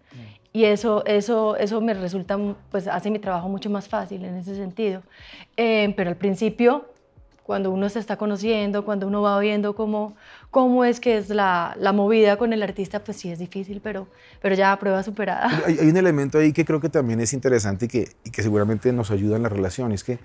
Y 0.52 0.64
eso, 0.64 1.04
eso, 1.04 1.56
eso 1.56 1.80
me 1.80 1.94
resulta, 1.94 2.38
pues 2.70 2.88
hace 2.88 3.10
mi 3.10 3.18
trabajo 3.18 3.48
mucho 3.48 3.68
más 3.70 3.88
fácil 3.88 4.24
en 4.24 4.36
ese 4.36 4.54
sentido. 4.54 5.02
Eh, 5.56 5.92
pero 5.96 6.10
al 6.10 6.16
principio 6.16 6.86
cuando 7.48 7.70
uno 7.70 7.88
se 7.88 7.98
está 7.98 8.18
conociendo, 8.18 8.84
cuando 8.84 9.06
uno 9.06 9.22
va 9.22 9.40
viendo 9.40 9.74
cómo, 9.74 10.14
cómo 10.50 10.84
es 10.84 11.00
que 11.00 11.16
es 11.16 11.30
la, 11.30 11.74
la 11.80 11.94
movida 11.94 12.36
con 12.36 12.52
el 12.52 12.62
artista, 12.62 13.02
pues 13.02 13.16
sí 13.16 13.30
es 13.30 13.38
difícil, 13.38 13.80
pero, 13.82 14.06
pero 14.42 14.54
ya 14.54 14.78
prueba 14.78 15.02
superada. 15.02 15.48
Hay, 15.64 15.78
hay, 15.78 15.88
un 15.88 15.96
elemento 15.96 16.36
ahí 16.36 16.52
que 16.52 16.66
creo 16.66 16.78
que 16.78 16.90
también 16.90 17.20
es 17.20 17.32
interesante 17.32 17.86
y 17.86 17.88
que, 17.88 18.08
y 18.22 18.30
que 18.30 18.42
seguramente 18.42 18.92
nos 18.92 19.10
ayuda 19.10 19.36
en 19.36 19.44
la 19.44 19.48
relación, 19.48 19.92
es 19.92 20.04
que 20.04 20.18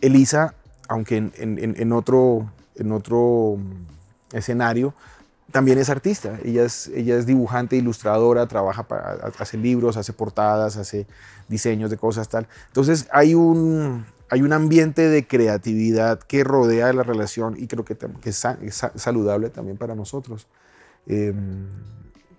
Elisa, 0.00 0.54
aunque 0.88 1.16
en, 1.16 1.32
en, 1.36 1.74
en 1.78 1.92
otro, 1.92 2.50
en 2.76 2.92
otro 2.92 3.58
escenario, 4.32 4.94
también 5.50 5.78
es 5.78 5.88
artista. 5.88 6.38
Ella 6.44 6.64
es, 6.64 6.88
ella 6.88 7.16
es 7.16 7.26
dibujante, 7.26 7.76
ilustradora, 7.76 8.46
trabaja 8.46 8.82
para, 8.82 9.32
hace 9.38 9.56
libros, 9.56 9.96
hace 9.96 10.12
portadas, 10.12 10.76
hace 10.76 11.06
diseños 11.48 11.90
de 11.90 11.96
cosas 11.96 12.28
tal. 12.28 12.46
Entonces 12.66 13.08
hay 13.12 13.34
un, 13.34 14.04
hay 14.30 14.42
un 14.42 14.52
ambiente 14.52 15.08
de 15.08 15.26
creatividad 15.26 16.20
que 16.20 16.44
rodea 16.44 16.92
la 16.92 17.02
relación 17.02 17.54
y 17.58 17.66
creo 17.66 17.84
que, 17.84 17.96
es, 18.24 18.46
saludable 18.96 19.50
también 19.50 19.78
para 19.78 19.94
nosotros. 19.94 20.46
Em, 21.06 21.66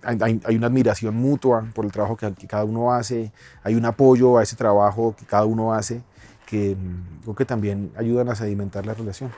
hay, 0.01 0.55
una 0.55 0.67
admiración 0.67 1.15
mutua 1.15 1.67
por 1.73 1.85
el 1.85 1.91
trabajo 1.91 2.15
que, 2.15 2.31
cada 2.47 2.63
uno 2.63 2.93
hace, 2.93 3.33
hay 3.63 3.75
un 3.75 3.85
apoyo 3.85 4.37
a 4.37 4.43
ese 4.43 4.55
trabajo 4.55 5.15
que 5.17 5.25
cada 5.25 5.45
uno 5.45 5.73
hace 5.73 6.03
que 6.49 6.75
creo 7.21 7.35
que 7.35 7.45
también 7.45 7.91
ayudan 7.95 8.29
a 8.29 8.35
sedimentar 8.35 8.85
la 8.85 8.95
relación. 8.95 9.31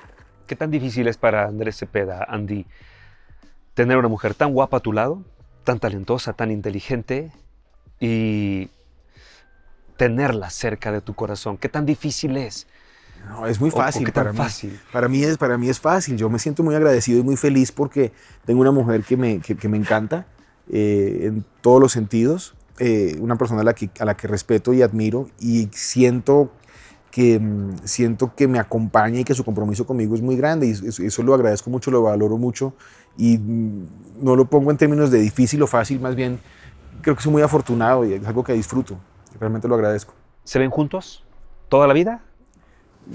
¿Qué 0.48 0.56
tan 0.56 0.72
difícil 0.72 1.08
es 1.08 1.18
para 1.18 1.46
Andrés 1.46 1.78
Cepeda, 1.78 2.26
Andy, 2.28 2.66
tener 3.74 3.98
una 3.98 4.08
mujer 4.08 4.34
tan 4.34 4.54
guapa 4.54 4.78
a 4.78 4.80
tu 4.80 4.94
lado, 4.94 5.24
tan 5.66 5.80
talentosa, 5.80 6.34
tan 6.34 6.52
inteligente 6.52 7.32
y 8.00 8.70
tenerla 9.98 10.50
cerca 10.50 10.92
de 10.94 11.02
tu 11.02 11.14
corazón? 11.14 11.58
¿Qué 11.58 11.68
tan 11.68 11.86
difícil 11.86 12.38
es? 12.38 12.68
No, 13.28 13.46
es 13.46 13.60
muy 13.60 13.72
fácil. 13.72 14.06
¿Qué 14.06 14.14
para 14.14 14.34
fácil? 14.34 14.72
Mí. 14.72 14.80
Para 14.94 15.10
mí, 15.10 15.24
es, 15.24 15.38
para 15.38 15.58
mí 15.58 15.68
es 15.70 15.80
fácil. 15.80 16.16
Yo 16.16 16.30
me 16.30 16.40
siento 16.40 16.64
muy 16.64 16.76
agradecido 16.76 17.20
y 17.20 17.24
muy 17.24 17.36
feliz 17.36 17.74
porque 17.74 18.14
tengo 18.46 18.62
una 18.62 18.72
mujer 18.72 19.04
que 19.04 19.18
me, 19.18 19.40
que, 19.42 19.68
me 19.68 19.78
encanta 19.78 20.28
eh, 20.72 21.24
en 21.24 21.46
todos 21.60 21.82
los 21.82 21.92
sentidos. 21.92 22.56
Eh, 22.80 23.18
una 23.20 23.36
persona 23.36 23.62
a 23.62 23.64
la, 23.66 23.74
que, 23.74 23.92
a 24.00 24.06
la 24.06 24.16
que 24.16 24.28
respeto 24.28 24.74
y 24.74 24.82
admiro 24.82 25.30
y 25.40 25.70
siento 25.72 26.52
que, 27.12 27.40
mm, 27.40 27.80
siento 27.84 28.34
que 28.36 28.48
me 28.48 28.60
acompaña 28.60 29.20
y 29.20 29.24
que 29.24 29.36
su 29.36 29.44
compromiso 29.44 29.86
conmigo 29.86 30.16
es 30.16 30.22
muy 30.22 30.36
grande 30.36 30.68
y 30.68 30.72
eso, 30.72 31.04
eso, 31.04 31.24
lo 31.24 31.34
agradezco 31.34 31.70
mucho, 31.70 31.92
lo 31.92 32.02
valoro 32.02 32.38
mucho 32.38 32.74
y 33.18 33.38
mm, 33.38 33.88
no 34.22 34.36
lo 34.36 34.46
pongo 34.46 34.72
en 34.72 34.78
términos 34.78 35.12
de 35.12 35.20
difícil 35.20 35.62
o 35.62 35.68
fácil, 35.68 36.00
más 36.00 36.16
bien 36.16 36.40
creo 37.02 37.16
que 37.16 37.22
soy 37.22 37.32
muy 37.32 37.42
afortunado 37.42 38.06
y 38.06 38.14
es 38.14 38.26
algo 38.26 38.44
que 38.44 38.54
disfruto. 38.54 38.98
Realmente 39.40 39.68
lo 39.68 39.76
agradezco. 39.76 40.14
¿Se 40.44 40.60
ven 40.60 40.70
juntos 40.70 41.24
toda 41.70 41.88
la 41.88 41.94
vida? 41.94 42.22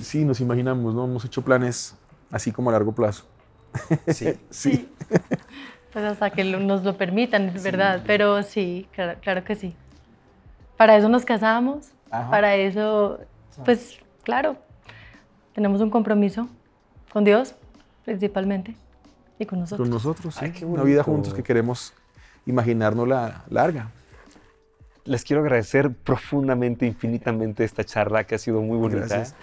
Sí, 0.00 0.24
nos 0.24 0.40
imaginamos, 0.40 0.94
¿no? 0.94 1.04
Hemos 1.04 1.24
hecho 1.24 1.42
planes 1.42 1.96
así 2.30 2.52
como 2.52 2.70
a 2.70 2.72
largo 2.72 2.92
plazo. 2.92 3.24
Sí. 4.08 4.34
sí. 4.50 4.92
Pues 5.92 6.04
hasta 6.04 6.30
que 6.30 6.44
nos 6.44 6.82
lo 6.82 6.96
permitan, 6.96 7.48
es 7.48 7.62
verdad. 7.62 8.02
Pero 8.06 8.42
sí, 8.42 8.88
claro, 8.92 9.44
que 9.44 9.54
sí. 9.54 9.74
Para 10.76 10.96
eso 10.96 11.08
nos 11.08 11.24
casamos, 11.24 11.88
para 12.10 12.54
eso, 12.56 13.18
pues 13.64 13.98
claro, 14.22 14.56
tenemos 15.54 15.80
un 15.80 15.90
compromiso 15.90 16.48
con 17.12 17.24
Dios, 17.24 17.54
principalmente, 18.04 18.76
y 19.38 19.46
con 19.46 19.60
nosotros. 19.60 19.86
Con 19.86 19.90
nosotros, 19.90 20.34
sí. 20.34 20.64
Una 20.64 20.82
vida 20.82 21.02
juntos 21.02 21.34
que 21.34 21.42
queremos 21.42 21.94
imaginarnos 22.46 23.08
la 23.08 23.44
larga 23.50 23.90
les 25.06 25.24
quiero 25.24 25.42
agradecer 25.42 25.90
profundamente, 25.90 26.86
infinitamente 26.86 27.64
esta 27.64 27.84
charla 27.84 28.24
que 28.24 28.34
ha 28.34 28.38
sido 28.38 28.60
muy 28.60 28.76
bonita. 28.76 29.06
Gracias. 29.06 29.34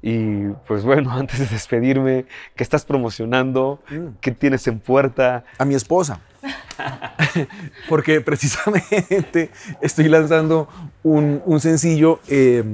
Y 0.00 0.48
pues 0.66 0.82
bueno, 0.84 1.10
antes 1.16 1.38
de 1.38 1.46
despedirme, 1.46 2.26
¿qué 2.56 2.62
estás 2.62 2.84
promocionando? 2.84 3.80
Mm. 3.90 4.18
¿Qué 4.20 4.30
tienes 4.32 4.66
en 4.66 4.80
puerta? 4.80 5.44
A 5.58 5.64
mi 5.64 5.74
esposa. 5.74 6.20
Porque 7.88 8.20
precisamente 8.20 9.50
estoy 9.80 10.08
lanzando 10.08 10.68
un, 11.02 11.42
un 11.44 11.60
sencillo 11.60 12.20
eh, 12.28 12.64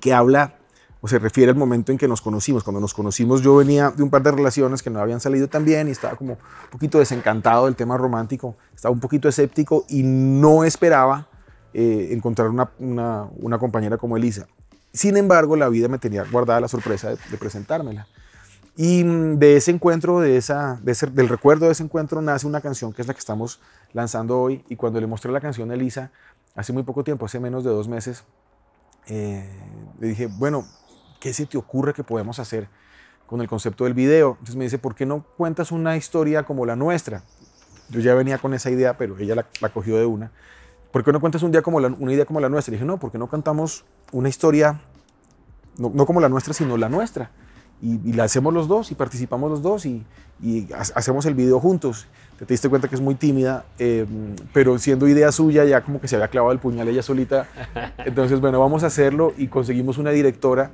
que 0.00 0.12
habla 0.12 0.56
o 1.00 1.08
se 1.08 1.18
refiere 1.18 1.50
al 1.50 1.56
momento 1.56 1.92
en 1.92 1.98
que 1.98 2.06
nos 2.06 2.20
conocimos. 2.20 2.62
Cuando 2.62 2.80
nos 2.80 2.94
conocimos 2.94 3.42
yo 3.42 3.56
venía 3.56 3.90
de 3.90 4.02
un 4.02 4.10
par 4.10 4.22
de 4.22 4.32
relaciones 4.32 4.82
que 4.82 4.90
no 4.90 5.00
habían 5.00 5.20
salido 5.20 5.48
tan 5.48 5.64
bien 5.64 5.88
y 5.88 5.92
estaba 5.92 6.16
como 6.16 6.34
un 6.34 6.70
poquito 6.70 6.98
desencantado 6.98 7.66
del 7.66 7.76
tema 7.76 7.96
romántico, 7.96 8.56
estaba 8.74 8.92
un 8.92 9.00
poquito 9.00 9.28
escéptico 9.28 9.84
y 9.88 10.02
no 10.02 10.64
esperaba 10.64 11.26
eh, 11.72 12.08
encontrar 12.10 12.48
una, 12.48 12.68
una, 12.78 13.58
compañera 13.58 13.96
como 13.96 14.16
Elisa. 14.16 14.48
Sin 14.92 15.16
embargo, 15.16 15.54
la 15.54 15.68
vida 15.68 15.86
me 15.86 15.98
tenía 15.98 16.24
guardada 16.24 16.60
la 16.60 16.66
sorpresa 16.66 17.10
de, 17.10 17.38
presentármela. 17.38 18.08
Y 18.76 19.04
mm, 19.04 19.38
de 19.38 19.56
ese 19.56 19.70
encuentro, 19.70 20.18
de 20.18 20.36
esa, 20.36 20.80
de 20.82 20.96
del 21.12 21.28
recuerdo 21.28 21.66
de 21.66 21.72
ese 21.72 21.84
encuentro, 21.84 22.20
nace 22.22 22.44
una 22.48 22.60
canción 22.60 22.92
que 22.92 23.02
es 23.02 23.08
la 23.08 23.14
que 23.14 23.20
estamos 23.20 23.60
lanzando 23.92 24.40
hoy. 24.40 24.64
Y 24.68 24.74
cuando 24.74 25.00
le 25.00 25.06
mostré 25.06 25.30
la 25.30 25.40
canción 25.40 25.70
a 25.70 25.74
Elisa, 25.74 26.10
hace 26.56 26.72
muy 26.72 26.82
poco 26.82 27.04
tiempo, 27.04 27.26
hace 27.26 27.38
menos 27.38 27.62
de 27.62 27.70
dos 27.70 27.86
meses, 27.86 28.24
eh, 29.10 29.46
le 29.98 30.08
dije, 30.08 30.26
bueno, 30.26 30.64
¿qué 31.20 31.34
se 31.34 31.44
te 31.44 31.58
ocurre 31.58 31.92
que 31.92 32.02
podemos 32.02 32.38
hacer 32.38 32.68
con 33.26 33.42
el 33.42 33.48
concepto 33.48 33.84
del 33.84 33.92
video? 33.92 34.30
Entonces 34.30 34.56
me 34.56 34.64
dice, 34.64 34.78
¿por 34.78 34.94
qué 34.94 35.04
no 35.04 35.24
cuentas 35.36 35.70
una 35.70 35.96
historia 35.98 36.44
como 36.44 36.64
la 36.64 36.76
nuestra? 36.76 37.24
Yo 37.90 38.00
ya 38.00 38.14
venía 38.14 38.38
con 38.38 38.54
esa 38.54 38.70
idea, 38.70 38.96
pero 38.96 39.18
ella 39.18 39.34
la, 39.34 39.46
la 39.60 39.68
cogió 39.68 39.98
de 39.98 40.06
una. 40.06 40.30
¿por 40.90 41.04
qué 41.04 41.12
no 41.12 41.20
cuentas 41.20 41.42
un 41.42 41.52
día 41.52 41.62
como 41.62 41.78
una 41.78 42.12
idea 42.12 42.24
como 42.24 42.40
la 42.40 42.48
nuestra? 42.48 42.72
Y 42.72 42.76
dije, 42.76 42.84
no, 42.84 42.98
¿por 42.98 43.10
qué 43.12 43.18
no 43.18 43.28
cantamos 43.28 43.84
una 44.12 44.28
historia, 44.28 44.80
no, 45.78 46.06
como 46.06 46.20
la 46.20 46.28
nuestra, 46.28 46.52
sino 46.52 46.76
la 46.76 46.88
nuestra? 46.88 47.30
Y, 47.82 48.12
la 48.12 48.24
hacemos 48.24 48.52
los 48.52 48.68
dos 48.68 48.90
y 48.90 48.94
participamos 48.94 49.50
los 49.50 49.62
dos 49.62 49.86
y, 49.86 50.04
hacemos 50.94 51.26
el 51.26 51.34
video 51.34 51.60
juntos. 51.60 52.06
Te, 52.40 52.46
diste 52.46 52.70
cuenta 52.70 52.88
que 52.88 52.94
es 52.94 53.02
muy 53.02 53.16
tímida, 53.16 53.66
em, 53.78 54.34
pero 54.54 54.78
siendo 54.78 55.06
idea 55.06 55.30
suya 55.30 55.66
ya 55.66 55.82
como 55.82 56.00
que 56.00 56.08
se 56.08 56.16
había 56.16 56.28
clavado 56.28 56.52
el 56.52 56.58
puñal 56.58 56.88
ella 56.88 57.02
solita. 57.02 57.46
Entonces, 57.98 58.40
bueno, 58.40 58.58
vamos 58.58 58.82
a 58.82 58.86
hacerlo 58.86 59.34
y 59.36 59.48
conseguimos 59.48 59.98
una 59.98 60.10
directora 60.10 60.70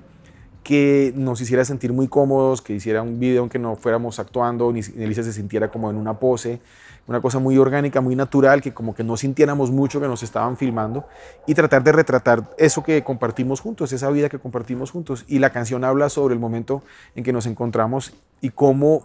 que 0.63 1.13
nos 1.17 1.41
hiciera 1.41 1.65
sentir 1.65 1.93
muy 1.93 2.07
cómodos, 2.07 2.63
que 2.63 2.73
hiciera 2.73 3.03
un 3.03 3.19
video 3.19 3.43
en 3.43 3.49
que 3.49 3.59
no 3.59 3.75
fuéramos 3.75 4.21
actuando, 4.21 4.73
ni 4.73 4.81
Elisa 4.97 5.25
se 5.25 5.33
sintiera 5.33 5.69
como 5.69 5.91
en 5.91 5.97
una 5.97 6.15
pose, 6.21 6.61
una 7.09 7.21
cosa 7.21 7.41
muy 7.41 7.59
orgánica, 7.59 8.01
muy 8.01 8.15
natural, 8.15 8.63
que 8.63 8.73
como 8.73 8.95
que 8.95 9.03
no 9.03 9.17
sintiéramos 9.17 9.73
mucho 9.73 10.01
que 10.01 10.07
nos 10.07 10.23
estaban 10.23 10.57
filmando 10.57 11.05
y 11.49 11.55
tratar 11.55 11.83
de 11.83 11.91
retratar 11.91 12.45
eso 12.59 12.85
que 12.85 13.03
compartimos 13.03 13.61
juntos, 13.61 13.93
esa 13.93 14.09
vida 14.11 14.29
que 14.29 14.39
compartimos 14.39 14.93
juntos. 14.93 15.25
Y 15.27 15.41
la 15.41 15.51
canción 15.51 15.83
habla 15.83 16.09
sobre 16.11 16.35
el 16.35 16.41
momento 16.41 16.83
en 17.17 17.25
que 17.25 17.33
nos 17.33 17.47
encontramos 17.47 18.13
y 18.41 18.51
cómo 18.51 19.03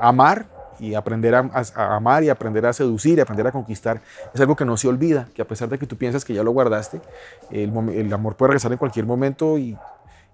amar 0.00 0.57
y 0.78 0.94
aprender 0.94 1.34
a, 1.34 1.50
amar 1.74 2.24
y 2.24 2.28
aprender 2.28 2.66
a 2.66 2.72
seducir 2.72 3.18
y 3.18 3.20
aprender 3.20 3.46
a 3.46 3.52
conquistar 3.52 4.00
es 4.32 4.40
algo 4.40 4.56
que 4.56 4.64
no 4.64 4.76
se 4.76 4.88
olvida, 4.88 5.28
que 5.34 5.42
a 5.42 5.46
pesar 5.46 5.68
de 5.68 5.78
que 5.78 5.86
tú 5.86 5.96
piensas 5.96 6.24
que 6.24 6.34
ya 6.34 6.42
lo 6.42 6.52
guardaste, 6.52 7.00
el, 7.50 8.12
amor 8.12 8.36
puede 8.36 8.50
regresar 8.50 8.72
en 8.72 8.78
cualquier 8.78 9.06
momento 9.06 9.58
y, 9.58 9.76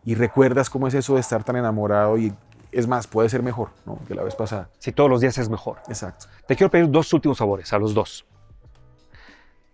y 0.05 0.15
recuerdas 0.15 0.71
cómo 0.71 0.89
es 0.89 0.95
eso 0.95 1.15
de 1.15 1.21
estar 1.21 1.45
tan 1.45 1.57
enamorado 1.57 2.19
y 2.19 2.33
es 2.75 2.89
más, 2.89 3.07
puede 3.07 3.29
ser 3.29 3.43
mejor 3.43 3.71
¿no? 3.87 4.01
que 4.07 4.15
la 4.15 4.23
vez 4.23 4.35
pasada. 4.35 4.69
Si 4.79 4.93
todos 4.93 5.09
los 5.09 5.21
días 5.21 5.39
es 5.39 5.49
mejor. 5.49 5.79
Exacto. 5.89 6.27
Te 6.47 6.57
quiero 6.57 6.71
pedir 6.71 6.91
dos 6.91 7.13
últimos 7.13 7.39
favores, 7.39 7.73
a 7.73 7.79
los 7.79 7.95
dos. 7.95 8.27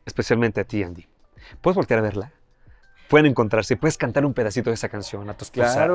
Especialmente 0.04 0.60
a 0.60 0.64
ti, 0.64 0.82
Andy. 0.82 1.06
¿Puedes 1.60 1.76
voltear 1.76 2.00
a 2.00 2.02
verla? 2.02 2.32
Pueden 3.08 3.26
encontrarse. 3.26 3.76
Puedes 3.76 3.96
cantar 3.96 4.24
un 4.26 4.34
pedacito 4.34 4.70
de 4.70 4.74
esa 4.74 4.88
canción 4.88 5.28
a 5.30 5.34
tu 5.34 5.44
esposa. 5.44 5.88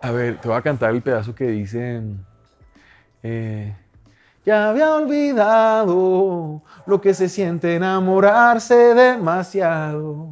A 0.00 0.10
ver, 0.10 0.40
te 0.40 0.48
voy 0.48 0.56
a 0.56 0.62
cantar 0.62 0.90
el 0.90 1.02
pedazo 1.02 1.34
que 1.34 1.46
dice... 1.46 2.02
eh, 3.22 3.74
ya 4.44 4.70
había 4.70 4.94
olvidado 4.94 6.62
lo 6.86 7.00
que 7.00 7.12
se 7.12 7.28
siente 7.28 7.74
enamorarse 7.74 8.94
demasiado. 8.94 10.28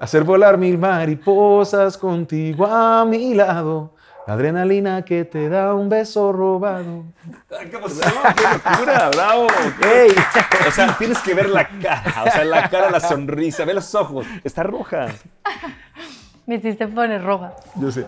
Hacer 0.00 0.24
volar 0.24 0.58
mil 0.58 0.78
mariposas 0.78 1.96
contigo 1.96 2.66
a 2.66 3.04
mi 3.04 3.34
lado. 3.34 3.94
La 4.26 4.34
adrenalina 4.34 5.02
que 5.04 5.24
te 5.24 5.48
da 5.48 5.74
un 5.74 5.88
beso 5.88 6.32
robado. 6.32 7.04
¡Qué 7.48 7.66
locura! 7.66 9.10
¡Bravo! 9.10 9.46
¡Ey! 9.82 10.10
O 10.66 10.70
sea, 10.70 10.96
tienes 10.98 11.18
que 11.20 11.34
ver 11.34 11.50
la 11.50 11.68
cara. 11.68 12.24
O 12.26 12.30
sea, 12.30 12.44
la 12.44 12.68
cara, 12.68 12.90
la 12.90 13.00
sonrisa. 13.00 13.64
Ve 13.64 13.74
los 13.74 13.94
ojos. 13.94 14.26
Está 14.42 14.62
roja. 14.62 15.06
Me 16.46 16.56
hiciste 16.56 16.88
poner 16.88 17.22
roja. 17.22 17.54
Yo 17.76 17.90
sé. 17.90 18.06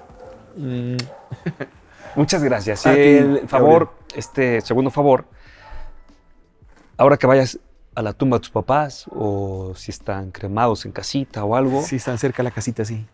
Muchas 2.16 2.42
gracias. 2.42 2.86
A 2.86 2.94
ti, 2.94 3.00
el 3.00 3.48
favor, 3.48 3.92
este 4.14 4.60
segundo 4.60 4.90
favor, 4.90 5.24
ahora 6.96 7.16
que 7.16 7.26
vayas 7.26 7.58
a 7.94 8.02
la 8.02 8.12
tumba 8.12 8.36
de 8.38 8.40
tus 8.42 8.50
papás 8.50 9.06
o 9.10 9.72
si 9.76 9.90
están 9.90 10.30
cremados 10.30 10.84
en 10.86 10.92
casita 10.92 11.44
o 11.44 11.54
algo, 11.56 11.82
Si 11.82 11.96
están 11.96 12.18
cerca 12.18 12.38
de 12.38 12.44
la 12.44 12.50
casita, 12.50 12.84
sí. 12.84 13.06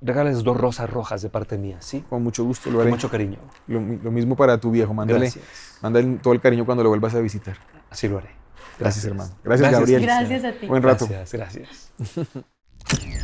regales 0.00 0.42
dos 0.42 0.56
rosas 0.56 0.88
rojas 0.90 1.22
de 1.22 1.30
parte 1.30 1.56
mía, 1.58 1.76
¿sí? 1.80 2.04
Con 2.08 2.22
mucho 2.22 2.44
gusto 2.44 2.68
lo 2.70 2.76
Con 2.78 2.82
haré. 2.82 2.90
mucho 2.90 3.10
cariño. 3.10 3.38
Lo, 3.66 3.80
mi- 3.80 3.96
lo 3.98 4.10
mismo 4.10 4.36
para 4.36 4.58
tu 4.58 4.70
viejo. 4.70 4.92
Mándale, 4.94 5.20
Gracias. 5.20 5.44
mándale 5.80 6.16
todo 6.22 6.34
el 6.34 6.40
cariño 6.40 6.64
cuando 6.66 6.82
lo 6.82 6.90
vuelvas 6.90 7.14
a 7.14 7.20
visitar. 7.20 7.56
Así 7.90 8.06
lo 8.08 8.18
haré. 8.18 8.30
Gracias, 8.78 9.04
hermano. 9.04 9.30
Gracias, 9.44 9.70
Gabriel. 9.72 10.02
Gracias 10.02 10.44
a 10.44 10.52
ti. 10.52 10.66
Buen 10.66 10.82
rato. 10.82 11.06
Gracias, 11.08 11.32
gracias. 11.32 11.92